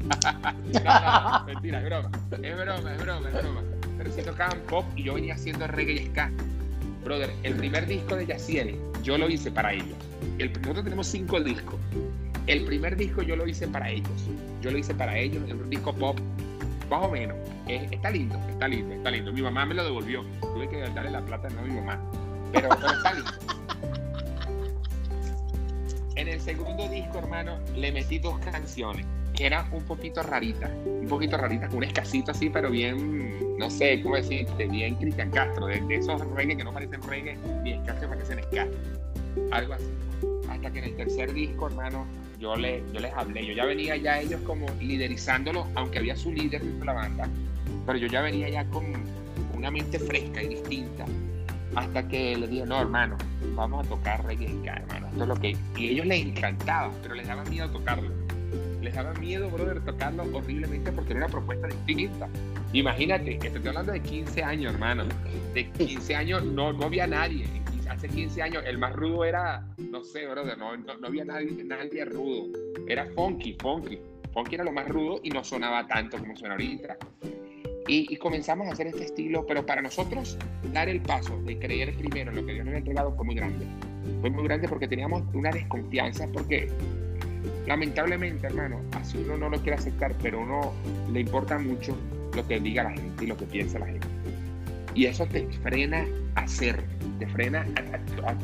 no, 0.04 1.40
no, 1.40 1.46
mentira, 1.46 1.82
es 1.82 1.86
broma. 1.86 2.12
Es 2.32 2.58
broma, 2.58 2.96
es 2.96 3.02
broma, 3.04 3.30
es 3.30 3.34
broma. 3.36 3.62
Pero 4.00 4.12
sí 4.12 4.24
tocaban 4.24 4.60
pop 4.62 4.86
y 4.96 5.04
yo 5.04 5.14
venía 5.14 5.36
haciendo 5.36 5.68
reggae 5.68 5.94
y 5.94 6.08
ska. 6.08 6.32
Brother, 7.04 7.30
el 7.44 7.54
primer 7.54 7.86
disco 7.86 8.16
de 8.16 8.26
Yaciel, 8.26 8.76
yo 9.04 9.20
lo 9.20 9.30
hice 9.30 9.52
para 9.52 9.72
ellos. 9.74 9.98
El, 10.40 10.52
nosotros 10.52 10.84
tenemos 10.84 11.06
cinco 11.06 11.40
discos. 11.40 11.80
El 12.48 12.66
primer 12.66 12.96
disco 12.96 13.22
yo 13.22 13.36
lo 13.36 13.48
hice 13.48 13.68
para 13.68 13.88
ellos. 13.88 14.10
Yo 14.64 14.72
lo 14.72 14.80
hice 14.80 14.96
para 14.96 15.16
ellos, 15.16 15.48
el 15.48 15.70
disco 15.70 15.94
pop, 15.94 16.18
más 16.90 17.06
o 17.06 17.12
menos. 17.12 17.38
Está 17.76 18.12
lindo, 18.12 18.38
está 18.50 18.68
lindo, 18.68 18.94
está 18.94 19.12
lindo. 19.12 19.32
Mi 19.32 19.42
mamá 19.42 19.66
me 19.66 19.74
lo 19.76 19.84
devolvió. 19.84 20.26
Tuve 20.42 20.68
que 20.68 20.82
darle 20.82 21.12
la 21.12 21.22
plata 21.22 21.50
no 21.50 21.60
a 21.60 21.64
mi 21.64 21.74
mamá. 21.74 22.00
Pero, 22.52 22.70
está 22.74 23.14
lindo. 23.14 23.32
En 26.16 26.28
el 26.28 26.42
segundo 26.42 26.88
disco, 26.90 27.20
hermano, 27.20 27.58
le 27.76 27.92
metí 27.92 28.20
dos 28.20 28.38
canciones 28.40 29.06
que 29.34 29.46
eran 29.46 29.72
un 29.74 29.84
poquito 29.86 30.22
raritas, 30.22 30.70
un 30.86 31.08
poquito 31.08 31.38
raritas, 31.38 31.74
un 31.74 31.84
escasito 31.84 32.32
así, 32.32 32.50
pero 32.50 32.70
bien, 32.70 33.58
no 33.58 33.70
sé 33.70 34.02
cómo 34.02 34.16
decirte, 34.18 34.68
bien 34.68 34.96
Cristian 34.96 35.32
Castro, 35.32 35.68
de, 35.68 35.82
esos 35.90 36.20
reggae 36.36 36.58
que 36.58 36.64
no 36.66 36.74
parecen 36.74 37.02
reggae, 37.04 37.38
ska 37.84 38.00
que 38.00 38.08
parecen 38.08 38.44
ska. 38.44 38.68
Algo 39.52 39.74
así. 39.74 39.86
Hasta 40.50 40.70
que 40.70 40.80
en 40.80 40.86
el 40.86 40.96
tercer 40.98 41.34
disco, 41.34 41.68
hermano, 41.68 42.06
yo, 42.40 42.56
le, 42.58 42.84
yo 42.94 43.00
les 43.00 43.14
hablé. 43.14 43.46
Yo 43.46 43.54
ya 43.54 43.66
venía 43.66 43.96
ya 43.96 44.20
ellos 44.20 44.42
como 44.42 44.68
liderizándolo, 44.82 45.66
aunque 45.76 46.00
había 46.00 46.18
su 46.18 46.34
líder 46.34 46.62
dentro 46.62 46.80
de 46.80 46.86
la 46.86 46.94
banda, 46.94 47.30
pero 47.86 47.98
yo 47.98 48.08
ya 48.08 48.22
venía 48.22 48.50
ya 48.50 48.66
con 48.66 48.86
una 49.56 49.72
mente 49.72 50.00
fresca 50.00 50.42
y 50.42 50.50
distinta. 50.50 51.06
Hasta 51.76 52.08
que 52.08 52.36
le 52.36 52.48
dije, 52.48 52.66
no, 52.66 52.82
hermano, 52.82 53.18
vamos 53.56 53.86
a 53.86 53.90
tocar 53.90 54.26
reggae 54.26 54.48
hermano. 54.66 55.08
Esto 55.08 55.22
es 55.24 55.28
lo 55.28 55.36
que. 55.36 55.58
Y 55.78 55.88
ellos 55.90 56.06
les 56.06 56.26
encantaba, 56.26 56.92
pero 57.02 57.16
les 57.16 57.28
daba 57.28 57.44
miedo 57.46 57.70
tocarlo. 57.70 58.10
Les 58.82 58.94
daba 58.94 59.14
miedo, 59.14 59.50
brother, 59.50 59.80
tocarlo 59.86 60.24
horriblemente 60.36 60.92
porque 60.92 61.14
era 61.14 61.26
una 61.26 61.30
propuesta 61.30 61.68
distinta. 61.68 62.28
Imagínate, 62.74 63.36
estoy 63.36 63.68
hablando 63.68 63.92
de 63.94 64.02
15 64.02 64.44
años, 64.44 64.74
hermano. 64.74 65.04
De 65.54 65.70
15 65.70 66.16
años 66.16 66.44
no, 66.44 66.74
no 66.74 66.86
había 66.86 67.08
nadie. 67.08 67.46
Hace 67.90 68.08
15 68.08 68.42
años 68.42 68.64
el 68.66 68.78
más 68.78 68.94
rudo 68.94 69.26
era, 69.26 69.66
no 69.78 70.04
sé, 70.04 70.26
brother, 70.26 70.58
no, 70.58 70.76
no, 70.78 71.08
había 71.08 71.26
nadie, 71.26 71.64
nadie 71.64 72.06
rudo. 72.06 72.48
Era 72.88 73.06
funky, 73.16 73.56
funky. 73.62 74.00
Funky 74.34 74.56
era 74.56 74.64
lo 74.64 74.72
más 74.72 74.88
rudo 74.88 75.20
y 75.24 75.30
no 75.30 75.44
sonaba 75.44 75.86
tanto 75.88 76.18
como 76.18 76.36
suena 76.36 76.56
ahorita. 76.56 76.98
Y, 77.88 78.16
comenzamos 78.18 78.68
a 78.68 78.72
hacer 78.72 78.88
este 78.88 79.06
estilo, 79.06 79.46
pero 79.46 79.66
para 79.66 79.82
nosotros 79.82 80.38
dar 80.72 80.88
el 80.88 81.02
paso 81.02 81.38
de 81.44 81.58
creer 81.58 81.96
primero 81.96 82.30
en 82.30 82.38
lo 82.38 82.46
que 82.46 82.54
Dios 82.54 82.66
nos 82.66 82.76
ha 82.76 82.78
entregado 82.78 83.16
fue 83.16 83.26
muy 83.26 83.36
grande. 83.36 83.66
Fue 84.22 84.30
muy 84.30 84.44
grande 84.44 84.68
porque 84.68 84.88
teníamos 84.88 85.24
una 85.34 85.52
desconfianza, 85.52 86.28
porque 86.32 86.70
lamentablemente, 87.68 88.48
hermano, 88.48 88.82
así 88.94 89.18
uno 89.18 89.38
no 89.38 89.50
lo 89.50 89.58
quiere 89.60 89.78
aceptar, 89.78 90.14
pero 90.22 90.42
uno 90.42 90.74
le 91.12 91.22
importa 91.22 91.58
mucho 91.58 91.96
lo 92.36 92.48
que 92.48 92.60
diga 92.60 92.84
la 92.84 92.92
gente 92.92 93.24
y 93.24 93.28
lo 93.28 93.36
que 93.36 93.46
piensa 93.46 93.80
la 93.80 93.88
gente. 93.88 94.08
Y 94.94 95.06
eso 95.06 95.26
te 95.26 95.48
frena 95.64 96.06
a 96.36 96.48
ser, 96.48 96.84
te 97.20 97.28
frena 97.28 97.66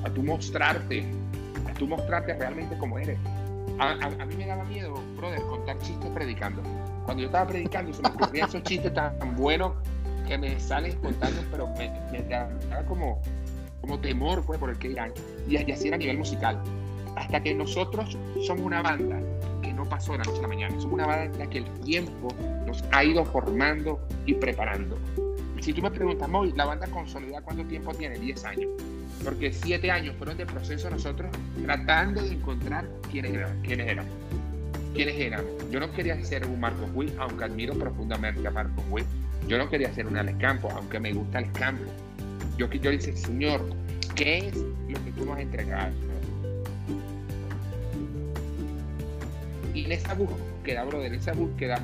a, 0.03 0.09
tu 0.09 0.23
mostrarte, 0.23 1.03
a 1.69 1.73
tu 1.73 1.87
mostrarte 1.87 2.33
realmente 2.33 2.77
como 2.77 2.97
eres. 2.97 3.17
A, 3.79 3.91
a, 3.91 4.25
mí 4.25 4.35
me 4.35 4.47
daba 4.47 4.63
miedo, 4.63 4.95
brother, 5.15 5.41
contar 5.41 5.77
chistes 5.79 6.09
predicando 6.11 6.63
cuando 7.07 7.21
yo 7.21 7.27
estaba 7.27 7.47
predicando, 7.47 7.93
se 7.93 8.01
me 8.01 8.09
ocurrían 8.09 8.49
esos 8.49 8.63
chistes 8.63 8.93
tan 8.93 9.17
buenos 9.37 9.71
que 10.27 10.37
me 10.37 10.59
salen 10.59 10.93
contando, 10.97 11.41
pero 11.49 11.67
me, 11.77 11.89
me 12.11 12.21
daba 12.23 12.83
como, 12.85 13.21
como 13.79 13.97
temor 13.97 14.43
pues, 14.45 14.59
por 14.59 14.71
el 14.71 14.77
que 14.77 14.89
dirán. 14.89 15.13
Y, 15.47 15.55
así 15.55 15.87
era 15.87 15.95
a 15.95 15.99
nivel 15.99 16.17
musical. 16.17 16.61
Hasta 17.15 17.41
que 17.41 17.55
nosotros 17.55 18.17
somos 18.45 18.65
una 18.65 18.81
banda 18.81 19.21
que 19.61 19.71
no 19.71 19.85
pasó 19.85 20.11
de 20.11 20.17
la 20.17 20.25
noche 20.25 20.39
a 20.39 20.41
la 20.41 20.47
mañana. 20.49 20.75
Somos 20.81 20.95
una 20.95 21.07
banda 21.07 21.47
que 21.49 21.59
el 21.59 21.69
tiempo 21.79 22.27
nos 22.65 22.83
ha 22.91 23.05
ido 23.05 23.23
formando 23.23 24.05
y 24.25 24.33
preparando. 24.33 24.97
Si 25.61 25.71
tú 25.71 25.81
me 25.81 25.89
preguntas, 25.89 26.27
Moy, 26.27 26.51
¿la 26.57 26.65
banda 26.65 26.87
consolidada 26.87 27.41
cuánto 27.41 27.63
tiempo 27.63 27.93
tiene? 27.93 28.19
10 28.19 28.43
años. 28.43 28.69
Porque 29.23 29.53
7 29.53 29.89
años 29.89 30.13
fueron 30.17 30.35
de 30.35 30.45
proceso 30.45 30.89
nosotros 30.89 31.31
tratando 31.63 32.21
de 32.21 32.33
encontrar 32.33 32.85
quiénes 33.09 33.33
eran. 33.33 33.61
Quiénes 33.61 33.87
eran 33.87 34.26
quiénes 34.97 35.19
eran. 35.19 35.45
Yo 35.69 35.79
no 35.79 35.91
quería 35.93 36.19
ser 36.25 36.43
un 36.47 36.59
Marcos 36.59 36.89
Witt, 36.95 37.13
aunque 37.19 37.43
admiro 37.43 37.75
profundamente 37.75 38.45
a 38.47 38.49
Marcos 38.49 38.83
Witt. 38.89 39.05
Yo 39.47 39.59
no 39.59 39.69
quería 39.69 39.93
ser 39.93 40.07
un 40.07 40.17
Alex 40.17 40.39
Campos, 40.39 40.73
aunque 40.73 40.99
me 40.99 41.13
gusta 41.13 41.37
el 41.37 41.51
campo. 41.51 41.83
Yo, 42.57 42.67
yo 42.67 42.89
dije, 42.89 43.15
Señor, 43.15 43.61
¿qué 44.15 44.39
es 44.39 44.57
lo 44.57 45.05
que 45.05 45.11
tú 45.15 45.25
nos 45.25 45.35
has 45.35 45.41
entregado? 45.41 45.93
Y 49.75 49.85
en 49.85 49.91
esa 49.91 50.15
búsqueda, 50.15 50.83
brother, 50.85 51.13
en 51.13 51.19
esa 51.19 51.33
búsqueda, 51.33 51.79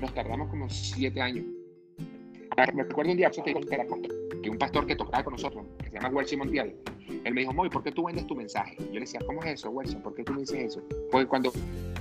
nos 0.00 0.14
tardamos 0.14 0.48
como 0.50 0.70
siete 0.70 1.20
años. 1.20 1.44
Me 2.72 2.84
recuerdo 2.84 3.10
un 3.10 3.16
día 3.16 3.30
que 3.32 4.50
un 4.50 4.58
pastor 4.58 4.86
que 4.86 4.94
tocaba 4.94 5.24
con 5.24 5.32
nosotros, 5.32 5.66
que 5.82 5.90
se 5.90 5.96
llama 5.96 6.10
Welshi 6.10 6.36
Montiel, 6.36 6.76
él 7.24 7.34
me 7.34 7.40
dijo, 7.42 7.52
Moy, 7.52 7.68
¿por 7.68 7.82
qué 7.82 7.92
tú 7.92 8.04
vendes 8.04 8.26
tu 8.26 8.34
mensaje? 8.34 8.76
Yo 8.78 8.94
le 8.94 9.00
decía, 9.00 9.20
¿cómo 9.26 9.42
es 9.42 9.54
eso, 9.54 9.70
Wilson? 9.70 10.02
¿Por 10.02 10.14
qué 10.14 10.24
tú 10.24 10.32
me 10.32 10.40
dices 10.40 10.58
eso? 10.58 10.82
Porque 11.10 11.26
cuando 11.26 11.52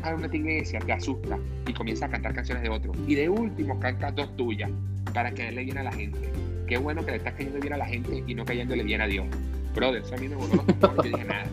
vas 0.01 0.11
a 0.11 0.15
una 0.15 0.27
iglesia 0.27 0.79
te 0.79 0.93
asusta 0.93 1.37
y 1.65 1.73
comienza 1.73 2.05
a 2.05 2.09
cantar 2.09 2.33
canciones 2.33 2.63
de 2.63 2.69
otro. 2.69 2.91
Y 3.07 3.15
de 3.15 3.29
último 3.29 3.79
cantas 3.79 4.15
dos 4.15 4.35
tuyas 4.35 4.69
para 5.13 5.31
que 5.31 5.51
le 5.51 5.63
bien 5.63 5.77
a 5.77 5.83
la 5.83 5.91
gente. 5.91 6.31
Qué 6.67 6.77
bueno 6.77 7.05
que 7.05 7.11
le 7.11 7.17
estás 7.17 7.33
cayendo 7.33 7.59
bien 7.59 7.73
a 7.73 7.77
la 7.77 7.85
gente 7.85 8.23
y 8.27 8.35
no 8.35 8.45
cayéndole 8.45 8.83
bien 8.83 9.01
a 9.01 9.07
Dios. 9.07 9.25
Brother, 9.73 10.01
eso 10.01 10.15
a 10.15 10.17
mí 10.17 10.27
me 10.27 10.35
voló 10.35 10.63
los 10.81 11.05
y 11.05 11.09
dije, 11.09 11.23
nada, 11.23 11.45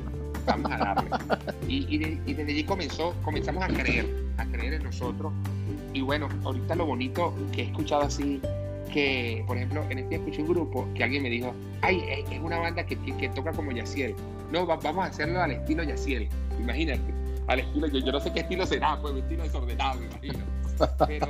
vamos 0.47 0.71
a 0.73 0.79
darle. 0.79 1.11
Y, 1.69 1.95
y 1.95 2.35
desde 2.35 2.53
allí 2.53 2.65
comenzó, 2.65 3.15
comenzamos 3.23 3.65
a 3.65 3.69
creer, 3.69 4.07
a 4.39 4.45
creer 4.47 4.75
en 4.75 4.85
nosotros. 4.85 5.33
Y 5.93 6.01
bueno, 6.01 6.29
ahorita 6.45 6.75
lo 6.75 6.87
bonito 6.87 7.35
que 7.53 7.63
he 7.63 7.65
escuchado 7.67 8.03
así 8.03 8.41
que, 8.95 9.43
por 9.49 9.57
ejemplo, 9.57 9.83
en 9.91 9.99
este 9.99 10.15
escuché 10.15 10.43
un 10.43 10.49
grupo 10.49 10.87
que 10.95 11.03
alguien 11.03 11.25
me 11.25 11.29
dijo, 11.29 11.53
ay, 11.83 12.01
es 12.31 12.41
una 12.41 12.59
banda 12.59 12.87
que, 12.87 12.97
que, 12.97 13.29
toca 13.31 13.51
como 13.51 13.73
Yaciel. 13.73 14.15
No, 14.53 14.65
vamos 14.67 15.05
a 15.05 15.09
hacerlo 15.09 15.43
al 15.43 15.51
estilo 15.51 15.83
Yaciel. 15.83 16.29
Imagínate, 16.61 17.03
al 17.49 17.59
estilo, 17.59 17.89
yo, 17.89 17.99
yo 17.99 18.13
no 18.13 18.21
sé 18.21 18.33
qué 18.33 18.41
estilo 18.41 18.65
será, 18.65 18.97
pues, 19.03 19.17
estilo 19.17 19.43
desordenado, 19.43 19.99
me 19.99 20.07
imagino. 20.07 20.45
Pero, 21.09 21.27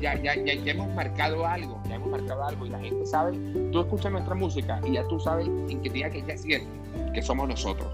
ya, 0.00 0.14
ya, 0.22 0.34
ya, 0.34 0.54
ya, 0.54 0.72
hemos 0.72 0.88
marcado 0.94 1.46
algo, 1.46 1.78
ya 1.90 1.96
hemos 1.96 2.08
marcado 2.08 2.42
algo 2.42 2.64
y 2.64 2.70
la 2.70 2.80
gente 2.80 3.04
sabe, 3.04 3.38
tú 3.70 3.80
escuchas 3.80 4.10
nuestra 4.10 4.34
música 4.34 4.80
y 4.86 4.92
ya 4.92 5.06
tú 5.08 5.20
sabes 5.20 5.46
en 5.46 5.82
qué 5.82 5.90
día 5.90 6.08
que 6.08 6.20
es 6.20 6.26
Yaciel, 6.26 6.62
que 7.12 7.20
somos 7.20 7.48
nosotros, 7.48 7.86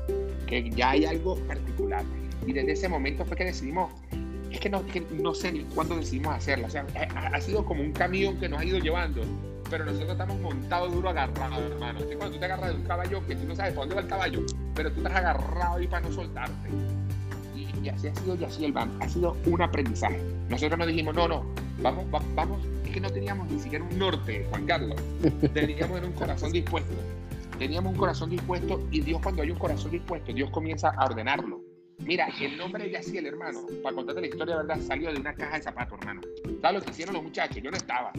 que 0.46 0.70
ya 0.70 0.90
hay 0.90 1.04
algo 1.04 1.34
particular. 1.48 2.04
Y 2.46 2.52
desde 2.52 2.72
ese 2.72 2.88
momento 2.88 3.24
fue 3.24 3.36
que 3.36 3.44
decidimos 3.44 3.92
es 4.50 4.60
que 4.60 4.68
no, 4.68 4.84
no 5.12 5.34
sé 5.34 5.52
ni 5.52 5.60
cuándo 5.64 5.96
decidimos 5.96 6.34
hacerla. 6.34 6.66
O 6.66 6.70
sea, 6.70 6.86
ha, 7.32 7.40
sido 7.40 7.64
como 7.64 7.82
un 7.82 7.92
camión 7.92 8.38
que 8.38 8.48
nos 8.48 8.60
ha 8.60 8.64
ido 8.64 8.78
llevando, 8.78 9.22
pero 9.70 9.84
nosotros 9.84 10.10
estamos 10.10 10.40
montados 10.40 10.92
duro 10.92 11.08
agarrados, 11.10 11.58
hermano. 11.70 12.00
Es 12.00 12.16
cuando 12.16 12.34
tú 12.34 12.38
te 12.38 12.44
agarras 12.46 12.70
de 12.70 12.76
un 12.76 12.82
caballo 12.82 13.26
que 13.26 13.36
tú 13.36 13.46
no 13.46 13.54
sabes 13.54 13.72
por 13.74 13.82
dónde 13.82 13.94
va 13.94 14.00
el 14.02 14.08
caballo, 14.08 14.42
pero 14.74 14.90
tú 14.92 14.98
estás 14.98 15.14
agarrado 15.14 15.76
ahí 15.76 15.86
para 15.86 16.06
no 16.06 16.12
soltarte. 16.12 16.68
Y, 17.56 17.88
así 17.88 18.08
ha 18.08 18.14
sido 18.14 18.34
y 18.34 18.44
así 18.44 18.64
el 18.64 18.72
BAM. 18.72 18.90
Ha 19.00 19.08
sido 19.08 19.36
un 19.46 19.62
aprendizaje. 19.62 20.20
Nosotros 20.48 20.78
nos 20.78 20.88
dijimos, 20.88 21.14
no, 21.14 21.28
no, 21.28 21.44
vamos, 21.80 22.04
vamos. 22.34 22.60
Es 22.84 22.90
que 22.90 23.00
no 23.00 23.10
teníamos 23.10 23.48
ni 23.50 23.60
siquiera 23.60 23.84
un 23.84 23.98
norte, 23.98 24.46
Juan 24.50 24.66
Carlos. 24.66 25.00
Teníamos 25.54 26.02
un 26.02 26.12
corazón 26.12 26.52
dispuesto. 26.52 26.92
Teníamos 27.58 27.92
un 27.92 27.98
corazón 27.98 28.30
dispuesto 28.30 28.82
y 28.90 29.02
Dios 29.02 29.20
cuando 29.22 29.42
hay 29.42 29.50
un 29.50 29.58
corazón 29.58 29.90
dispuesto, 29.90 30.32
Dios 30.32 30.48
comienza 30.50 30.88
a 30.96 31.04
ordenarlo 31.04 31.69
Mira, 32.04 32.28
el 32.40 32.56
nombre 32.56 32.84
de 32.84 32.90
Yaciel, 32.90 33.26
hermano, 33.26 33.60
para 33.82 33.94
contarte 33.94 34.20
la 34.20 34.26
historia, 34.26 34.56
¿verdad? 34.56 34.78
Salió 34.80 35.12
de 35.12 35.20
una 35.20 35.34
caja 35.34 35.56
de 35.56 35.62
zapatos, 35.62 35.98
hermano. 36.00 36.22
¿Sabes 36.60 36.80
lo 36.80 36.84
que 36.84 36.90
hicieron 36.90 37.14
los 37.14 37.22
muchachos? 37.22 37.62
Yo 37.62 37.70
no 37.70 37.76
estaba. 37.76 38.12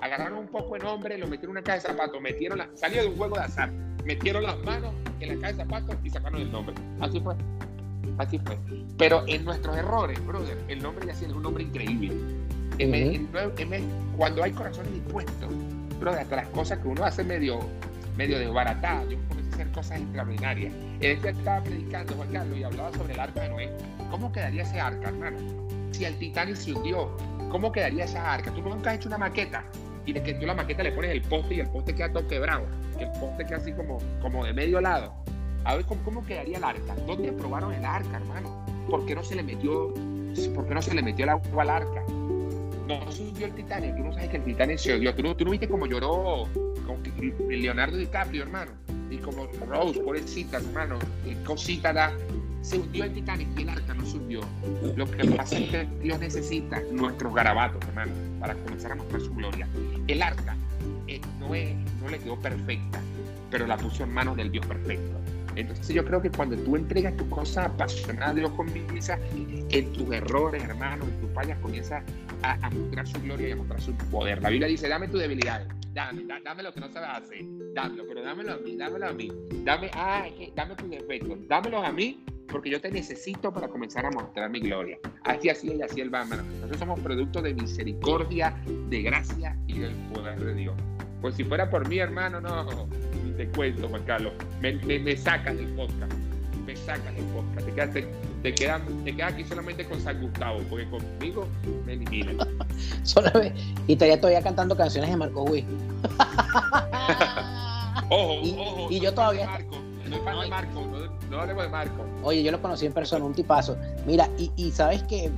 Agarraron 0.00 0.38
un 0.38 0.48
poco 0.48 0.74
de 0.74 0.80
nombre, 0.80 1.16
lo 1.18 1.26
metieron 1.26 1.56
en 1.56 1.58
una 1.58 1.62
caja 1.62 1.78
de 1.78 1.80
zapatos, 1.88 2.20
metieron 2.20 2.58
la... 2.58 2.68
salió 2.74 3.02
de 3.02 3.08
un 3.08 3.16
juego 3.16 3.36
de 3.36 3.42
azar, 3.42 3.70
metieron 4.04 4.42
las 4.42 4.58
manos 4.64 4.92
en 5.20 5.28
la 5.28 5.34
caja 5.40 5.52
de 5.52 5.64
zapatos 5.64 5.96
y 6.04 6.10
sacaron 6.10 6.40
el 6.40 6.52
nombre. 6.52 6.74
Así 7.00 7.20
fue. 7.20 7.34
Así 8.18 8.38
fue. 8.40 8.58
Pero 8.98 9.24
en 9.26 9.44
nuestros 9.44 9.76
errores, 9.76 10.24
brother, 10.26 10.58
el 10.68 10.82
nombre 10.82 11.06
de 11.06 11.12
Yaciel 11.12 11.30
es 11.30 11.36
un 11.36 11.42
nombre 11.42 11.64
increíble. 11.64 12.12
cuando 14.16 14.42
hay 14.42 14.52
corazones 14.52 14.92
dispuestos, 14.92 15.50
brother, 16.00 16.20
hasta 16.20 16.36
las 16.36 16.48
cosas 16.48 16.78
que 16.78 16.88
uno 16.88 17.04
hace 17.04 17.24
medio, 17.24 17.60
medio 18.16 18.38
desbaratadas, 18.38 19.06
hacer 19.58 19.72
cosas 19.72 20.00
extraordinarias. 20.00 20.72
Él 21.00 21.18
estaba 21.24 21.62
predicando, 21.62 22.14
Juan 22.14 22.32
Carlos, 22.32 22.58
y 22.58 22.62
hablaba 22.62 22.92
sobre 22.92 23.14
el 23.14 23.20
arca 23.20 23.42
de 23.42 23.48
Noé. 23.48 23.70
¿Cómo 24.10 24.30
quedaría 24.30 24.62
ese 24.62 24.80
arca, 24.80 25.08
hermano? 25.08 25.38
Si 25.90 26.04
el 26.04 26.16
Titanic 26.18 26.54
se 26.54 26.72
hundió, 26.72 27.16
¿cómo 27.50 27.72
quedaría 27.72 28.04
esa 28.04 28.34
arca? 28.34 28.52
Tú 28.52 28.62
nunca 28.62 28.90
has 28.90 28.96
hecho 28.96 29.08
una 29.08 29.18
maqueta 29.18 29.64
y 30.06 30.12
de 30.12 30.22
que 30.22 30.34
tú 30.34 30.46
la 30.46 30.54
maqueta 30.54 30.84
le 30.84 30.92
pones 30.92 31.10
el 31.10 31.22
poste 31.22 31.56
y 31.56 31.60
el 31.60 31.66
poste 31.68 31.94
queda 31.94 32.12
todo 32.12 32.26
quebrado, 32.28 32.66
que 32.96 33.04
el 33.04 33.10
poste 33.18 33.44
queda 33.46 33.56
así 33.56 33.72
como, 33.72 33.98
como 34.20 34.44
de 34.44 34.52
medio 34.52 34.80
lado. 34.80 35.12
A 35.64 35.74
ver 35.74 35.84
¿cómo, 35.86 36.02
cómo 36.04 36.24
quedaría 36.24 36.58
el 36.58 36.64
arca. 36.64 36.94
¿Dónde 37.06 37.32
probaron 37.32 37.72
el 37.72 37.84
arca, 37.84 38.16
hermano? 38.16 38.64
¿Por 38.88 39.04
qué 39.06 39.14
no 39.16 39.24
se 39.24 39.34
le 39.34 39.42
metió, 39.42 39.92
por 40.54 40.68
qué 40.68 40.74
no 40.74 40.82
se 40.82 40.94
le 40.94 41.02
metió 41.02 41.24
el 41.24 41.30
agua 41.30 41.62
al 41.62 41.70
arca? 41.70 42.02
No 42.86 43.10
se 43.10 43.22
hundió 43.22 43.46
el 43.46 43.52
Titanic, 43.54 43.96
tú 43.96 44.04
no 44.04 44.12
sabes 44.12 44.28
que 44.28 44.36
el 44.36 44.44
Titanic 44.44 44.78
se 44.78 44.94
hundió. 44.94 45.14
Tú 45.14 45.22
no, 45.22 45.36
tú 45.36 45.44
no 45.44 45.50
viste 45.50 45.68
cómo 45.68 45.86
lloró 45.86 46.48
Leonardo 47.48 47.96
DiCaprio, 47.96 48.44
hermano 48.44 48.87
y 49.10 49.16
como 49.18 49.46
Rose, 49.66 50.00
pobrecita, 50.00 50.58
hermano, 50.58 50.98
cosita 51.46 51.92
da, 51.92 52.12
se 52.62 52.78
hundió 52.78 53.04
el 53.04 53.12
Titanic 53.12 53.48
y 53.56 53.62
el 53.62 53.68
arca 53.70 53.94
no 53.94 54.04
se. 54.04 54.18
Lo 54.96 55.10
que 55.10 55.24
pasa 55.28 55.58
es 55.58 55.70
que 55.70 55.88
Dios 56.02 56.18
necesita 56.20 56.82
nuestros 56.92 57.34
garabatos, 57.34 57.82
hermano, 57.88 58.12
para 58.40 58.54
comenzar 58.54 58.92
a 58.92 58.94
mostrar 58.96 59.20
su 59.20 59.34
gloria. 59.34 59.66
El 60.06 60.22
arca 60.22 60.56
eh, 61.06 61.20
no, 61.40 61.54
es, 61.54 61.74
no 62.02 62.08
le 62.10 62.18
quedó 62.18 62.38
perfecta, 62.38 63.00
pero 63.50 63.66
la 63.66 63.76
puso 63.76 64.04
en 64.04 64.12
manos 64.12 64.36
del 64.36 64.50
Dios 64.50 64.66
perfecto. 64.66 65.18
Entonces 65.56 65.88
yo 65.88 66.04
creo 66.04 66.20
que 66.20 66.30
cuando 66.30 66.56
tú 66.56 66.76
entregas 66.76 67.16
tu 67.16 67.28
cosa 67.30 67.64
apasionada, 67.64 68.34
Dios 68.34 68.50
comienza 68.52 69.18
en 69.34 69.92
tus 69.92 70.12
errores, 70.12 70.62
hermano, 70.62 71.04
en 71.04 71.20
tus 71.20 71.30
fallas, 71.32 71.58
comienza 71.58 72.02
a, 72.42 72.52
a, 72.64 72.70
mostrar 72.70 73.06
su 73.06 73.20
gloria 73.22 73.48
y 73.48 73.52
a 73.52 73.56
mostrar 73.56 73.80
su 73.80 73.92
poder. 74.10 74.42
La 74.42 74.50
Biblia 74.50 74.68
dice, 74.68 74.88
dame 74.88 75.08
tu 75.08 75.16
debilidad 75.16 75.66
dame, 75.98 76.22
dame 76.44 76.62
lo 76.62 76.72
que 76.72 76.80
no 76.80 76.88
sabes 76.88 77.08
hacer, 77.10 77.44
dámelo, 77.74 78.04
pero 78.06 78.22
dámelo 78.22 78.52
a 78.52 78.58
mí, 78.58 78.76
dámelo 78.76 79.06
a 79.06 79.12
mí, 79.12 79.32
dame, 79.64 79.90
ah, 79.94 80.26
dame 80.54 80.76
tus 80.76 80.90
defectos, 80.90 81.38
dámelos 81.48 81.84
a 81.84 81.90
mí, 81.90 82.24
porque 82.46 82.70
yo 82.70 82.80
te 82.80 82.88
necesito 82.90 83.52
para 83.52 83.66
comenzar 83.66 84.06
a 84.06 84.10
mostrar 84.12 84.48
mi 84.48 84.60
gloria. 84.60 84.96
Así, 85.24 85.48
así 85.48 85.74
y 85.74 85.82
así 85.82 86.00
el 86.00 86.10
hermano. 86.14 86.42
Nosotros 86.44 86.78
somos 86.78 87.00
producto 87.00 87.42
de 87.42 87.52
misericordia, 87.52 88.56
de 88.88 89.02
gracia 89.02 89.56
y 89.66 89.80
del 89.80 89.94
poder 90.14 90.38
de 90.38 90.54
Dios. 90.54 90.76
Pues 91.20 91.34
si 91.34 91.42
fuera 91.42 91.68
por 91.68 91.88
mí, 91.88 91.98
hermano, 91.98 92.40
no, 92.40 92.88
ni 93.24 93.32
te 93.32 93.48
cuento, 93.48 93.88
Juan 93.88 94.04
Carlos, 94.04 94.32
me, 94.60 94.74
me, 94.74 95.00
me 95.00 95.16
del 95.16 95.66
podcast, 95.74 96.12
me 96.64 96.76
sacas 96.76 97.14
del 97.16 97.24
podcast, 97.24 97.66
te 97.66 97.74
quedas, 97.74 98.27
te, 98.42 98.54
quedas, 98.54 98.80
te 99.04 99.16
quedas 99.16 99.32
aquí 99.32 99.44
solamente 99.44 99.84
con 99.84 100.00
San 100.00 100.20
Gustavo, 100.20 100.60
porque 100.70 100.88
conmigo 100.88 101.46
me 101.86 101.94
eliminan. 101.94 102.36
y 103.86 103.96
todavía 103.96 104.20
todavía 104.20 104.42
cantando 104.42 104.76
canciones 104.76 105.10
de 105.10 105.16
Marco 105.16 105.42
Witt. 105.44 105.66
Ojo, 108.10 108.34
Y- 108.42 108.56
ojo. 108.58 108.86
y 108.90 109.00
yo 109.00 109.12
todavía- 109.12 109.46
Marco, 109.46 109.76
fan 110.24 110.40
de 110.40 110.48
Marco, 110.48 110.80
no, 110.80 111.28
no 111.30 111.40
hablemos 111.40 111.64
de 111.64 111.68
Marco. 111.68 112.04
Oye, 112.22 112.42
yo 112.42 112.50
lo 112.50 112.62
conocí 112.62 112.86
en 112.86 112.92
persona, 112.92 113.24
un 113.24 113.34
tipazo. 113.34 113.76
Mira, 114.06 114.28
y, 114.38 114.50
y 114.56 114.70
sabes 114.70 115.02
que, 115.02 115.30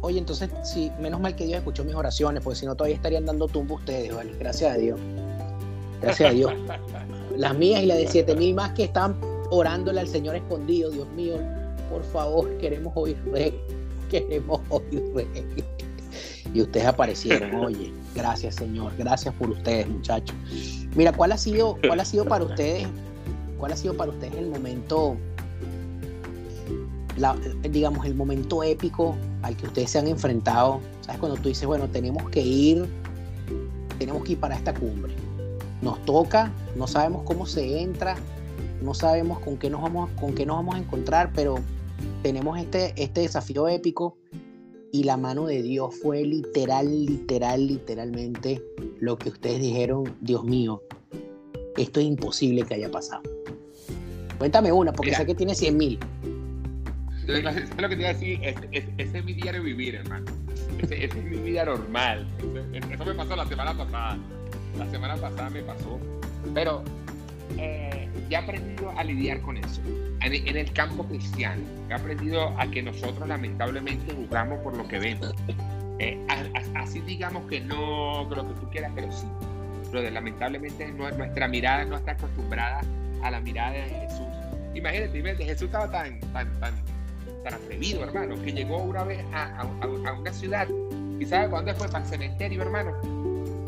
oye, 0.00 0.18
entonces, 0.18 0.50
sí, 0.64 0.90
menos 1.00 1.20
mal 1.20 1.36
que 1.36 1.44
Dios 1.46 1.58
escuchó 1.58 1.84
mis 1.84 1.94
oraciones, 1.94 2.42
porque 2.42 2.58
si 2.58 2.66
no 2.66 2.74
todavía 2.74 2.96
estarían 2.96 3.26
dando 3.26 3.46
tumbo 3.46 3.76
ustedes, 3.76 4.14
¿vale? 4.14 4.32
Gracias 4.40 4.72
a 4.74 4.76
Dios. 4.76 4.98
Gracias 6.02 6.30
a 6.30 6.32
Dios. 6.32 6.52
Las 7.36 7.54
mías 7.54 7.82
y 7.82 7.86
las 7.86 7.98
de 7.98 8.08
siete 8.08 8.34
mil 8.34 8.54
más 8.54 8.70
que 8.72 8.84
están 8.84 9.14
orándole 9.50 10.00
al 10.00 10.08
Señor 10.08 10.34
escondido, 10.36 10.90
Dios 10.90 11.06
mío, 11.08 11.36
por 11.90 12.04
favor, 12.04 12.48
queremos 12.58 12.92
oír 12.96 13.16
rey, 13.32 13.58
queremos 14.10 14.60
oír 14.68 15.02
rey. 15.14 15.28
Y 16.54 16.62
ustedes 16.62 16.86
aparecieron, 16.86 17.54
oye, 17.64 17.92
gracias 18.14 18.54
Señor, 18.56 18.92
gracias 18.96 19.34
por 19.34 19.50
ustedes, 19.50 19.88
muchachos. 19.88 20.34
Mira, 20.94 21.12
¿cuál 21.12 21.32
ha 21.32 21.38
sido, 21.38 21.76
cuál 21.86 22.00
ha 22.00 22.04
sido 22.04 22.24
para 22.24 22.44
ustedes, 22.44 22.86
cuál 23.58 23.72
ha 23.72 23.76
sido 23.76 23.94
para 23.96 24.10
ustedes 24.12 24.34
el 24.36 24.48
momento, 24.48 25.16
la- 27.18 27.36
digamos, 27.70 28.06
el 28.06 28.14
momento 28.14 28.62
épico 28.62 29.16
al 29.42 29.56
que 29.56 29.66
ustedes 29.66 29.90
se 29.90 29.98
han 29.98 30.08
enfrentado? 30.08 30.80
¿Sabes? 31.02 31.18
Cuando 31.20 31.36
tú 31.38 31.48
dices, 31.48 31.66
bueno, 31.66 31.88
tenemos 31.88 32.28
que 32.30 32.40
ir, 32.40 32.86
tenemos 33.98 34.24
que 34.24 34.32
ir 34.32 34.40
para 34.40 34.56
esta 34.56 34.72
cumbre. 34.74 35.14
Nos 35.82 36.02
toca, 36.04 36.50
no 36.74 36.86
sabemos 36.86 37.22
cómo 37.24 37.44
se 37.46 37.80
entra, 37.82 38.16
no 38.82 38.94
sabemos 38.94 39.40
con 39.40 39.56
qué 39.58 39.68
nos 39.68 39.82
vamos, 39.82 40.08
con 40.18 40.34
qué 40.34 40.46
nos 40.46 40.56
vamos 40.56 40.74
a 40.76 40.78
encontrar, 40.78 41.30
pero 41.34 41.56
tenemos 42.22 42.58
este, 42.58 42.92
este 42.96 43.20
desafío 43.22 43.68
épico 43.68 44.16
y 44.92 45.04
la 45.04 45.16
mano 45.16 45.46
de 45.46 45.62
Dios 45.62 45.94
fue 46.02 46.22
literal, 46.24 47.06
literal, 47.06 47.66
literalmente 47.66 48.62
lo 49.00 49.18
que 49.18 49.28
ustedes 49.30 49.60
dijeron, 49.60 50.14
Dios 50.20 50.44
mío, 50.44 50.82
esto 51.76 52.00
es 52.00 52.06
imposible 52.06 52.62
que 52.62 52.74
haya 52.74 52.90
pasado. 52.90 53.22
Cuéntame 54.38 54.72
una, 54.72 54.92
porque 54.92 55.10
Mira. 55.10 55.18
sé 55.18 55.26
que 55.26 55.34
tiene 55.34 55.54
100 55.54 55.76
mil. 55.76 55.98
Es 57.26 57.42
lo 57.42 57.88
que 57.88 57.96
te 57.96 58.02
iba 58.02 58.10
a 58.10 58.12
decir, 58.12 58.38
ese, 58.42 58.68
ese- 58.70 58.92
ese 58.98 59.18
es 59.18 59.24
mi 59.24 59.32
diario 59.32 59.62
vivir, 59.62 59.96
hermano. 59.96 60.26
Ese, 60.80 61.04
ese 61.04 61.18
es 61.18 61.24
mi 61.24 61.36
vida 61.38 61.64
normal. 61.64 62.26
Eso, 62.72 63.04
me 63.04 63.14
pasó 63.14 63.34
la 63.34 63.46
semana 63.48 63.76
pasada. 63.76 64.18
La 64.78 64.90
semana 64.90 65.16
pasada 65.16 65.50
me 65.50 65.62
pasó. 65.62 65.98
Pero 66.54 66.82
eh, 67.58 68.05
he 68.34 68.36
aprendido 68.36 68.90
a 68.96 69.04
lidiar 69.04 69.40
con 69.40 69.56
eso. 69.56 69.80
En, 70.20 70.56
el 70.56 70.72
campo 70.72 71.04
cristiano, 71.06 71.62
he 71.88 71.94
aprendido 71.94 72.48
a 72.58 72.66
que 72.70 72.82
nosotros 72.82 73.28
lamentablemente 73.28 74.12
juzgamos 74.14 74.58
por 74.60 74.76
lo 74.76 74.86
que 74.88 74.98
vemos. 74.98 75.32
Eh, 75.98 76.18
a- 76.28 76.58
a- 76.58 76.82
así 76.82 77.00
digamos 77.00 77.46
que 77.48 77.60
no, 77.60 78.26
que 78.28 78.36
lo 78.36 78.48
que 78.48 78.60
tú 78.60 78.70
quieras, 78.70 78.92
pero 78.94 79.10
sí. 79.12 79.26
Pero 79.92 80.10
lamentablemente 80.10 80.88
no- 80.92 81.10
nuestra 81.12 81.46
mirada 81.48 81.84
no 81.84 81.96
está 81.96 82.12
acostumbrada 82.12 82.80
a 83.22 83.30
la 83.30 83.40
mirada 83.40 83.72
de 83.72 83.82
Jesús. 83.84 84.26
Imagínate, 84.74 85.44
Jesús 85.44 85.62
estaba 85.66 85.90
tan, 85.90 86.20
tan, 86.32 86.60
tan, 86.60 86.74
tan 87.44 87.54
atrevido, 87.54 88.02
hermano, 88.04 88.34
que 88.42 88.52
llegó 88.52 88.78
una 88.78 89.04
vez 89.04 89.24
a, 89.32 89.60
a- 89.60 90.12
una 90.12 90.32
ciudad 90.32 90.66
y 91.18 91.24
¿sabe 91.24 91.48
dónde 91.48 91.72
fue? 91.74 91.86
Para 91.88 92.04
el 92.04 92.10
cementerio, 92.10 92.60
hermano. 92.62 92.92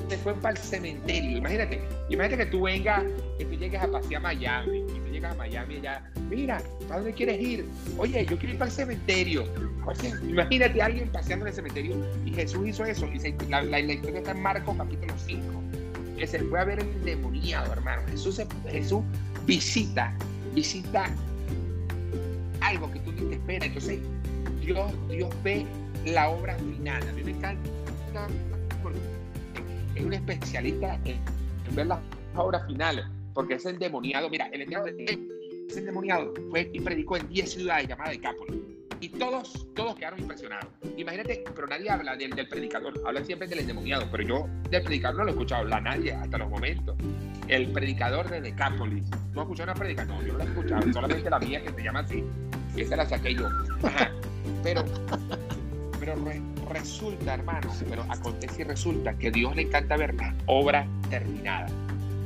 Se 0.08 0.16
fue 0.18 0.34
para 0.34 0.56
el 0.56 0.62
cementerio. 0.62 1.38
Imagínate, 1.38 1.80
imagínate 2.08 2.44
que 2.44 2.50
tú 2.50 2.62
vengas, 2.62 3.02
que 3.38 3.44
tú 3.44 3.54
llegues 3.56 3.80
a 3.82 3.88
pasear 3.90 4.20
a 4.20 4.22
Miami, 4.22 4.78
y 4.78 5.00
tú 5.00 5.08
llegas 5.12 5.32
a 5.32 5.34
Miami 5.36 5.74
y 5.76 5.80
ya, 5.82 6.10
mira, 6.30 6.62
¿para 6.88 7.00
dónde 7.00 7.12
quieres 7.14 7.40
ir? 7.40 7.66
Oye, 7.98 8.24
yo 8.24 8.38
quiero 8.38 8.52
ir 8.54 8.58
para 8.58 8.70
el 8.70 8.74
cementerio. 8.76 9.44
Imagínate 10.28 10.80
a 10.82 10.86
alguien 10.86 11.08
paseando 11.10 11.44
en 11.46 11.48
el 11.50 11.54
cementerio 11.54 11.96
y 12.24 12.32
Jesús 12.32 12.66
hizo 12.68 12.84
eso. 12.84 13.06
Y 13.06 13.18
la, 13.50 13.62
la- 13.62 13.80
historia 13.80 14.18
está 14.18 14.30
en 14.32 14.42
Marcos 14.42 14.76
capítulo 14.76 15.14
5, 15.26 15.42
que 16.18 16.26
se 16.26 16.38
fue 16.40 16.60
a 16.60 16.64
ver 16.64 16.80
el 16.80 16.88
endemoniado, 16.88 17.72
hermano. 17.72 18.02
Jesús, 18.10 18.40
Jesús 18.70 19.02
visita, 19.46 20.14
visita 20.54 21.10
algo 22.60 22.90
que 22.92 22.98
tú 23.00 23.12
ni 23.12 23.22
te 23.28 23.34
esperas. 23.34 23.68
Entonces, 23.68 23.98
Dios, 24.60 24.92
Dios 25.08 25.30
ve 25.42 25.64
la 26.06 26.28
obra 26.30 26.54
final. 26.56 27.02
A 27.08 27.12
mí 27.12 27.22
me 27.24 27.30
encanta 27.32 27.68
porque 28.82 28.98
un 30.04 30.14
especialista 30.14 31.00
en, 31.04 31.18
ver 31.74 31.86
las 31.86 32.00
obras 32.36 32.66
finales, 32.66 33.04
porque 33.34 33.54
es 33.54 33.66
endemoniado. 33.66 34.28
Mira, 34.30 34.48
el 34.52 34.62
ese 35.68 35.80
endemoniado 35.80 36.32
fue 36.50 36.70
y 36.72 36.80
predicó 36.80 37.16
en 37.18 37.28
10 37.28 37.52
ciudades 37.52 37.88
llamadas 37.88 38.12
Decápolis. 38.12 38.56
Y 39.00 39.10
todos, 39.10 39.66
todos 39.74 39.94
quedaron 39.94 40.18
impresionados. 40.18 40.66
Imagínate, 40.96 41.44
pero 41.54 41.68
nadie 41.68 41.88
habla 41.88 42.16
del, 42.16 42.30
del 42.30 42.48
predicador, 42.48 43.00
hablan 43.06 43.24
siempre 43.24 43.46
del 43.46 43.60
endemoniado, 43.60 44.08
pero 44.10 44.24
yo 44.24 44.48
del 44.70 44.82
predicador 44.82 45.18
no 45.18 45.24
lo 45.24 45.30
he 45.30 45.32
escuchado 45.32 45.62
hablar 45.62 45.82
nadie 45.82 46.12
hasta 46.12 46.38
los 46.38 46.48
momentos. 46.48 46.96
El 47.46 47.70
predicador 47.70 48.28
de 48.28 48.40
Decápolis. 48.40 49.08
¿Tú 49.32 49.40
has 49.40 49.44
escuchado 49.44 49.70
una 49.70 49.74
predica? 49.74 50.04
No, 50.04 50.20
yo 50.22 50.32
no 50.32 50.38
la 50.38 50.44
he 50.44 50.48
escuchado, 50.48 50.92
solamente 50.92 51.30
la 51.30 51.38
mía 51.38 51.62
que 51.62 51.70
se 51.70 51.82
llama 51.82 52.00
así. 52.00 52.24
Esa 52.76 52.96
la 52.96 53.06
saqué 53.06 53.34
yo. 53.34 53.48
Ajá. 53.82 54.10
Pero, 54.62 54.84
pero 56.08 56.24
re- 56.24 56.42
resulta, 56.70 57.34
hermano, 57.34 57.68
pero 57.88 58.02
acontece 58.08 58.62
y 58.62 58.64
resulta 58.64 59.12
que 59.14 59.30
Dios 59.30 59.54
le 59.54 59.62
encanta 59.62 59.96
ver 59.96 60.14
la 60.14 60.34
obra 60.46 60.86
terminada. 61.10 61.66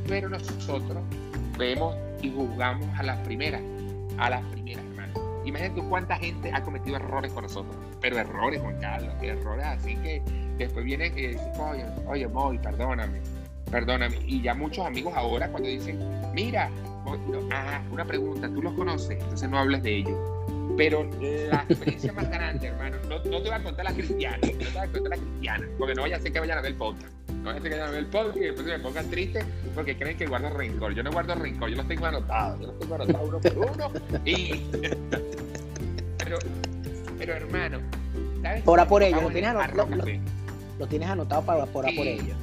Pero 0.06 0.28
nosotros 0.28 1.02
vemos 1.58 1.96
y 2.22 2.30
juzgamos 2.30 2.86
a 2.98 3.02
las 3.02 3.18
primeras, 3.20 3.60
a 4.18 4.30
las 4.30 4.42
primeras, 4.46 4.84
hermano. 4.84 5.12
Imagínate 5.44 5.82
cuánta 5.88 6.16
gente 6.16 6.52
ha 6.52 6.62
cometido 6.62 6.96
errores 6.96 7.32
con 7.32 7.42
nosotros, 7.42 7.74
pero 8.00 8.18
errores, 8.18 8.60
Juan 8.60 8.78
Carlos, 8.80 9.12
errores 9.20 9.66
así 9.66 9.96
que 9.96 10.22
después 10.58 10.84
vienen 10.84 11.16
y 11.18 11.28
dicen, 11.28 11.50
oye, 11.58 11.84
oye, 12.06 12.28
Moy, 12.28 12.58
perdóname, 12.58 13.20
perdóname. 13.70 14.16
Y 14.26 14.42
ya 14.42 14.54
muchos 14.54 14.86
amigos 14.86 15.12
ahora 15.16 15.48
cuando 15.48 15.68
dicen, 15.68 15.98
mira, 16.34 16.70
no, 17.04 17.18
ah, 17.52 17.80
una 17.90 18.04
pregunta, 18.04 18.48
¿tú 18.48 18.62
los 18.62 18.74
conoces? 18.74 19.18
Entonces 19.20 19.50
no 19.50 19.58
hables 19.58 19.82
de 19.82 19.96
ellos. 19.96 20.16
Pero 20.76 21.08
la 21.50 21.64
experiencia 21.68 22.12
más 22.12 22.28
grande, 22.30 22.68
hermano, 22.68 22.96
no, 23.08 23.16
no 23.16 23.20
te 23.22 23.28
voy 23.30 23.50
a 23.50 23.62
contar 23.62 23.84
la 23.84 23.92
cristiana, 23.92 24.38
no 24.42 24.48
te 24.48 24.64
voy 24.64 24.76
a 24.76 24.86
contar 24.86 25.02
la 25.10 25.16
cristiana, 25.16 25.68
porque 25.78 25.94
no 25.94 26.02
vaya 26.02 26.16
a 26.16 26.20
ser 26.20 26.32
que 26.32 26.40
vayan 26.40 26.58
a 26.58 26.62
ver 26.62 26.70
el 26.72 26.76
podcast. 26.78 27.12
No 27.28 27.44
vaya 27.44 27.58
a 27.58 27.62
ser 27.62 27.70
que 27.70 27.76
vayan 27.76 27.88
a 27.88 27.90
ver 27.90 28.00
el 28.00 28.06
podcast 28.06 28.36
y 28.36 28.40
después 28.40 28.66
se 28.66 28.72
me 28.72 28.78
pongan 28.82 29.10
tristes 29.10 29.44
porque 29.74 29.96
creen 29.96 30.16
que 30.16 30.26
guardo 30.26 30.50
rencor. 30.50 30.94
Yo 30.94 31.02
no 31.02 31.12
guardo 31.12 31.34
rencor, 31.34 31.68
yo 31.68 31.76
los 31.76 31.88
tengo 31.88 32.06
anotados, 32.06 32.60
yo 32.60 32.66
los 32.68 32.78
tengo 32.78 32.94
anotados 32.94 33.28
uno 33.28 33.40
por 33.40 33.58
uno. 33.58 33.92
Y... 34.24 34.62
pero, 36.18 36.38
pero 37.18 37.34
hermano, 37.34 37.78
¿sabes? 38.42 38.62
Ora 38.64 38.86
por 38.88 39.02
ellos, 39.02 39.22
lo 39.22 39.30
tienes 39.30 39.50
anotado, 39.50 39.88
lo- 40.78 40.86
tienes 40.86 41.08
anotado 41.08 41.42
para 41.44 41.64
orar 41.64 41.94
por 41.94 42.06
ellos. 42.06 42.36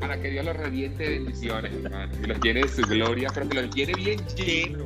para 0.00 0.20
que 0.20 0.30
Dios 0.30 0.44
los 0.44 0.56
reviente 0.56 1.02
de 1.02 1.08
bendiciones, 1.18 1.72
hermano, 1.84 2.12
y 2.22 2.26
los 2.26 2.40
llene 2.40 2.60
de 2.62 2.68
su 2.68 2.82
gloria, 2.82 3.30
pero 3.34 3.48
que 3.48 3.62
los 3.62 3.74
llene 3.74 3.94
bien 3.94 4.20
lleno. 4.36 4.84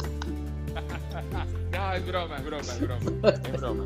no, 1.72 1.92
es 1.94 2.06
broma, 2.06 2.36
es 2.36 2.44
broma, 2.44 2.62
es 2.62 2.80
broma, 2.80 3.30
es 3.30 3.52
broma. 3.60 3.84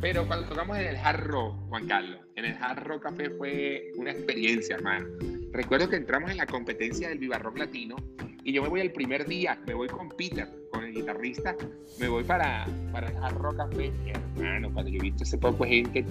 Pero 0.00 0.26
cuando 0.26 0.48
tocamos 0.48 0.76
en 0.78 0.86
el 0.86 0.96
Hard 0.96 1.20
Rock, 1.26 1.54
Juan 1.68 1.86
Carlos, 1.86 2.18
en 2.34 2.44
el 2.44 2.56
Hard 2.60 2.84
Rock 2.84 3.02
Café 3.04 3.30
fue 3.30 3.92
una 3.96 4.10
experiencia, 4.10 4.74
hermano. 4.76 5.06
Recuerdo 5.52 5.88
que 5.88 5.96
entramos 5.96 6.30
en 6.30 6.38
la 6.38 6.46
competencia 6.46 7.08
del 7.08 7.18
Viva 7.18 7.38
Rock 7.38 7.58
Latino 7.58 7.94
y 8.42 8.52
yo 8.52 8.62
me 8.62 8.68
voy 8.68 8.80
el 8.80 8.90
primer 8.92 9.26
día, 9.28 9.60
me 9.66 9.74
voy 9.74 9.86
con 9.86 10.08
Peter, 10.08 10.48
con 10.72 10.82
el 10.84 10.92
guitarrista, 10.92 11.54
me 12.00 12.08
voy 12.08 12.24
para, 12.24 12.66
para 12.90 13.10
el 13.10 13.16
Hard 13.18 13.34
Rock 13.36 13.56
Café. 13.58 13.92
Hermano, 14.36 14.72
cuando 14.72 14.90
yo 14.90 14.98
he 14.98 15.02
visto 15.02 15.22
ese 15.22 15.38
poco 15.38 15.64
gente 15.64 16.04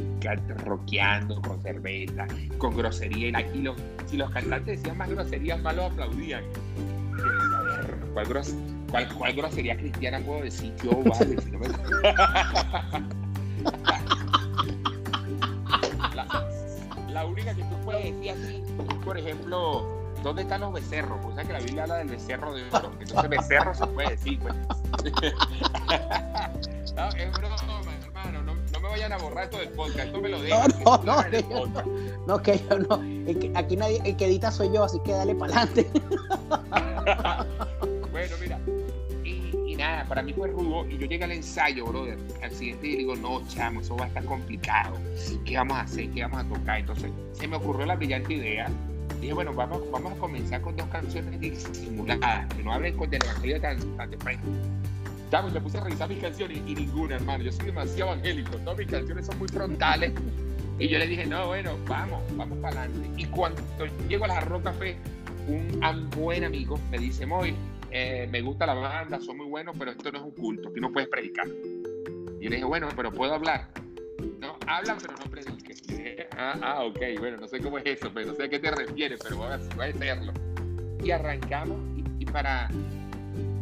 rockeando 0.64 1.42
con 1.42 1.62
cerveza, 1.62 2.28
con 2.60 2.78
grosería, 2.78 3.42
y, 3.54 3.62
los, 3.62 3.76
si 4.06 4.16
los 4.16 4.30
cantantes 4.32 4.78
decían 4.80 4.98
más 4.98 5.10
groserías, 5.10 5.62
más 5.62 5.76
los 5.76 5.92
aplaudían. 5.92 6.44
Y 6.46 7.18
yo 7.18 7.26
decía, 7.30 7.58
"A 7.58 7.64
ver, 7.82 7.96
¿Cuál, 8.14 8.26
gros- 8.28 8.56
cuál, 8.92 9.08
cuál 9.16 9.34
grosería 9.34 9.76
cristiana 9.78 10.20
puedo 10.20 10.42
decir 10.44 10.74
yo? 10.84 10.92
Vale, 11.04 11.42
si 11.42 11.52
no 11.52 11.60
me... 11.60 11.68
la, 16.16 16.48
la 17.10 17.26
única 17.26 17.54
que 17.56 17.64
tú 17.64 17.76
puedes 17.84 18.04
decir 18.04 18.32
así, 18.32 18.64
por 19.04 19.18
ejemplo, 19.18 19.88
¿dónde 20.24 20.44
están 20.44 20.62
los 20.62 20.72
becerros? 20.74 21.18
Pues 21.22 21.36
sabes 21.36 21.48
que 21.48 21.54
la 21.54 21.60
Biblia 21.60 21.84
habla 21.84 21.96
del 21.98 22.08
becerro 22.10 22.54
de 22.54 22.64
oro. 22.72 22.92
Entonces, 23.00 23.30
becerro 23.30 23.74
se 23.74 23.88
puede 23.88 24.10
decir, 24.12 24.40
pues. 24.40 24.54
no, 26.96 27.08
es 27.10 27.32
broma, 27.32 27.56
hermano. 28.06 28.44
No, 28.44 28.54
no 28.56 28.80
me 28.80 28.90
vayan 28.90 29.14
a 29.14 29.18
borrar 29.18 29.46
esto 29.46 29.58
del 29.58 29.70
podcast. 29.70 30.06
Esto 30.08 30.22
me 30.22 30.30
lo 30.30 30.42
dejan. 30.42 30.72
No, 30.84 30.98
no, 31.04 31.24
no, 31.24 31.84
no. 32.28 32.42
que 32.42 32.60
yo 32.70 32.78
no. 32.80 33.02
el 33.02 33.40
que- 33.40 33.52
aquí 33.56 33.76
nadie, 33.76 34.02
el 34.06 34.16
que 34.16 34.26
edita 34.26 34.52
soy 34.52 34.72
yo, 34.74 34.84
así 34.84 35.00
que 35.00 35.12
dale 35.14 35.34
para 35.36 35.62
adelante. 35.62 35.90
bueno, 38.12 38.36
mira. 38.40 38.60
Y, 39.82 39.84
y 39.84 39.88
nada, 39.88 40.06
para 40.06 40.22
mí 40.22 40.34
fue 40.34 40.48
rudo. 40.50 40.88
Y 40.90 40.98
yo 40.98 41.08
llegué 41.08 41.24
al 41.24 41.32
ensayo, 41.32 41.86
brother. 41.86 42.18
Al 42.44 42.52
siguiente 42.52 42.88
día 42.88 42.98
digo, 42.98 43.16
no, 43.16 43.42
chamo, 43.48 43.82
eso 43.82 43.96
va 43.98 44.06
a 44.06 44.08
estar 44.08 44.24
complicado. 44.26 44.98
¿Qué 45.46 45.58
vamos 45.58 45.78
a 45.78 45.82
hacer? 45.82 46.10
¿Qué 46.12 46.22
vamos 46.22 46.40
a 46.40 46.48
tocar? 46.48 46.80
Entonces, 46.80 47.12
se 47.34 47.48
me 47.48 47.58
ocurrió 47.58 47.86
la 47.86 47.96
brillante 47.96 48.34
idea. 48.34 48.70
Dije, 49.20 49.34
bueno, 49.34 49.54
vamos, 49.54 49.82
vamos 49.92 50.14
a 50.14 50.16
comenzar 50.16 50.62
con 50.62 50.76
dos 50.76 50.88
canciones 50.88 51.40
disimuladas, 51.40 52.54
que 52.56 52.64
no 52.64 52.74
hablen 52.74 52.98
con 52.98 53.10
del 53.10 53.24
evangelio 53.24 53.62
tan, 53.62 53.80
tan 53.98 54.12
frente. 54.20 54.48
Chamo, 55.30 55.50
y 55.50 55.52
me 55.52 55.62
puse 55.62 55.78
a 55.78 55.82
revisar 55.82 56.10
mis 56.10 56.20
canciones 56.20 56.60
y 56.66 56.76
ninguna, 56.76 57.16
hermano. 57.16 57.44
Yo 57.44 57.52
soy 57.52 57.68
demasiado 57.68 58.12
evangélico. 58.14 58.58
Todas 58.58 58.78
mis 58.78 58.88
canciones 58.88 59.26
son 59.26 59.40
muy 59.40 59.48
frontales. 59.48 60.14
Y 60.80 60.88
yo 60.88 60.98
le 60.98 61.08
dije, 61.08 61.26
no, 61.26 61.48
bueno, 61.48 61.78
vamos, 61.88 62.22
vamos 62.36 62.58
para 62.60 62.84
adelante. 62.84 63.10
Y 63.18 63.26
cuando 63.26 63.62
llego 64.10 64.26
a 64.26 64.28
la 64.30 64.42
Rock 64.42 64.64
Café, 64.64 64.98
un 65.48 66.10
buen 66.12 66.44
amigo 66.44 66.80
me 66.90 66.98
dice, 66.98 67.26
Moy, 67.26 67.56
eh, 67.92 68.28
me 68.32 68.42
gusta 68.42 68.66
la 68.66 68.74
banda, 68.74 69.20
son 69.20 69.38
muy 69.38 69.48
buenos, 69.48 69.76
pero 69.78 69.92
esto 69.92 70.12
no 70.12 70.20
es 70.20 70.24
un 70.24 70.32
culto, 70.32 70.72
tú 70.72 70.80
no 70.80 70.92
puedes 70.92 71.10
predicar. 71.10 71.48
Y 71.48 72.48
le 72.50 72.56
dije, 72.56 72.64
bueno, 72.64 72.90
pero 72.96 73.12
puedo 73.12 73.34
hablar. 73.34 73.70
No, 74.40 74.58
habla, 74.66 74.98
pero 75.00 75.14
no 75.14 75.30
prediques. 75.30 75.84
ah, 76.38 76.58
ah, 76.62 76.84
ok, 76.84 77.00
bueno, 77.20 77.38
no 77.38 77.48
sé 77.48 77.60
cómo 77.60 77.78
es 77.78 77.86
eso, 77.86 78.12
pero 78.14 78.28
no 78.28 78.36
sé 78.36 78.44
a 78.46 78.50
qué 78.50 78.60
te 78.60 78.72
refieres, 78.72 79.20
pero 79.24 79.38
voy 79.38 79.52
a, 79.52 79.58
voy 79.76 79.86
a 79.86 79.90
hacerlo. 79.90 80.34
Y 81.04 81.12
arrancamos, 81.12 81.78
y, 82.20 82.26
para, 82.26 82.70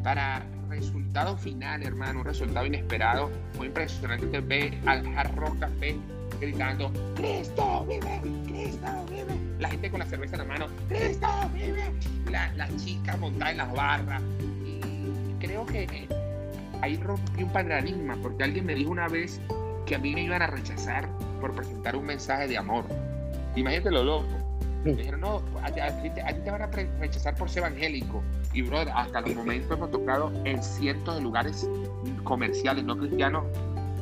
para 0.03 0.45
resultado 0.69 1.37
final, 1.37 1.83
hermano, 1.83 2.19
un 2.19 2.25
resultado 2.25 2.65
inesperado, 2.65 3.29
muy 3.57 3.67
impresionante, 3.67 4.39
ve 4.41 4.77
al 4.85 5.05
Hard 5.17 5.59
Café 5.59 5.97
gritando, 6.39 6.91
Cristo 7.15 7.85
vive, 7.87 8.21
Cristo 8.47 8.87
vive. 9.09 9.35
La 9.59 9.69
gente 9.69 9.89
con 9.89 9.99
la 9.99 10.05
cerveza 10.05 10.35
en 10.35 10.47
la 10.47 10.47
mano, 10.47 10.67
Cristo 10.87 11.27
vive. 11.53 11.91
La, 12.31 12.51
las 12.53 12.75
chicas 12.77 13.19
montadas 13.19 13.51
en 13.51 13.57
las 13.57 13.73
barras. 13.73 14.21
Y 14.65 15.33
creo 15.39 15.65
que 15.65 16.07
ahí 16.81 16.97
rompí 16.97 17.43
un 17.43 17.49
paradigma, 17.51 18.17
porque 18.21 18.43
alguien 18.43 18.65
me 18.65 18.75
dijo 18.75 18.91
una 18.91 19.07
vez 19.07 19.39
que 19.85 19.95
a 19.95 19.99
mí 19.99 20.13
me 20.13 20.23
iban 20.23 20.41
a 20.41 20.47
rechazar 20.47 21.09
por 21.41 21.53
presentar 21.53 21.95
un 21.95 22.05
mensaje 22.05 22.47
de 22.47 22.57
amor. 22.57 22.85
Imagínate 23.55 23.91
lo 23.91 24.03
loco. 24.03 24.27
Me 24.83 24.93
dijeron, 24.93 25.19
no, 25.21 25.41
a, 25.61 25.71
ti 25.71 26.09
te 26.09 26.51
van 26.51 26.61
a 26.61 26.67
rechazar 26.67 27.35
por 27.35 27.49
ser 27.49 27.63
evangélico. 27.63 28.23
Y, 28.53 28.61
bro, 28.61 28.79
hasta 28.79 29.19
el 29.19 29.35
momento 29.35 29.73
hemos 29.73 29.91
tocado 29.91 30.31
en 30.45 30.63
cientos 30.63 31.15
de 31.15 31.21
lugares 31.21 31.69
comerciales 32.23 32.83
no 32.85 32.97
cristianos 32.97 33.43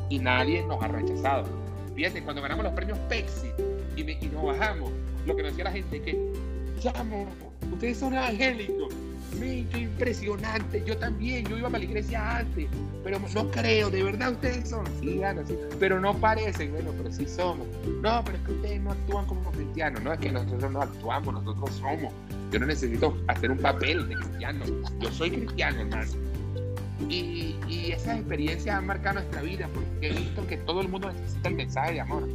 y 0.08 0.20
nadie 0.20 0.64
nos 0.66 0.82
ha 0.82 0.88
rechazado. 0.88 1.67
Fíjate, 1.98 2.22
cuando 2.22 2.40
ganamos 2.40 2.64
los 2.64 2.74
premios 2.74 2.96
Pepsi 3.08 3.48
y, 3.96 4.04
nos 4.28 4.44
bajamos, 4.44 4.92
lo 5.26 5.34
que 5.34 5.42
nos 5.42 5.50
decía 5.50 5.64
la 5.64 5.72
gente 5.72 6.00
que, 6.00 6.16
chamo, 6.78 7.26
ustedes 7.72 7.98
son 7.98 8.14
evangélicos. 8.14 8.94
qué 9.40 9.78
impresionante. 9.80 10.84
Yo 10.86 10.96
también, 10.96 11.44
yo 11.46 11.58
iba 11.58 11.66
a 11.66 11.72
la 11.72 11.80
iglesia 11.80 12.38
antes, 12.38 12.68
pero 13.02 13.18
no 13.18 13.50
creo, 13.50 13.90
de 13.90 14.04
verdad 14.04 14.30
ustedes 14.30 14.68
son. 14.68 14.86
Sí, 15.00 15.20
pero 15.80 15.98
no 15.98 16.14
parecen, 16.14 16.70
bueno, 16.70 16.92
pero 16.96 17.12
sí 17.12 17.26
somos. 17.26 17.66
No, 18.00 18.22
pero 18.24 18.38
es 18.38 18.44
que 18.44 18.52
ustedes 18.52 18.80
no 18.80 18.92
actúan 18.92 19.26
como 19.26 19.50
cristianos. 19.50 20.00
No 20.00 20.12
es 20.12 20.20
que 20.20 20.30
nosotros 20.30 20.70
no 20.70 20.82
actuamos, 20.82 21.34
nosotros 21.34 21.74
somos. 21.80 22.12
Yo 22.52 22.60
no 22.60 22.66
necesito 22.66 23.18
hacer 23.26 23.50
un 23.50 23.58
papel 23.58 24.08
de 24.08 24.14
cristiano. 24.14 24.64
Yo 25.00 25.10
soy 25.10 25.32
cristiano, 25.32 25.80
hermano. 25.80 26.27
Y, 27.08 27.56
y 27.68 27.92
esas 27.92 28.18
experiencias 28.18 28.76
han 28.76 28.86
marcado 28.86 29.20
nuestra 29.20 29.42
vida 29.42 29.68
porque 29.72 30.08
he 30.08 30.12
visto 30.12 30.46
que 30.46 30.56
todo 30.58 30.80
el 30.80 30.88
mundo 30.88 31.12
necesita 31.12 31.48
el 31.48 31.54
mensaje 31.54 31.92
de 31.94 32.00
amor. 32.00 32.28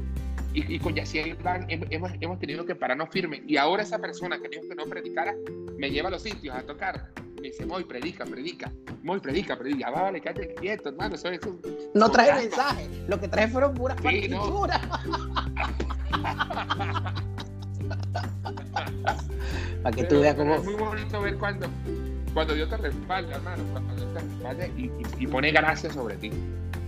Y, 0.53 0.75
y 0.75 0.79
con 0.79 0.93
Yaciel 0.93 1.35
hemos, 1.67 2.11
hemos 2.21 2.39
tenido 2.39 2.65
que 2.65 2.75
pararnos 2.75 3.09
firmes. 3.09 3.41
Y 3.47 3.57
ahora 3.57 3.83
esa 3.83 3.99
persona 3.99 4.39
que 4.39 4.49
dijo 4.49 4.63
que 4.69 4.75
no 4.75 4.85
predicara 4.85 5.33
me 5.77 5.89
lleva 5.89 6.09
a 6.09 6.11
los 6.11 6.23
sitios 6.23 6.55
a 6.55 6.61
tocar. 6.61 7.09
Me 7.35 7.49
dice, 7.49 7.65
Moy, 7.65 7.83
predica, 7.83 8.25
predica. 8.25 8.71
Moy, 9.01 9.19
predica, 9.19 9.57
predica. 9.57 9.89
Va, 9.89 10.03
vale, 10.03 10.21
cállate 10.21 10.53
quieto, 10.55 10.89
hermano. 10.89 11.15
Eso, 11.15 11.29
eso, 11.29 11.59
no 11.93 12.09
trae 12.09 12.33
mensaje. 12.33 12.87
Lo 13.07 13.19
que 13.19 13.27
trae 13.27 13.47
fueron 13.47 13.73
puras 13.73 13.97
sí, 13.97 14.03
partituras. 14.03 14.81
Para 19.83 19.95
que 19.95 20.03
tú 20.05 20.21
veas 20.21 20.35
cómo. 20.35 20.55
Es 20.55 20.63
muy 20.63 20.75
bonito 20.75 21.21
ver 21.21 21.37
cuando, 21.37 21.67
cuando 22.33 22.53
Dios 22.55 22.69
te 22.69 22.77
respalda, 22.77 23.35
hermano. 23.35 23.63
Cuando 23.71 23.95
Dios 23.95 24.13
te 24.13 24.19
respalda 24.19 24.67
y, 24.67 24.91
y, 25.19 25.27
pone 25.27 25.51
gracias 25.51 25.93
sobre 25.93 26.15
ti. 26.15 26.31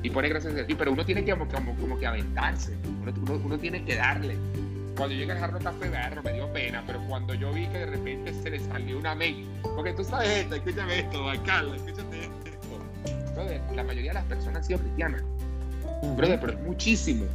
Y 0.04 0.10
pone 0.10 0.30
gracias 0.30 0.54
sobre 0.54 0.66
ti. 0.66 0.76
Pero 0.76 0.92
uno 0.92 1.06
tiene 1.06 1.24
que 1.24 1.32
como, 1.32 1.48
como, 1.48 1.76
como 1.76 2.00
que 2.00 2.08
aventarse. 2.08 2.78
Uno, 2.84 3.42
uno, 3.44 3.58
tiene 3.58 3.84
que 3.86 3.96
darle. 3.96 4.36
Cuando 4.98 5.14
yo 5.14 5.22
llegué 5.22 5.34
a 5.34 5.40
Jarro 5.40 5.60
Café 5.60 5.90
Berro 5.90 6.24
me 6.24 6.34
dio 6.34 6.52
pena, 6.54 6.82
pero 6.88 7.02
cuando 7.08 7.34
yo 7.34 7.52
vi 7.52 7.68
que 7.68 7.80
de 7.80 7.86
repente 7.88 8.34
se 8.34 8.50
le 8.50 8.60
salió 8.60 8.98
una 8.98 9.14
mail, 9.14 9.46
porque 9.76 9.92
tú 9.92 10.06
sabes 10.06 10.30
esto, 10.30 10.56
escúchame 10.56 11.00
esto, 11.00 11.26
Carlos, 11.46 11.76
escúchate 11.76 12.22
esto. 12.22 13.34
Brother, 13.34 13.62
la 13.76 13.84
mayoría 13.84 14.12
de 14.12 14.14
las 14.14 14.24
personas 14.24 14.58
han 14.58 14.64
sido 14.64 14.80
cristianas. 14.80 15.22
Brother, 16.16 16.40
pero 16.40 16.54
es 16.54 16.60
muchísimo 16.62 17.26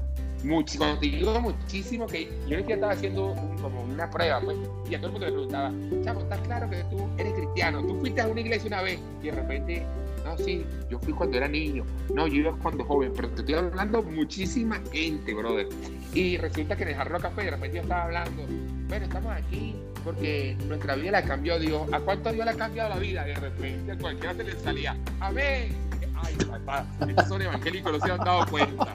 muchísimo, 0.45 0.84
cuando 0.84 1.01
digo 1.01 1.41
muchísimo, 1.41 2.07
que 2.07 2.30
yo 2.47 2.64
que 2.66 2.74
estaba 2.74 2.93
haciendo 2.93 3.34
como 3.61 3.82
una 3.82 4.11
prueba, 4.11 4.41
pues, 4.41 4.57
y 4.88 4.95
a 4.95 4.99
todo 4.99 5.07
el 5.09 5.12
mundo 5.12 5.26
le 5.26 5.32
preguntaba, 5.32 5.72
chavo, 6.05 6.20
¿estás 6.20 6.41
claro 6.41 6.70
que 6.70 6.84
tú 6.84 7.09
eres 7.18 7.32
cristiano? 7.34 7.82
Tú 7.82 7.99
fuiste 8.01 8.20
a 8.20 8.26
una 8.26 8.41
iglesia 8.41 8.66
una 8.68 8.82
vez, 8.82 9.01
y 9.22 9.26
de 9.26 9.32
repente, 9.32 9.86
no, 10.24 10.36
sí, 10.38 10.64
yo 10.91 10.99
fui 10.99 11.12
cuando 11.12 11.36
era 11.36 11.49
niño, 11.49 11.84
no, 12.14 12.26
yo 12.26 12.34
iba 12.34 12.57
cuando 12.62 12.84
joven, 12.84 13.12
pero 13.14 13.28
te 13.30 13.41
estoy 13.41 13.55
hablando 13.55 14.03
muchísima 14.03 14.80
gente, 14.93 15.34
brother. 15.34 15.68
Y 16.14 16.36
resulta 16.36 16.76
que 16.76 16.82
en 16.84 16.88
el 16.91 16.95
Jarro 16.97 17.20
Café, 17.20 17.45
de 17.45 17.51
repente 17.53 17.76
yo 17.76 17.82
estaba 17.82 18.05
hablando, 18.05 18.43
bueno, 18.88 19.05
estamos 19.05 19.32
aquí 19.32 19.76
porque 20.05 20.57
nuestra 20.66 20.95
vida 20.97 21.12
la 21.12 21.22
cambió 21.22 21.59
Dios. 21.59 21.82
¿A 21.93 22.01
cuánto 22.01 22.32
Dios 22.32 22.45
le 22.45 22.53
ha 22.53 22.57
cambiado 22.57 22.88
la 22.88 22.99
vida? 22.99 23.24
De 23.24 23.34
repente 23.34 23.93
a 23.93 23.99
cualquiera 23.99 24.34
se 24.34 24.45
le 24.45 24.59
salía, 24.59 24.97
amén. 25.20 25.76
Ay, 26.22 26.34
papá, 26.34 26.86
estos 27.09 27.28
son 27.28 27.41
evangélicos, 27.41 27.93
no 27.93 28.01
se 28.05 28.12
han 28.12 28.18
dado 28.18 28.47
cuenta 28.51 28.95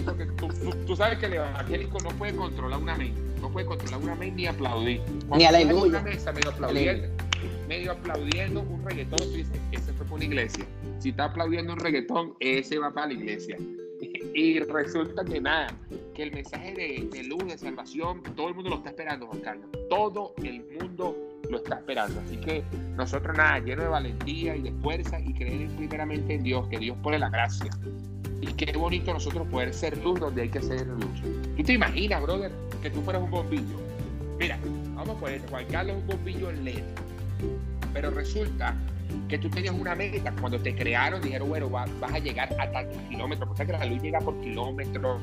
porque 0.00 0.26
tú, 0.86 0.96
sabes 0.96 1.18
que 1.18 1.26
el 1.26 1.34
evangélico 1.34 1.98
no 2.00 2.10
puede 2.10 2.34
controlar 2.34 2.80
una 2.80 2.96
mente, 2.96 3.20
no 3.40 3.50
puede 3.50 3.66
controlar 3.66 4.00
una 4.00 4.14
mente 4.14 4.36
ni 4.36 4.46
aplaudir. 4.46 5.00
ni 5.36 5.44
a 5.44 5.52
la 5.52 5.74
una 5.74 6.00
mesa 6.00 6.32
medio 6.32 6.50
aplaudiendo, 6.50 7.08
medio 7.68 7.92
aplaudiendo 7.92 8.60
un 8.60 8.84
reggaetón, 8.84 9.18
tú 9.18 9.32
dices, 9.32 9.60
ese 9.72 9.92
fue 9.92 10.04
para 10.04 10.16
una 10.16 10.24
iglesia. 10.24 10.66
Si 10.98 11.10
está 11.10 11.24
aplaudiendo 11.24 11.72
un 11.72 11.80
reggaetón, 11.80 12.34
ese 12.40 12.78
va 12.78 12.92
para 12.92 13.08
la 13.08 13.12
iglesia. 13.14 13.56
Y 14.34 14.58
resulta 14.60 15.24
que 15.24 15.40
nada, 15.40 15.68
que 16.14 16.22
el 16.22 16.32
mensaje 16.32 16.72
de, 16.72 17.08
de, 17.12 17.22
luz, 17.24 17.44
de 17.44 17.58
salvación, 17.58 18.22
todo 18.34 18.48
el 18.48 18.54
mundo 18.54 18.70
lo 18.70 18.76
está 18.76 18.88
esperando, 18.88 19.26
Juan 19.26 19.40
Carlos. 19.40 19.66
Todo 19.90 20.34
el 20.42 20.64
mundo 20.64 21.16
lo 21.50 21.58
está 21.58 21.76
esperando. 21.76 22.18
Así 22.20 22.38
que 22.38 22.64
nosotros 22.96 23.36
nada, 23.36 23.58
lleno 23.58 23.82
de 23.82 23.88
valentía 23.88 24.56
y 24.56 24.62
de 24.62 24.72
fuerza 24.72 25.20
y 25.20 25.32
creer 25.34 25.68
primeramente 25.76 26.34
en 26.34 26.42
Dios, 26.42 26.66
que 26.68 26.78
Dios 26.78 26.96
pone 27.02 27.18
la 27.18 27.28
gracia. 27.28 27.70
Y 28.42 28.48
qué 28.54 28.76
bonito 28.76 29.14
nosotros 29.14 29.46
poder 29.46 29.72
ser 29.72 29.96
luz 29.98 30.18
donde 30.18 30.42
hay 30.42 30.48
que 30.48 30.60
ser 30.60 30.84
luz. 30.84 31.22
¿Tú 31.56 31.62
te 31.62 31.74
imaginas, 31.74 32.20
brother, 32.22 32.50
que 32.82 32.90
tú 32.90 33.00
fueras 33.02 33.22
un 33.22 33.30
bombillo? 33.30 33.80
Mira, 34.36 34.58
vamos 34.94 35.16
a 35.16 35.20
poner, 35.20 35.40
Juan 35.48 35.64
Carlos 35.70 35.96
es 35.96 36.02
un 36.02 36.08
bombillo 36.08 36.50
en 36.50 36.64
LED. 36.64 36.82
Pero 37.94 38.10
resulta 38.10 38.74
que 39.28 39.38
tú 39.38 39.48
tenías 39.48 39.74
una 39.74 39.94
meta. 39.94 40.32
Cuando 40.40 40.58
te 40.58 40.74
crearon, 40.74 41.22
dijeron, 41.22 41.50
bueno, 41.50 41.70
vas, 41.70 41.88
a 42.02 42.18
llegar 42.18 42.52
a 42.58 42.68
tantos 42.72 43.00
kilómetros. 43.08 43.48
Porque 43.48 43.64
que 43.64 43.72
la 43.72 43.84
luz 43.84 44.02
llega 44.02 44.18
por 44.18 44.40
kilómetros, 44.40 45.22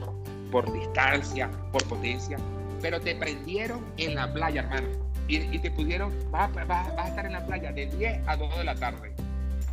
por 0.50 0.72
distancia, 0.72 1.52
por 1.74 1.84
potencia. 1.90 2.38
Pero 2.82 3.02
te 3.02 3.16
prendieron 3.16 3.82
en 3.98 4.16
la 4.16 4.32
playa, 4.34 4.62
hermano. 4.62 4.88
Y, 5.28 5.60
te 5.60 5.70
pudieron, 5.72 6.14
vas, 6.32 6.50
vas 6.54 6.88
a 6.98 7.08
estar 7.10 7.26
en 7.26 7.34
la 7.34 7.46
playa 7.46 7.74
de 7.74 7.86
10 7.86 8.22
a 8.28 8.38
2 8.38 8.58
de 8.60 8.64
la 8.64 8.76
tarde. 8.76 9.14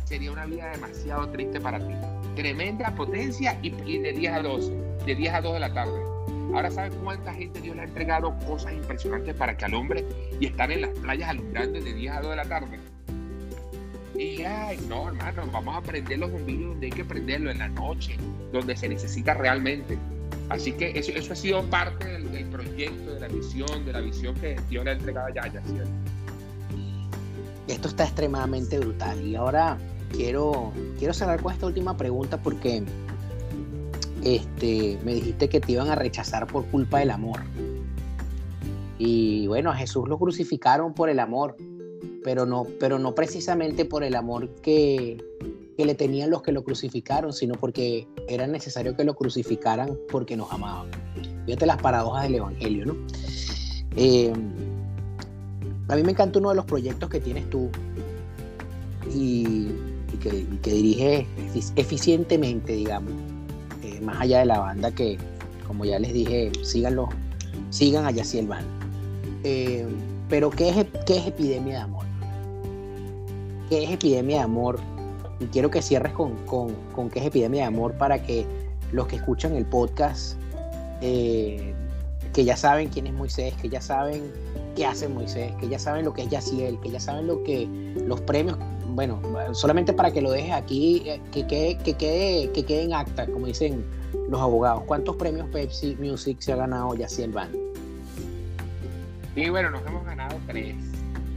Sería 0.07 0.31
una 0.31 0.45
vida 0.45 0.71
demasiado 0.71 1.27
triste 1.29 1.59
para 1.59 1.79
ti 1.79 1.93
tremenda 2.37 2.93
potencia 2.93 3.57
y, 3.63 3.71
de 3.71 4.13
10 4.13 4.31
a 4.31 4.41
12, 4.41 4.71
de 5.05 5.15
10 5.15 5.33
a 5.33 5.41
2 5.41 5.53
de 5.55 5.59
la 5.59 5.73
tarde. 5.73 5.99
Ahora 6.53 6.69
sabes 6.69 6.93
cuánta 7.03 7.33
gente 7.33 7.59
Dios 7.59 7.75
le 7.75 7.81
ha 7.81 7.85
entregado 7.85 8.33
cosas 8.45 8.73
impresionantes 8.73 9.35
para 9.35 9.57
que 9.57 9.65
al 9.65 9.73
hombre 9.73 10.05
y 10.39 10.45
estar 10.45 10.71
en 10.71 10.81
las 10.81 10.91
playas 10.91 11.29
alumbrando 11.29 11.81
de 11.81 11.93
10 11.93 12.13
a 12.13 12.21
2 12.21 12.29
de 12.29 12.35
la 12.35 12.45
tarde. 12.45 12.79
Y 14.15 14.43
ay, 14.43 14.79
no, 14.87 15.09
hermano, 15.09 15.43
vamos 15.51 15.75
a 15.75 15.81
prender 15.81 16.19
los 16.19 16.31
bombillos 16.31 16.69
donde 16.69 16.85
hay 16.85 16.91
que 16.91 17.03
prenderlo, 17.03 17.51
en 17.51 17.57
la 17.57 17.67
noche, 17.69 18.17
donde 18.53 18.77
se 18.77 18.87
necesita 18.87 19.33
realmente. 19.33 19.97
Así 20.49 20.71
que 20.73 20.91
eso, 20.97 21.11
eso 21.11 21.33
ha 21.33 21.35
sido 21.35 21.63
parte 21.63 22.07
del, 22.07 22.45
proyecto, 22.49 23.15
de 23.15 23.19
la 23.19 23.29
misión, 23.29 23.83
de 23.85 23.93
la 23.93 24.01
visión 24.01 24.35
que 24.35 24.55
Dios 24.69 24.85
le 24.85 24.91
ha 24.91 24.93
entregado 24.93 25.27
a 25.27 25.33
Yaya, 25.33 25.61
Esto 27.67 27.87
está 27.87 28.05
extremadamente 28.05 28.79
brutal. 28.79 29.21
Y 29.25 29.35
ahora 29.35 29.77
quiero, 30.11 30.71
quiero 30.97 31.13
cerrar 31.13 31.41
con 31.41 31.53
esta 31.53 31.65
última 31.65 31.97
pregunta 31.97 32.41
porque 32.41 32.83
este, 34.23 34.99
me 35.03 35.13
dijiste 35.13 35.49
que 35.49 35.59
te 35.59 35.73
iban 35.73 35.89
a 35.89 35.95
rechazar 35.95 36.47
por 36.47 36.65
culpa 36.65 36.99
del 36.99 37.11
amor. 37.11 37.41
Y 38.99 39.47
bueno, 39.47 39.71
a 39.71 39.75
Jesús 39.75 40.07
lo 40.07 40.17
crucificaron 40.17 40.93
por 40.93 41.09
el 41.09 41.19
amor, 41.19 41.55
pero 42.23 42.45
no, 42.45 42.65
pero 42.79 42.97
no 42.99 43.13
precisamente 43.13 43.85
por 43.85 44.03
el 44.03 44.15
amor 44.15 44.49
que, 44.55 45.23
que 45.77 45.85
le 45.85 45.93
tenían 45.93 46.31
los 46.31 46.41
que 46.41 46.51
lo 46.51 46.63
crucificaron, 46.63 47.31
sino 47.31 47.53
porque 47.53 48.07
era 48.27 48.47
necesario 48.47 48.95
que 48.95 49.03
lo 49.03 49.15
crucificaran 49.15 49.97
porque 50.09 50.35
nos 50.35 50.51
amaban. 50.51 50.87
Fíjate 51.45 51.65
las 51.67 51.81
paradojas 51.81 52.23
del 52.23 52.35
Evangelio, 52.35 52.87
¿no? 52.87 52.95
Eh, 53.95 54.33
a 55.87 55.95
mí 55.95 56.03
me 56.03 56.11
encanta 56.11 56.39
uno 56.39 56.49
de 56.49 56.55
los 56.55 56.65
proyectos 56.65 57.09
que 57.09 57.19
tienes 57.19 57.49
tú 57.49 57.69
y 59.13 59.67
que, 60.17 60.45
dirige 60.63 61.27
eficientemente, 61.75 62.73
digamos, 62.73 63.11
eh, 63.83 63.99
más 64.01 64.21
allá 64.21 64.39
de 64.39 64.45
la 64.45 64.59
banda 64.59 64.91
que, 64.91 65.17
como 65.65 65.85
ya 65.85 65.99
les 65.99 66.13
dije, 66.13 66.51
síganlo, 66.63 67.09
sigan 67.69 68.05
allá 68.05 68.23
si 68.23 68.39
el 68.39 68.47
van. 68.47 68.65
Eh, 69.43 69.85
pero 70.29 70.49
¿qué 70.49 70.69
es, 70.69 70.85
¿qué 71.05 71.17
es 71.17 71.27
epidemia 71.27 71.73
de 71.73 71.79
amor? 71.79 72.05
¿Qué 73.69 73.83
es 73.83 73.91
epidemia 73.91 74.37
de 74.37 74.43
amor? 74.43 74.79
Y 75.39 75.45
quiero 75.45 75.69
que 75.69 75.81
cierres 75.81 76.13
con, 76.13 76.35
con, 76.45 76.73
con 76.95 77.09
qué 77.09 77.19
es 77.19 77.25
epidemia 77.25 77.61
de 77.61 77.67
amor 77.67 77.93
para 77.93 78.23
que 78.23 78.45
los 78.91 79.07
que 79.07 79.17
escuchan 79.17 79.55
el 79.55 79.65
podcast, 79.65 80.37
eh, 81.01 81.73
que 82.33 82.45
ya 82.45 82.55
saben 82.55 82.89
quién 82.89 83.07
es 83.07 83.13
Moisés, 83.13 83.53
que 83.61 83.69
ya 83.69 83.81
saben 83.81 84.31
qué 84.75 84.85
hace 84.85 85.07
Moisés, 85.07 85.51
que 85.59 85.67
ya 85.67 85.79
saben 85.79 86.05
lo 86.05 86.13
que 86.13 86.23
es 86.23 86.29
Yaciel, 86.29 86.79
que 86.81 86.89
ya 86.89 86.99
saben 86.99 87.27
lo 87.27 87.43
que 87.43 87.67
los 88.05 88.21
premios, 88.21 88.57
bueno, 88.97 89.21
solamente 89.53 89.93
para 89.93 90.09
que 90.09 90.23
lo 90.23 90.31
dejes 90.31 90.53
aquí, 90.53 91.03
eh, 91.05 91.21
que 91.31 91.45
quede, 91.45 91.77
que 91.77 91.93
quede, 91.93 92.51
que 92.51 92.65
quede 92.65 92.81
en 92.81 92.93
acta, 92.95 93.27
como 93.27 93.45
dicen 93.45 93.85
los 94.27 94.41
abogados. 94.41 94.81
¿Cuántos 94.87 95.15
premios 95.17 95.47
Pepsi 95.49 95.95
Music 95.99 96.37
se 96.39 96.53
ha 96.53 96.55
ganado 96.55 96.95
Yaciel 96.95 97.31
Band? 97.31 97.55
Sí, 99.35 99.51
bueno, 99.51 99.69
nos 99.69 99.85
hemos 99.85 100.03
ganado 100.03 100.35
tres, 100.47 100.75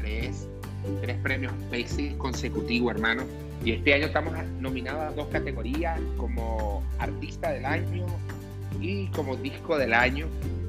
tres, 0.00 0.48
tres 1.02 1.18
premios 1.18 1.52
Pepsi 1.70 2.14
consecutivos, 2.16 2.94
hermano. 2.94 3.24
Y 3.62 3.72
este 3.72 3.92
año 3.92 4.06
estamos 4.06 4.32
nominados 4.58 5.02
a 5.02 5.10
dos 5.10 5.28
categorías, 5.28 6.00
como 6.16 6.82
Artista 6.98 7.50
del 7.50 7.66
Año 7.66 8.06
y 8.80 9.08
como 9.08 9.36
Disco 9.36 9.76
del 9.76 9.92
Año. 9.92 10.28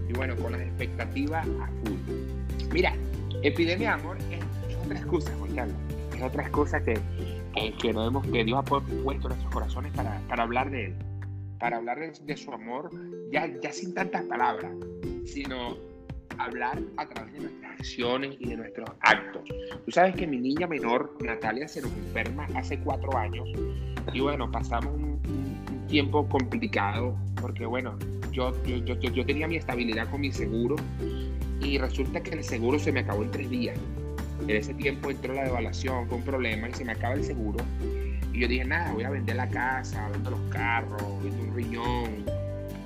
Y 0.10 0.12
bueno, 0.12 0.36
con 0.36 0.52
las 0.52 0.60
expectativas 0.60 1.48
a 1.62 1.68
full. 1.68 2.68
Mira, 2.74 2.94
Epidemia 3.44 3.96
de 3.96 4.02
Amor 4.02 4.18
es, 4.30 4.76
otra 4.84 5.00
excusa, 5.00 5.32
Juan 5.40 5.56
Carlos. 5.56 5.91
Es 6.22 6.28
otra 6.28 6.44
excusa 6.44 6.84
que, 6.84 7.00
que, 7.82 7.90
hemos, 7.90 8.24
que 8.28 8.44
Dios 8.44 8.60
ha 8.60 8.62
puesto 8.62 8.94
en 8.94 9.04
nuestros 9.04 9.52
corazones 9.52 9.92
para, 9.94 10.22
para 10.30 10.44
hablar 10.44 10.70
de 10.70 10.86
Él. 10.86 10.96
Para 11.60 11.78
hablar 11.78 11.98
de, 12.00 12.38
su 12.38 12.54
amor, 12.54 12.92
ya, 13.32 13.48
ya 13.60 13.74
sin 13.74 13.96
tantas 13.96 14.22
palabras, 14.26 14.72
sino 15.26 15.76
hablar 16.38 16.80
a 16.98 17.08
través 17.08 17.34
de 17.34 17.40
nuestras 17.40 17.72
acciones 17.72 18.36
y 18.40 18.50
de 18.50 18.58
nuestros 18.58 18.88
actos. 19.00 19.42
Tú 19.84 19.92
sabes 19.92 20.14
que 20.14 20.28
mi 20.28 20.38
niña 20.38 20.68
menor, 20.68 21.18
Natalia, 21.24 21.68
se 21.68 21.82
nos 21.82 21.92
enferma 21.92 22.46
hace 22.54 22.78
cuatro 22.78 23.18
años 23.18 23.50
y 24.14 24.20
bueno, 24.20 24.52
pasamos 24.52 24.94
un, 24.94 25.20
tiempo 25.88 26.30
complicado 26.30 27.18
porque 27.42 27.66
bueno, 27.66 27.98
yo, 28.32 28.54
yo, 28.64 28.78
yo, 28.78 28.96
yo, 28.96 29.26
tenía 29.26 29.48
mi 29.48 29.58
estabilidad 29.58 30.10
con 30.10 30.22
mi 30.22 30.32
seguro 30.32 30.76
y 31.60 31.80
resulta 31.80 32.22
que 32.22 32.36
el 32.36 32.44
seguro 32.44 32.78
se 32.78 32.92
me 32.92 33.00
acabó 33.00 33.24
en 33.24 33.32
tres 33.32 33.50
días. 33.50 33.78
En 34.48 34.56
ese 34.56 34.74
tiempo 34.74 35.12
entró 35.12 35.34
la 35.34 35.44
devaluación, 35.44 36.08
fue 36.08 36.18
un 36.18 36.24
problema 36.24 36.70
y 36.70 36.74
se 36.74 36.86
me 36.86 36.94
acaba 36.94 37.16
el 37.16 37.24
seguro. 37.24 37.64
Y 38.34 38.42
yo 38.42 38.48
dije, 38.48 38.66
nada, 38.66 38.92
voy 38.94 39.04
a 39.04 39.10
vender 39.10 39.36
la 39.36 39.50
casa, 39.50 40.08
vendo 40.10 40.32
los 40.32 40.42
carros, 40.50 41.24
vendo 41.24 41.44
un 41.44 41.56
riñón, 41.56 42.26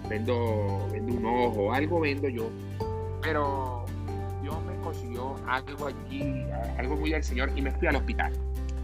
vendo, 0.10 0.88
vendo 0.92 1.14
un 1.14 1.26
ojo, 1.26 1.74
algo 1.74 2.00
vendo 2.00 2.28
yo 2.30 2.50
pero 3.26 3.86
Dios 4.44 4.56
me 4.64 4.76
consiguió 4.84 5.36
algo 5.48 5.88
allí, 5.88 6.46
algo 6.78 6.96
muy 6.96 7.10
del 7.10 7.24
Señor, 7.24 7.52
y 7.56 7.62
me 7.62 7.72
fui 7.72 7.88
al 7.88 7.96
hospital. 7.96 8.32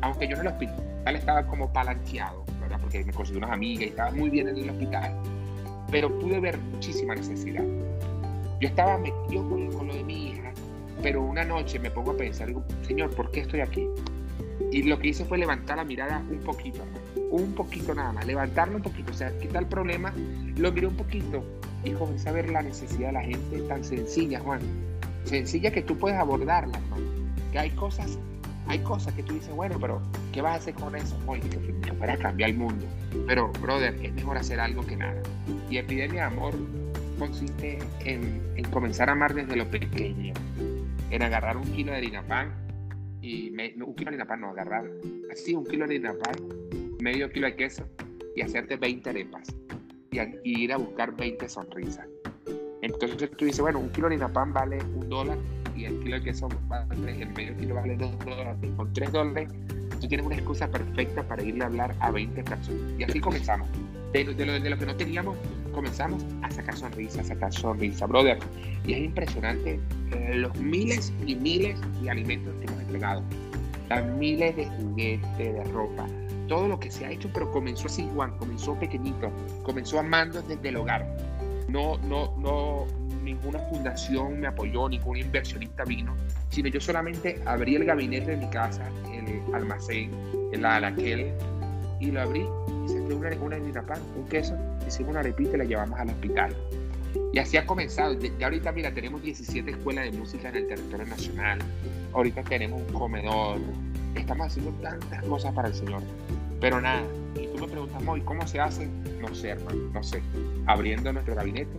Aunque 0.01 0.27
yo 0.27 0.35
en 0.35 0.41
el 0.41 0.47
hospital 0.47 1.15
estaba 1.15 1.45
como 1.45 1.71
palanqueado, 1.71 2.43
¿verdad? 2.59 2.79
Porque 2.81 3.03
me 3.05 3.13
consiguió 3.13 3.37
unas 3.37 3.51
amigas 3.51 3.83
y 3.85 3.89
estaba 3.89 4.11
muy 4.11 4.31
bien 4.31 4.47
en 4.47 4.57
el 4.57 4.69
hospital. 4.71 5.15
Pero 5.91 6.19
pude 6.19 6.39
ver 6.39 6.57
muchísima 6.57 7.13
necesidad. 7.13 7.63
Yo 8.59 8.67
estaba 8.67 8.97
metido 8.97 9.47
con, 9.47 9.87
lo 9.87 9.93
de 9.93 10.03
mi 10.03 10.29
hija, 10.29 10.50
pero 11.01 11.21
una 11.21 11.43
noche 11.43 11.79
me 11.79 11.91
pongo 11.91 12.11
a 12.11 12.17
pensar, 12.17 12.53
Señor, 12.87 13.09
¿por 13.15 13.31
qué 13.31 13.41
estoy 13.41 13.61
aquí? 13.61 13.87
Y 14.71 14.83
lo 14.83 14.99
que 14.99 15.09
hice 15.09 15.25
fue 15.25 15.37
levantar 15.37 15.77
la 15.77 15.83
mirada 15.83 16.23
un 16.29 16.39
poquito, 16.39 16.83
un 17.29 17.53
poquito 17.53 17.93
nada 17.93 18.13
más, 18.13 18.25
levantarlo 18.25 18.77
un 18.77 18.83
poquito, 18.83 19.11
o 19.11 19.15
sea, 19.15 19.37
quitar 19.39 19.63
el 19.63 19.67
problema, 19.69 20.13
lo 20.55 20.71
miré 20.71 20.87
un 20.87 20.95
poquito 20.95 21.43
y 21.83 21.91
comencé 21.91 22.29
a 22.29 22.31
ver 22.31 22.49
la 22.49 22.61
necesidad 22.61 23.07
de 23.07 23.13
la 23.13 23.23
gente 23.23 23.61
tan 23.67 23.83
sencilla, 23.83 24.39
Juan. 24.39 24.61
Sencilla 25.25 25.71
que 25.71 25.81
tú 25.81 25.97
puedes 25.97 26.17
abordarla, 26.17 26.79
Que 27.51 27.59
hay 27.59 27.69
cosas, 27.71 28.17
hay 28.67 28.79
cosas 28.79 29.13
que 29.13 29.23
tú 29.23 29.33
dices, 29.33 29.53
bueno, 29.53 29.77
pero 29.79 30.01
¿qué 30.31 30.41
vas 30.41 30.53
a 30.53 30.55
hacer 30.57 30.73
con 30.73 30.95
eso? 30.95 31.17
Oye, 31.27 31.41
que, 31.41 31.93
para 31.93 32.17
cambiar 32.17 32.51
el 32.51 32.57
mundo. 32.57 32.85
Pero, 33.27 33.51
brother, 33.61 33.93
es 34.01 34.13
mejor 34.13 34.37
hacer 34.37 34.59
algo 34.59 34.85
que 34.85 34.95
nada. 34.95 35.21
Y 35.69 35.77
epidemia 35.77 36.21
de 36.21 36.27
amor 36.27 36.53
consiste 37.19 37.79
en 38.05 38.63
comenzar 38.71 39.09
a 39.09 39.11
amar 39.11 39.33
desde 39.33 39.55
lo 39.55 39.69
pequeño. 39.69 40.33
En 41.11 41.21
agarrar 41.23 41.57
un 41.57 41.63
kilo 41.73 41.91
de 41.91 41.97
harina 41.97 42.25
pan 42.25 42.53
y 43.21 43.49
un 43.49 43.95
kilo 43.95 44.11
de 44.11 44.15
harina 44.15 44.25
pan, 44.25 44.41
no, 44.41 44.49
agarrar 44.49 44.89
así 45.31 45.53
un 45.53 45.65
kilo 45.65 45.85
de 45.85 45.95
harina 45.95 46.13
pan, 46.13 46.35
medio 47.01 47.29
kilo 47.29 47.47
de 47.47 47.55
queso 47.55 47.85
y 48.35 48.41
hacerte 48.41 48.77
20 48.77 49.09
arepas 49.09 49.53
y, 50.11 50.63
ir 50.63 50.73
a 50.73 50.77
buscar 50.77 51.15
20 51.15 51.49
sonrisas. 51.49 52.07
Entonces 52.81 53.29
tú 53.31 53.45
dices, 53.45 53.59
bueno, 53.59 53.79
un 53.79 53.89
kilo 53.89 54.09
de 54.09 54.17
pan 54.29 54.53
vale 54.53 54.79
un 54.95 55.09
dólar 55.09 55.37
y 55.75 55.85
el 55.85 55.99
kilo 55.99 56.15
de 56.15 56.23
queso 56.23 56.47
vale, 56.67 57.21
el 57.21 57.29
medio 57.29 57.57
kilo 57.57 57.75
vale 57.75 57.95
dos 57.97 58.17
dólares. 58.19 58.55
Con 58.77 58.93
tres 58.93 59.11
dólares 59.11 59.49
tú 59.99 60.07
tienes 60.07 60.25
una 60.25 60.35
excusa 60.35 60.71
perfecta 60.71 61.23
para 61.23 61.43
irle 61.43 61.63
a 61.63 61.67
hablar 61.67 61.95
a 61.99 62.09
20 62.11 62.43
personas. 62.43 62.81
Y 62.97 63.03
así 63.03 63.19
comenzamos. 63.19 63.69
De, 64.13 64.23
lo, 64.25 64.33
de 64.33 64.69
lo 64.69 64.77
que 64.77 64.85
no 64.85 64.95
teníamos, 64.95 65.37
comenzamos 65.71 66.23
a 66.41 66.51
sacar 66.51 66.75
sonrisas, 66.77 67.19
a 67.19 67.23
sacar 67.23 67.53
sonrisas, 67.53 68.07
brother. 68.07 68.39
Y 68.85 68.93
es 68.93 68.99
impresionante 68.99 69.79
eh, 70.11 70.35
los 70.35 70.55
miles 70.57 71.13
y 71.25 71.35
miles 71.35 71.79
de 72.01 72.09
alimentos 72.09 72.53
que 72.55 72.67
hemos 72.67 72.81
entregado. 72.81 73.23
Las 73.89 74.05
miles 74.05 74.55
de 74.55 74.65
juguetes, 74.65 75.37
de 75.37 75.63
ropa, 75.65 76.07
todo 76.47 76.67
lo 76.67 76.79
que 76.79 76.91
se 76.91 77.05
ha 77.05 77.11
hecho, 77.11 77.29
pero 77.33 77.51
comenzó 77.51 77.87
así, 77.87 78.09
Juan, 78.13 78.37
comenzó 78.37 78.75
pequeñito, 78.79 79.31
comenzó 79.63 79.99
amando 79.99 80.41
desde 80.41 80.69
el 80.69 80.77
hogar. 80.77 81.07
No, 81.67 81.97
no, 81.99 82.35
no, 82.37 82.85
ninguna 83.23 83.59
fundación 83.59 84.39
me 84.39 84.47
apoyó, 84.47 84.89
ningún 84.89 85.17
inversionista 85.17 85.83
vino, 85.85 86.15
sino 86.49 86.69
yo 86.69 86.81
solamente 86.81 87.41
abrí 87.45 87.75
el 87.75 87.85
gabinete 87.85 88.31
de 88.31 88.37
mi 88.37 88.49
casa, 88.49 88.89
el 89.13 89.41
almacén, 89.53 90.11
el 90.51 90.65
alaquel, 90.65 91.33
y 91.99 92.11
lo 92.11 92.21
abrí 92.21 92.45
una, 93.13 93.29
una 93.29 93.81
pan, 93.83 93.99
un 94.15 94.27
queso, 94.27 94.55
hicimos 94.87 95.11
una 95.11 95.19
arepita 95.21 95.55
y 95.55 95.57
la 95.57 95.63
llevamos 95.65 95.99
al 95.99 96.09
hospital. 96.09 96.55
Y 97.33 97.39
así 97.39 97.57
ha 97.57 97.65
comenzado. 97.65 98.13
Ya 98.13 98.45
ahorita, 98.45 98.71
mira, 98.71 98.93
tenemos 98.93 99.21
17 99.21 99.71
escuelas 99.71 100.05
de 100.05 100.17
música 100.17 100.49
en 100.49 100.55
el 100.57 100.67
territorio 100.67 101.05
nacional. 101.05 101.59
Ahorita 102.13 102.43
tenemos 102.43 102.81
un 102.81 102.93
comedor. 102.93 103.59
Estamos 104.15 104.47
haciendo 104.47 104.71
tantas 104.81 105.23
cosas 105.23 105.53
para 105.53 105.69
el 105.69 105.73
Señor. 105.73 106.01
Pero 106.59 106.79
nada, 106.79 107.01
y 107.35 107.47
tú 107.47 107.59
me 107.59 107.67
preguntas, 107.67 108.01
Moy, 108.03 108.21
¿cómo 108.21 108.45
se 108.45 108.59
hace? 108.59 108.87
No 109.19 109.33
sé, 109.33 109.49
hermano, 109.49 109.89
no 109.93 110.03
sé. 110.03 110.21
Abriendo 110.67 111.11
nuestro 111.11 111.35
gabinete 111.35 111.71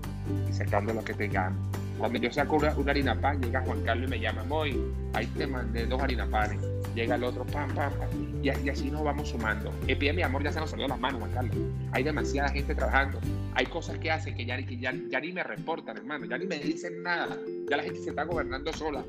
y 0.49 0.53
sacando 0.53 0.93
lo 0.93 1.05
que 1.05 1.15
tengamos. 1.15 1.59
Cuando 1.99 2.19
yo 2.19 2.33
saco 2.33 2.57
una, 2.57 2.75
harina 2.91 3.15
pan, 3.15 3.41
llega 3.41 3.61
Juan 3.61 3.83
Carlos 3.83 4.09
y 4.09 4.11
me 4.11 4.19
llama, 4.19 4.43
Moy, 4.45 4.77
ahí 5.13 5.27
te 5.27 5.47
mandé 5.47 5.87
dos 5.87 6.03
harina 6.03 6.27
panes. 6.27 6.59
Llega 6.95 7.15
el 7.15 7.25
otro, 7.25 7.45
pam, 7.47 7.75
pam, 7.75 7.93
pam. 7.95 8.09
Y, 8.43 8.49
así 8.51 8.91
nos 8.91 9.03
vamos 9.03 9.29
sumando. 9.31 9.71
pide 9.87 10.13
mi 10.13 10.23
amor, 10.23 10.43
ya 10.43 10.53
se 10.53 10.61
nos 10.61 10.71
salió 10.71 10.89
las 10.89 11.01
manos, 11.01 11.21
Juan 11.21 11.33
Carlos. 11.33 11.57
Hay 11.93 12.03
demasiada 12.03 12.49
gente 12.51 12.75
trabajando. 12.75 13.19
Hay 13.55 13.67
cosas 13.67 13.99
que 13.99 14.11
hacen 14.11 14.35
que 14.35 14.45
ya, 14.45 14.57
que 14.59 14.77
ya, 14.77 14.93
ni 14.93 15.33
me 15.33 15.43
reportan, 15.43 15.97
hermano. 15.97 16.27
Ya 16.27 16.39
ni 16.39 16.47
me 16.47 16.59
dicen 16.59 17.03
nada. 17.03 17.37
Ya 17.71 17.77
la 17.77 17.83
gente 17.83 18.01
se 18.01 18.11
está 18.11 18.25
gobernando 18.25 18.73
sola 18.73 19.05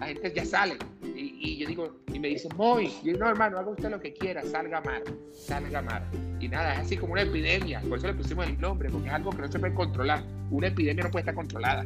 la 0.00 0.06
gente 0.06 0.32
ya 0.34 0.44
sale. 0.44 0.76
Y, 1.14 1.58
yo 1.58 1.66
digo, 1.66 1.96
y 2.12 2.18
me 2.18 2.28
dicen, 2.28 2.50
muy, 2.56 2.92
y 3.02 3.10
no, 3.12 3.28
hermano, 3.28 3.58
haga 3.58 3.70
usted 3.70 3.90
lo 3.90 4.00
que 4.00 4.12
quiera, 4.12 4.42
salga 4.44 4.80
mar, 4.80 5.02
salga 5.32 5.82
mar. 5.82 6.04
Y 6.40 6.48
nada, 6.48 6.74
es 6.74 6.80
así 6.80 6.96
como 6.96 7.14
una 7.14 7.22
epidemia, 7.22 7.80
por 7.80 7.98
eso 7.98 8.06
le 8.06 8.14
pusimos 8.14 8.46
el 8.46 8.60
nombre, 8.60 8.88
porque 8.90 9.08
es 9.08 9.14
algo 9.14 9.30
que 9.30 9.42
no 9.42 9.50
se 9.50 9.58
puede 9.58 9.74
controlar. 9.74 10.22
Una 10.50 10.68
epidemia 10.68 11.04
no 11.04 11.10
puede 11.10 11.22
estar 11.22 11.34
controlada. 11.34 11.84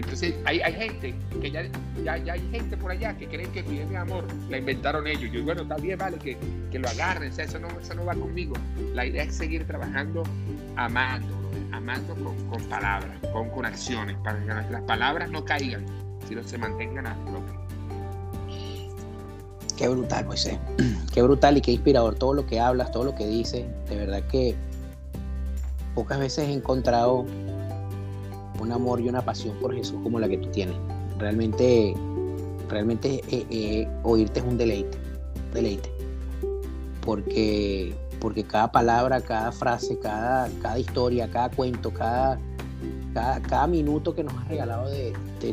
Entonces, 0.00 0.34
hay, 0.46 0.60
hay 0.60 0.72
gente, 0.72 1.14
que 1.42 1.50
ya, 1.50 1.62
ya, 2.02 2.16
ya, 2.16 2.32
hay 2.32 2.48
gente 2.50 2.76
por 2.76 2.90
allá 2.90 3.16
que 3.16 3.26
creen 3.28 3.52
que 3.52 3.62
de 3.62 3.96
amor 3.96 4.24
la 4.48 4.56
inventaron 4.56 5.06
ellos. 5.06 5.30
Yo, 5.30 5.44
bueno, 5.44 5.62
está 5.62 5.76
bien, 5.76 5.98
vale, 5.98 6.18
que, 6.18 6.38
que 6.70 6.78
lo 6.78 6.88
agarren, 6.88 7.30
o 7.30 7.34
sea, 7.34 7.44
eso 7.44 7.58
no, 7.58 8.04
va 8.04 8.14
conmigo. 8.14 8.54
La 8.94 9.04
idea 9.04 9.24
es 9.24 9.34
seguir 9.34 9.66
trabajando 9.66 10.22
amando, 10.76 11.34
amando 11.72 12.14
con, 12.14 12.34
con 12.48 12.62
palabras, 12.64 13.18
con, 13.32 13.50
con 13.50 13.66
acciones, 13.66 14.16
para 14.24 14.40
que 14.66 14.72
las 14.72 14.82
palabras 14.82 15.30
no 15.30 15.44
caigan, 15.44 15.84
sino 16.26 16.42
se 16.42 16.56
mantengan 16.56 17.06
a 17.06 17.14
flote. 17.14 17.52
Qué 19.76 19.86
brutal, 19.88 20.24
Moisés. 20.26 20.58
Qué 21.12 21.22
brutal 21.22 21.56
y 21.56 21.60
qué 21.60 21.72
inspirador 21.72 22.14
todo 22.14 22.34
lo 22.34 22.46
que 22.46 22.60
hablas, 22.60 22.92
todo 22.92 23.04
lo 23.04 23.14
que 23.14 23.26
dices. 23.26 23.66
De 23.88 23.96
verdad 23.96 24.22
que 24.28 24.54
pocas 25.94 26.18
veces 26.18 26.48
he 26.48 26.52
encontrado 26.52 27.26
un 28.60 28.72
amor 28.72 29.00
y 29.00 29.08
una 29.08 29.24
pasión 29.24 29.56
por 29.60 29.74
Jesús 29.74 29.98
como 30.02 30.18
la 30.18 30.28
que 30.28 30.38
tú 30.38 30.48
tienes. 30.50 30.76
Realmente, 31.18 31.94
realmente 32.68 33.22
eh, 33.30 33.46
eh, 33.50 33.88
oírte 34.02 34.40
es 34.40 34.46
un 34.46 34.56
deleite, 34.56 34.98
deleite. 35.52 35.90
Porque, 37.04 37.94
porque 38.20 38.44
cada 38.44 38.70
palabra, 38.70 39.20
cada 39.20 39.52
frase, 39.52 39.98
cada, 39.98 40.48
cada 40.62 40.78
historia, 40.78 41.30
cada 41.30 41.50
cuento, 41.50 41.92
cada, 41.92 42.38
cada, 43.14 43.66
minuto 43.66 44.14
que 44.14 44.22
nos 44.22 44.34
has 44.34 44.48
regalado 44.48 44.88
de, 44.90 45.12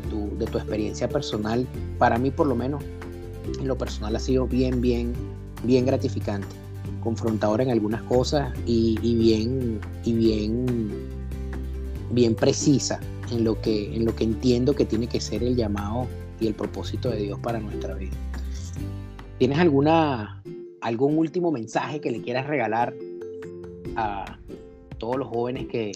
tu, 0.10 0.38
de 0.38 0.46
tu 0.46 0.58
experiencia 0.58 1.08
personal, 1.08 1.66
para 1.98 2.18
mí 2.18 2.32
por 2.32 2.48
lo 2.48 2.56
menos, 2.56 2.84
en 3.60 3.68
lo 3.68 3.78
personal 3.78 4.16
ha 4.16 4.20
sido 4.20 4.48
bien, 4.48 4.82
bien, 4.82 5.14
bien 5.64 5.86
gratificante, 5.86 6.48
confrontador 7.02 7.62
en 7.62 7.72
algunas 7.72 8.02
cosas 8.04 8.54
y, 8.66 8.98
bien, 9.00 9.80
y 10.04 10.14
bien, 10.14 11.17
bien 12.12 12.36
precisa 12.36 13.00
en 13.32 13.44
lo, 13.44 13.60
que, 13.62 13.96
en 13.96 14.06
lo 14.06 14.16
que 14.16 14.24
entiendo 14.24 14.74
que 14.74 14.86
tiene 14.86 15.08
que 15.08 15.20
ser 15.20 15.44
el 15.44 15.56
llamado 15.56 16.08
y 16.40 16.48
el 16.48 16.54
propósito 16.54 17.10
de 17.10 17.18
Dios 17.18 17.40
para 17.40 17.60
nuestra 17.60 17.96
vida. 17.96 18.16
¿Tienes 19.40 19.60
alguna, 19.60 20.42
algún 20.82 21.18
último 21.18 21.52
mensaje 21.52 22.02
que 22.02 22.12
le 22.12 22.22
quieras 22.22 22.48
regalar 22.48 22.94
a 23.96 24.38
todos 24.98 25.18
los 25.18 25.28
jóvenes 25.28 25.68
que, 25.68 25.92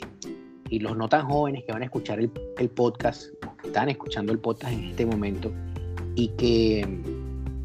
y 0.69 0.79
los 0.79 0.95
no 0.95 1.09
tan 1.09 1.27
jóvenes 1.27 1.63
que 1.65 1.73
van 1.73 1.81
a 1.81 1.85
escuchar 1.85 2.19
el, 2.19 2.29
podcast, 2.69 3.25
están 3.63 3.89
escuchando 3.89 4.31
el 4.31 4.39
podcast 4.39 4.73
en 4.73 4.85
este 4.85 5.05
momento 5.05 5.51
y 6.15 6.29
que, 6.29 6.87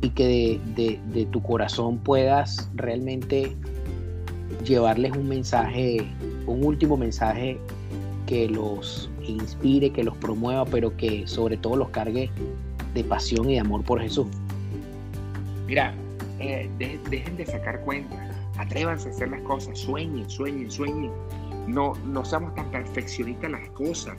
y 0.03 0.11
que 0.11 0.61
de, 0.75 1.27
tu 1.27 1.43
corazón 1.43 1.99
puedas 1.99 2.71
realmente 2.75 3.55
llevarles 4.65 5.13
un 5.13 5.29
mensaje, 5.29 5.99
un 6.47 6.65
último 6.65 6.97
mensaje 6.97 7.59
que 8.27 8.49
los 8.49 9.09
inspire, 9.27 9.91
que 9.91 10.05
los 10.05 10.17
promueva, 10.17 10.65
pero 10.65 10.97
que 10.97 11.27
sobre 11.27 11.57
todo 11.57 11.77
los 11.77 11.91
cargue 11.91 12.31
de 12.95 13.05
pasión 13.05 13.49
y 13.49 13.55
de 13.55 13.61
amor 13.61 13.85
por 13.85 14.01
Jesús. 14.01 14.27
Mira, 15.67 15.95
eh, 16.39 16.69
dejen 16.79 17.37
de 17.37 17.47
sacar 17.47 17.81
cuentas, 17.81 18.19
atrévanse 18.59 19.09
a 19.09 19.13
hacer 19.13 19.29
las 19.29 19.41
cosas, 19.43 19.79
sueñen, 19.79 20.29
sueñen, 20.29 20.71
sueñen. 20.71 21.11
No, 21.67 21.95
no 22.05 22.25
seamos 22.25 22.55
tan 22.55 22.71
perfeccionistas 22.71 23.51
las 23.51 23.69
cosas. 23.71 24.17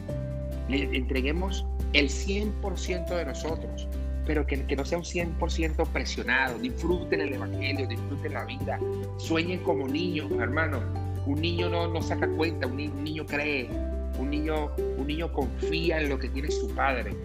Le 0.68 0.84
entreguemos 0.96 1.66
el 1.94 2.10
100% 2.10 3.08
de 3.08 3.26
nosotros, 3.26 3.88
pero 4.26 4.46
que, 4.46 4.58
no 4.76 4.84
sea 4.84 4.98
un 4.98 5.04
100% 5.04 5.88
presionado. 5.88 6.60
Disfruten 6.60 7.22
el 7.22 7.34
Evangelio, 7.34 7.88
disfruten 7.88 8.34
la 8.34 8.46
vida, 8.46 8.80
sueñen 9.18 9.60
como 9.64 9.88
niños, 9.88 10.30
hermano. 10.40 10.82
Un 11.26 11.42
niño 11.42 11.70
no, 11.70 11.88
no 11.88 12.02
saca 12.02 12.28
cuenta, 12.28 12.68
un 12.68 12.78
niño 12.78 13.26
cree, 13.26 13.70
un 14.18 14.30
niño, 14.30 14.72
un 14.98 15.08
niño 15.08 15.32
confía 15.32 16.00
en 16.02 16.10
lo 16.10 16.20
que 16.20 16.30
tiene 16.30 16.52
su 16.52 16.70
padre. 16.74 17.16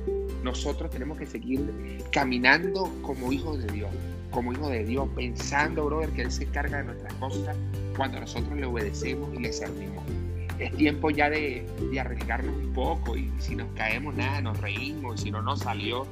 Nosotros 0.43 0.91
tenemos 0.91 1.19
que 1.19 1.27
seguir 1.27 1.61
caminando 2.11 2.91
como 3.03 3.33
hijos 3.33 3.65
de 3.65 3.73
Dios, 3.73 3.91
como 4.31 4.53
hijos 4.53 4.71
de 4.71 4.85
Dios, 4.85 5.09
pensando, 5.15 5.87
brother, 5.87 6.11
que 6.11 6.23
Él 6.23 6.33
se 6.33 6.45
encarga 6.45 6.79
de 6.79 6.85
nuestras 6.85 7.15
cosas 7.15 7.57
cuando 7.97 8.21
nosotros 8.21 8.57
le 8.59 8.67
obedecemos 8.67 9.33
y 9.35 9.39
le 9.41 9.53
servimos 9.53 10.03
es 10.63 10.73
tiempo 10.77 11.11
ya 11.11 11.29
de, 11.31 11.67
arriesgarnos 12.01 12.55
un 12.55 12.73
poco 12.73 13.17
y 13.17 13.31
si 13.39 13.57
nos 13.57 13.71
caemos 13.73 14.15
nada, 14.15 14.41
nos 14.41 14.59
reímos 14.59 15.21
y 15.21 15.25
si 15.25 15.31
no 15.31 15.43
nos 15.43 15.61
salió, 15.61 16.07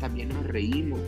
también 0.00 0.28
nos 0.28 0.46
reímos. 0.46 1.00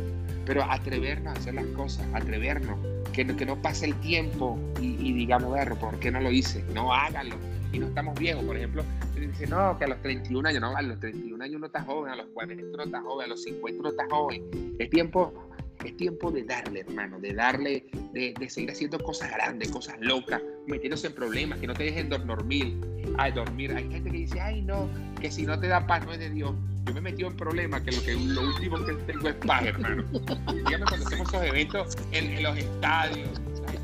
Pero 0.44 0.62
atrevernos 0.62 1.34
a 1.34 1.38
hacer 1.38 1.54
las 1.54 1.66
cosas, 1.66 2.06
atrevernos, 2.14 2.78
que 3.12 3.24
no, 3.24 3.36
que 3.36 3.44
no 3.44 3.60
pase 3.60 3.86
el 3.86 3.94
tiempo 3.96 4.58
y, 4.80 5.12
digamos, 5.12 5.52
ver, 5.52 5.74
¿por 5.74 5.98
qué 5.98 6.10
no 6.10 6.20
lo 6.20 6.30
hice? 6.30 6.64
No 6.72 6.92
háganlo. 6.92 7.36
Y 7.72 7.78
no 7.78 7.86
estamos 7.86 8.18
viejos, 8.18 8.44
por 8.44 8.56
ejemplo, 8.56 8.84
dice, 9.14 9.46
no, 9.46 9.76
que 9.78 9.84
a 9.84 9.88
los 9.88 10.02
31 10.02 10.48
años, 10.48 10.60
no, 10.60 10.76
a 10.76 10.82
los 10.82 11.00
31 11.00 11.44
años 11.44 11.60
no 11.60 11.66
estás 11.66 11.84
joven, 11.84 12.12
a 12.12 12.16
los 12.16 12.26
40 12.26 12.76
no 12.76 12.84
estás 12.84 13.02
joven, 13.02 13.24
a 13.24 13.28
los 13.28 13.42
50 13.42 13.82
no 13.82 13.88
estás 13.88 14.06
joven. 14.10 14.76
Es 14.78 14.90
tiempo 14.90 15.46
es 15.84 15.96
tiempo 15.96 16.30
de 16.30 16.42
darle, 16.44 16.80
hermano, 16.80 17.18
de 17.20 17.34
darle, 17.34 17.86
de, 18.12 18.34
de, 18.38 18.50
seguir 18.50 18.70
haciendo 18.70 18.98
cosas 18.98 19.30
grandes, 19.30 19.70
cosas 19.70 19.96
locas, 20.00 20.42
metiéndose 20.66 21.08
en 21.08 21.14
problemas, 21.14 21.58
que 21.58 21.66
no 21.66 21.74
te 21.74 21.84
dejen 21.84 22.08
dormir. 22.08 22.78
Ay, 23.18 23.32
dormir. 23.32 23.72
Hay 23.72 23.88
gente 23.90 24.10
que 24.10 24.16
dice, 24.16 24.40
ay, 24.40 24.62
no, 24.62 24.88
que 25.20 25.30
si 25.30 25.44
no 25.44 25.58
te 25.58 25.68
da 25.68 25.86
paz 25.86 26.04
no 26.04 26.12
es 26.12 26.18
de 26.18 26.30
Dios. 26.30 26.54
Yo 26.86 26.92
me 26.92 27.00
he 27.00 27.02
metido 27.02 27.28
en 27.28 27.36
problemas 27.36 27.82
que 27.82 27.92
lo, 27.92 28.02
que 28.02 28.14
lo 28.14 28.40
último 28.42 28.84
que 28.84 28.92
tengo 29.12 29.28
es 29.28 29.34
paz, 29.34 29.66
hermano. 29.66 30.04
Dígame 30.54 30.84
cuando 30.86 31.06
hacemos 31.06 31.28
esos 31.28 31.44
eventos 31.44 31.96
en, 32.12 32.42
los 32.42 32.56
estadios. 32.56 33.28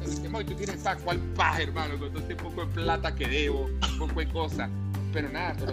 Tú 0.02 0.54
tienes 0.54 0.76
paz, 0.82 0.98
¿cuál 1.04 1.18
paz, 1.36 1.60
hermano? 1.60 1.98
Con 1.98 2.10
todo 2.10 2.22
este 2.22 2.36
poco 2.36 2.66
plata 2.66 3.14
que 3.14 3.26
debo, 3.26 3.68
poco 3.98 4.20
de 4.20 4.28
cosas 4.28 4.70
pero 5.12 5.28
nada, 5.28 5.54
pero 5.58 5.72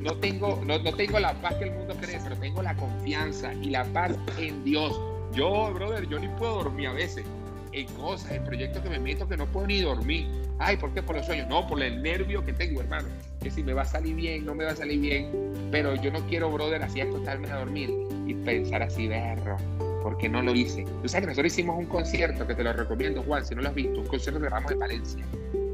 no 0.00 0.14
tengo, 0.16 0.62
no, 0.64 0.78
no, 0.78 0.94
tengo 0.94 1.18
la 1.18 1.34
paz 1.40 1.54
que 1.56 1.64
el 1.64 1.72
mundo 1.72 1.94
cree, 2.00 2.18
pero 2.22 2.36
tengo 2.36 2.62
la 2.62 2.74
confianza 2.76 3.52
y 3.54 3.70
la 3.70 3.84
paz 3.84 4.12
en 4.38 4.64
Dios. 4.64 4.98
Yo, 5.34 5.72
brother, 5.74 6.08
yo 6.08 6.18
ni 6.18 6.28
puedo 6.28 6.62
dormir 6.62 6.88
a 6.88 6.92
veces 6.92 7.24
en 7.72 7.86
cosas, 7.94 8.32
en 8.32 8.44
proyectos 8.44 8.82
que 8.82 8.90
me 8.90 8.98
meto 8.98 9.28
que 9.28 9.36
no 9.36 9.46
puedo 9.46 9.66
ni 9.66 9.80
dormir. 9.80 10.28
Ay, 10.58 10.76
¿por 10.76 10.92
qué? 10.92 11.02
Por 11.02 11.16
los 11.16 11.26
sueños. 11.26 11.48
No, 11.48 11.66
por 11.66 11.82
el 11.82 12.02
nervio 12.02 12.44
que 12.44 12.52
tengo, 12.52 12.80
hermano. 12.80 13.08
Que 13.40 13.50
si 13.50 13.62
me 13.62 13.72
va 13.72 13.82
a 13.82 13.86
salir 13.86 14.14
bien, 14.14 14.44
no 14.44 14.54
me 14.54 14.64
va 14.64 14.72
a 14.72 14.76
salir 14.76 15.00
bien. 15.00 15.30
Pero 15.70 15.94
yo 15.94 16.10
no 16.10 16.20
quiero, 16.26 16.50
brother, 16.50 16.82
así 16.82 17.00
acostarme 17.00 17.48
a 17.50 17.58
dormir 17.58 17.90
y 18.26 18.34
pensar 18.34 18.82
así, 18.82 19.08
berro. 19.08 19.56
¿Por 20.02 20.16
qué 20.18 20.28
no 20.28 20.42
lo 20.42 20.54
hice? 20.54 20.84
Tú 21.02 21.08
sabes 21.08 21.22
que 21.22 21.26
nosotros 21.28 21.52
hicimos 21.52 21.78
un 21.78 21.86
concierto 21.86 22.46
que 22.46 22.54
te 22.54 22.64
lo 22.64 22.72
recomiendo, 22.72 23.22
Juan, 23.22 23.44
si 23.44 23.54
no 23.54 23.62
lo 23.62 23.68
has 23.68 23.74
visto, 23.74 24.00
un 24.00 24.06
concierto 24.06 24.40
que 24.40 24.46
grabamos 24.46 24.70
de 24.70 24.76
Valencia. 24.76 25.24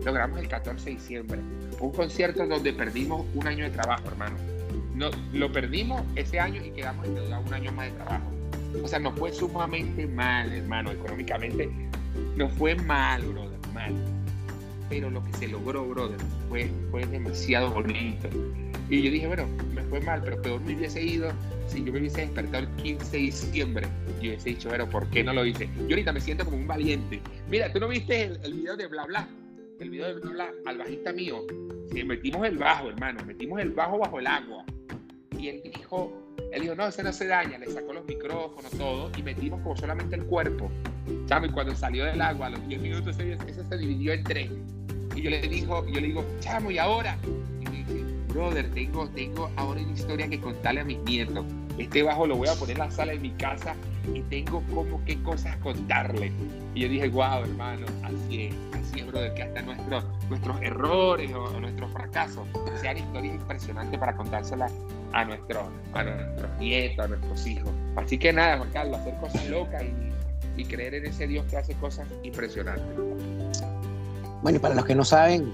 Lo 0.05 0.13
grabamos 0.13 0.41
el 0.41 0.49
14 0.49 0.85
de 0.85 0.91
diciembre. 0.93 1.41
Un 1.81 1.93
concierto 1.93 2.47
donde 2.47 2.73
perdimos 2.73 3.27
un 3.35 3.47
año 3.47 3.65
de 3.65 3.71
trabajo, 3.71 4.09
hermano. 4.09 4.37
No, 4.95 5.11
lo 5.33 5.53
perdimos 5.53 6.03
ese 6.15 6.41
año 6.41 6.65
y 6.65 6.71
quedamos 6.71 7.07
en 7.07 7.19
un 7.19 7.55
año 7.55 7.73
más 7.73 7.87
de 7.87 7.93
trabajo 7.93 8.37
o 8.83 8.89
sea, 8.89 8.99
nos 8.99 9.19
fue 9.19 9.33
sumamente 9.33 10.07
mal, 10.07 10.53
hermano, 10.53 10.91
económicamente. 10.91 11.69
Nos 12.37 12.53
fue 12.53 12.75
mal, 12.75 13.23
brother, 13.23 13.59
mal. 13.75 13.95
Pero 14.89 15.11
lo 15.11 15.23
que 15.25 15.33
se 15.35 15.49
logró, 15.49 15.87
brother, 15.87 16.19
fue, 16.49 16.71
fue 16.91 17.07
demasiado 17.07 17.71
bonito. 17.71 18.29
Y 18.89 19.03
yo 19.03 19.11
dije, 19.11 19.27
bueno, 19.27 19.47
me 19.75 19.83
fue 19.83 20.01
mal, 20.01 20.23
pero 20.23 20.41
peor 20.41 20.61
me 20.61 20.77
hubiese 20.77 21.03
ido 21.03 21.31
si 21.67 21.83
yo 21.83 21.93
me 21.93 21.99
hubiese 22.01 22.23
despertado 22.23 22.65
el 22.65 22.69
15 22.83 23.11
de 23.11 23.19
diciembre. 23.19 23.87
Y 24.21 24.29
hubiese 24.29 24.51
dicho, 24.51 24.69
bueno, 24.69 24.89
¿por 24.89 25.09
qué 25.11 25.23
no 25.23 25.33
lo 25.33 25.45
hice? 25.45 25.69
Yo 25.77 25.91
ahorita 25.91 26.13
me 26.13 26.21
siento 26.21 26.45
como 26.45 26.57
un 26.57 26.67
valiente. 26.67 27.21
Mira, 27.51 27.73
¿tú 27.73 27.81
no 27.81 27.89
viste 27.89 28.23
el, 28.43 28.55
video 28.55 28.77
de 28.77 28.87
Bla 28.87 29.05
Bla? 29.05 29.29
El 29.79 29.91
video 29.91 30.07
de 30.07 30.21
Bla 30.21 30.31
Bla 30.31 30.51
al 30.65 30.79
bajista 30.79 31.13
mío. 31.13 31.43
Metimos 31.93 32.47
el 32.47 32.59
bajo, 32.59 32.89
hermano, 32.89 33.25
metimos 33.27 33.61
el 33.61 33.71
bajo 33.71 33.99
bajo 33.99 34.19
el 34.19 34.27
agua. 34.27 34.65
Y 35.39 35.49
él 35.49 35.63
dijo, 35.65 36.13
él 36.53 36.63
dijo, 36.63 36.75
no, 36.75 36.87
ese 36.87 37.03
no 37.03 37.13
se 37.13 37.27
daña, 37.27 37.59
le 37.59 37.67
sacó 37.67 37.93
los 37.93 38.07
micrófonos, 38.07 38.71
todo, 38.73 39.11
y 39.17 39.23
metimos 39.23 39.61
como 39.61 39.77
solamente 39.77 40.17
el 40.17 40.25
cuerpo. 40.25 40.71
Chamo, 41.27 41.47
y 41.47 41.51
cuando 41.51 41.75
salió 41.75 42.05
del 42.05 42.21
agua, 42.21 42.47
a 42.47 42.51
los 42.51 42.69
10 42.69 42.81
minutos, 42.81 43.19
ese, 43.19 43.65
se 43.65 43.77
dividió 43.77 44.13
en 44.13 44.25
tres. 44.25 44.51
Y 45.15 45.23
yo 45.23 45.31
le, 45.31 45.41
digo, 45.43 45.87
yo 45.87 46.01
le 46.01 46.07
digo, 46.09 46.25
chamo, 46.41 46.71
¿y 46.71 46.79
ahora? 46.79 47.19
Y 47.61 47.65
me 47.65 47.85
dice, 47.85 48.05
brother, 48.29 48.71
tengo, 48.73 49.09
tengo 49.11 49.51
ahora 49.57 49.81
una 49.81 49.93
historia 49.93 50.29
que 50.29 50.41
contarle 50.41 50.81
a 50.81 50.85
mis 50.85 50.99
nietos. 51.01 51.45
Este 51.79 52.03
bajo 52.03 52.27
lo 52.27 52.37
voy 52.37 52.49
a 52.49 52.55
poner 52.55 52.77
en 52.77 52.85
la 52.85 52.91
sala 52.91 53.13
de 53.13 53.19
mi 53.19 53.31
casa 53.33 53.77
y 54.15 54.21
tengo 54.23 54.63
como 54.75 55.05
qué 55.05 55.21
cosas 55.23 55.57
contarle. 55.59 56.33
Y 56.75 56.81
yo 56.81 56.89
dije, 56.89 57.09
wow, 57.09 57.43
hermano, 57.43 57.87
así 58.03 58.47
es, 58.47 58.55
así 58.75 59.01
es, 59.01 59.07
brother, 59.07 59.35
que 59.35 59.43
hasta 59.43 59.63
nuestros, 59.63 60.05
nuestros 60.29 60.61
errores 60.63 61.33
o, 61.33 61.61
nuestros 61.61 61.91
fracasos 61.93 62.47
sean 62.81 62.99
historias 62.99 63.35
impresionantes 63.35 63.99
para 63.99 64.17
contárselas 64.17 64.73
a, 65.13 65.25
nuestros 65.25 65.65
a 65.95 66.05
nuestros 66.05 66.59
nietos, 66.59 67.05
a 67.05 67.09
nuestros 67.09 67.47
hijos. 67.47 67.71
Así 67.97 68.19
que 68.19 68.33
nada, 68.33 68.59
Juan 68.59 68.71
Carlos, 68.73 69.01
hacer 69.01 69.15
cosas 69.17 69.49
locas 69.49 69.83
y, 69.83 70.61
y 70.61 70.65
creer 70.65 70.95
en 70.95 71.07
ese 71.07 71.27
Dios 71.27 71.47
que 71.47 71.57
hace 71.57 71.75
cosas 71.75 72.07
impresionantes. 72.23 72.97
Bueno, 74.43 74.59
y 74.59 74.61
para 74.61 74.75
los 74.75 74.85
que 74.85 74.95
no 74.95 75.05
saben, 75.05 75.51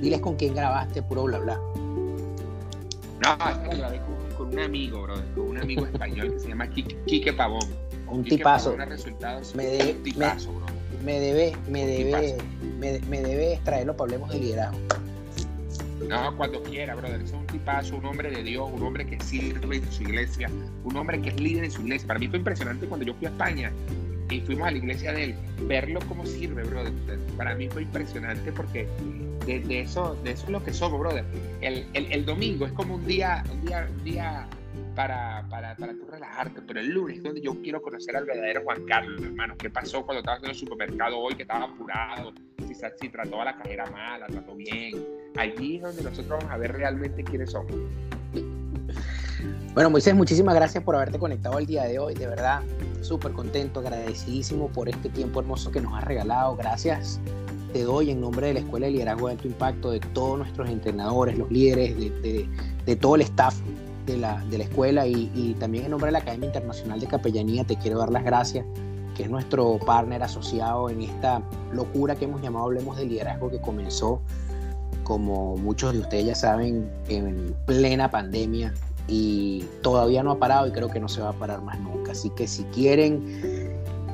diles 0.00 0.20
con 0.20 0.36
quién 0.36 0.54
grabaste 0.54 1.02
puro 1.02 1.24
bla 1.24 1.38
bla. 1.38 1.60
No, 3.22 3.32
esta 3.32 3.66
la 3.68 3.74
grabé 3.74 4.00
con, 4.00 4.36
con, 4.36 4.48
un 4.48 4.58
amigo, 4.58 5.02
brother, 5.02 5.24
con 5.34 5.48
un 5.48 5.58
amigo 5.58 5.86
español 5.86 6.32
que 6.32 6.40
se 6.40 6.48
llama 6.48 6.68
Quique, 6.68 7.32
Pavón. 7.32 7.83
Un 8.14 8.24
tipazo. 8.24 8.76
me, 9.54 9.64
debe, 9.64 9.94
tipazo 9.94 10.52
me, 10.52 11.04
me, 11.04 11.20
debe, 11.20 11.56
me 11.68 11.86
debe, 11.86 12.36
me, 12.78 13.00
me 13.00 13.20
debe 13.20 13.54
extraerlo 13.54 13.96
para 13.96 14.04
hablemos 14.04 14.30
de 14.30 14.38
liderazgo. 14.38 14.78
No, 16.08 16.36
cuando 16.36 16.62
quiera, 16.62 16.94
brother. 16.94 17.20
Es 17.22 17.32
un 17.32 17.46
tipazo, 17.46 17.96
un 17.96 18.04
hombre 18.04 18.30
de 18.30 18.42
Dios, 18.42 18.68
un 18.72 18.82
hombre 18.82 19.06
que 19.06 19.18
sirve 19.20 19.76
en 19.76 19.92
su 19.92 20.02
iglesia, 20.02 20.48
un 20.84 20.96
hombre 20.96 21.20
que 21.20 21.30
es 21.30 21.40
líder 21.40 21.64
en 21.64 21.70
su 21.70 21.82
iglesia. 21.82 22.06
Para 22.06 22.20
mí 22.20 22.28
fue 22.28 22.38
impresionante 22.38 22.86
cuando 22.86 23.06
yo 23.06 23.14
fui 23.14 23.26
a 23.26 23.30
España 23.30 23.72
y 24.30 24.40
fuimos 24.40 24.68
a 24.68 24.70
la 24.70 24.78
iglesia 24.78 25.12
de 25.12 25.24
él, 25.24 25.34
verlo 25.66 26.00
cómo 26.08 26.24
sirve, 26.26 26.62
brother. 26.64 26.92
Para 27.36 27.54
mí 27.54 27.68
fue 27.68 27.82
impresionante 27.82 28.52
porque 28.52 28.86
de, 29.46 29.80
eso, 29.80 30.16
de 30.24 30.32
eso 30.32 30.44
es 30.44 30.50
lo 30.50 30.62
que 30.62 30.72
somos, 30.72 31.00
brother. 31.00 31.24
El, 31.60 31.86
el, 31.94 32.12
el, 32.12 32.24
domingo 32.24 32.66
es 32.66 32.72
como 32.72 32.94
un 32.96 33.06
día, 33.06 33.44
un 33.52 33.64
día, 33.64 33.88
un 33.90 34.04
día 34.04 34.46
para, 34.94 35.46
para, 35.48 35.76
para 35.76 35.92
tú 35.92 36.06
relajarte, 36.08 36.62
pero 36.62 36.80
el 36.80 36.90
lunes 36.90 37.18
es 37.18 37.22
donde 37.22 37.40
yo 37.40 37.60
quiero 37.62 37.82
conocer 37.82 38.16
al 38.16 38.24
verdadero 38.24 38.62
Juan 38.62 38.84
Carlos, 38.84 39.22
hermano. 39.22 39.56
¿Qué 39.56 39.70
pasó 39.70 40.04
cuando 40.04 40.20
estabas 40.20 40.42
en 40.42 40.50
el 40.50 40.54
supermercado 40.54 41.18
hoy, 41.18 41.34
que 41.34 41.42
estaba 41.42 41.64
apurado? 41.64 42.32
Si, 42.66 42.74
si 42.74 43.08
trató 43.08 43.40
a 43.40 43.46
la 43.46 43.56
cajera 43.56 43.86
mal, 43.90 44.20
la 44.20 44.26
trató 44.26 44.54
bien. 44.54 45.04
Allí 45.36 45.76
es 45.76 45.82
donde 45.82 46.02
nosotros 46.02 46.38
vamos 46.38 46.50
a 46.50 46.56
ver 46.56 46.72
realmente 46.72 47.24
quiénes 47.24 47.50
somos. 47.50 47.72
Bueno, 49.74 49.90
Moisés, 49.90 50.14
muchísimas 50.14 50.54
gracias 50.54 50.84
por 50.84 50.94
haberte 50.94 51.18
conectado 51.18 51.58
el 51.58 51.66
día 51.66 51.84
de 51.84 51.98
hoy. 51.98 52.14
De 52.14 52.28
verdad, 52.28 52.62
súper 53.00 53.32
contento, 53.32 53.80
agradecidísimo 53.80 54.68
por 54.68 54.88
este 54.88 55.08
tiempo 55.08 55.40
hermoso 55.40 55.72
que 55.72 55.80
nos 55.80 55.92
has 55.94 56.04
regalado. 56.04 56.56
Gracias 56.56 57.20
te 57.74 57.82
doy 57.82 58.12
en 58.12 58.20
nombre 58.20 58.46
de 58.46 58.54
la 58.54 58.60
Escuela 58.60 58.86
de 58.86 58.92
Liderazgo 58.92 59.26
de 59.26 59.32
Alto 59.32 59.48
Impacto, 59.48 59.90
de 59.90 59.98
todos 59.98 60.38
nuestros 60.38 60.70
entrenadores, 60.70 61.36
los 61.36 61.50
líderes, 61.50 61.98
de, 61.98 62.10
de, 62.20 62.48
de 62.86 62.96
todo 62.96 63.16
el 63.16 63.22
staff 63.22 63.56
de 64.06 64.16
la, 64.16 64.44
de 64.50 64.58
la 64.58 64.64
escuela 64.64 65.06
y, 65.06 65.56
también 65.58 65.84
en 65.84 65.90
nombre 65.90 66.08
de 66.08 66.12
la 66.12 66.18
Academia 66.18 66.46
Internacional 66.46 67.00
de 67.00 67.06
Capellanía 67.06 67.64
te 67.64 67.76
quiero 67.76 67.98
dar 67.98 68.10
las 68.10 68.24
gracias, 68.24 68.64
que 69.16 69.24
es 69.24 69.30
nuestro 69.30 69.78
partner 69.78 70.22
asociado 70.22 70.90
en 70.90 71.02
esta 71.02 71.42
locura 71.72 72.16
que 72.16 72.24
hemos 72.24 72.42
llamado 72.42 72.66
Hablemos 72.66 72.96
de 72.96 73.06
Liderazgo 73.06 73.50
que 73.50 73.60
comenzó, 73.60 74.20
como 75.04 75.56
muchos 75.56 75.92
de 75.92 76.00
ustedes 76.00 76.26
ya 76.26 76.34
saben, 76.34 76.90
en 77.08 77.54
plena 77.66 78.10
pandemia 78.10 78.72
y 79.06 79.64
todavía 79.82 80.22
no 80.22 80.32
ha 80.32 80.38
parado 80.38 80.66
y 80.66 80.72
creo 80.72 80.88
que 80.88 81.00
no 81.00 81.08
se 81.08 81.20
va 81.20 81.30
a 81.30 81.32
parar 81.34 81.62
más 81.62 81.78
nunca. 81.80 82.12
Así 82.12 82.30
que 82.30 82.46
si 82.48 82.64
quieren 82.64 83.22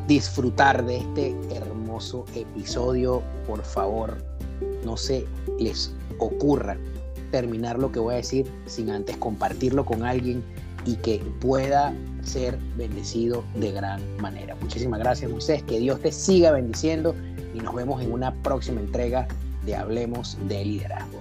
disfrutar 0.06 0.84
de 0.84 0.98
este 0.98 1.36
hermoso 1.54 2.24
episodio, 2.34 3.22
por 3.46 3.62
favor, 3.62 4.16
no 4.84 4.96
se 4.96 5.24
les 5.58 5.92
ocurra 6.18 6.76
terminar 7.30 7.78
lo 7.78 7.92
que 7.92 7.98
voy 7.98 8.14
a 8.14 8.16
decir 8.18 8.46
sin 8.66 8.90
antes 8.90 9.16
compartirlo 9.16 9.84
con 9.84 10.04
alguien 10.04 10.42
y 10.84 10.96
que 10.96 11.18
pueda 11.40 11.94
ser 12.22 12.58
bendecido 12.76 13.44
de 13.56 13.72
gran 13.72 14.00
manera. 14.18 14.56
Muchísimas 14.60 15.00
gracias 15.00 15.30
Moisés, 15.30 15.62
que 15.62 15.78
Dios 15.78 16.00
te 16.00 16.12
siga 16.12 16.52
bendiciendo 16.52 17.14
y 17.54 17.60
nos 17.60 17.74
vemos 17.74 18.02
en 18.02 18.12
una 18.12 18.34
próxima 18.42 18.80
entrega 18.80 19.26
de 19.64 19.76
Hablemos 19.76 20.38
de 20.48 20.64
Liderazgo. 20.64 21.20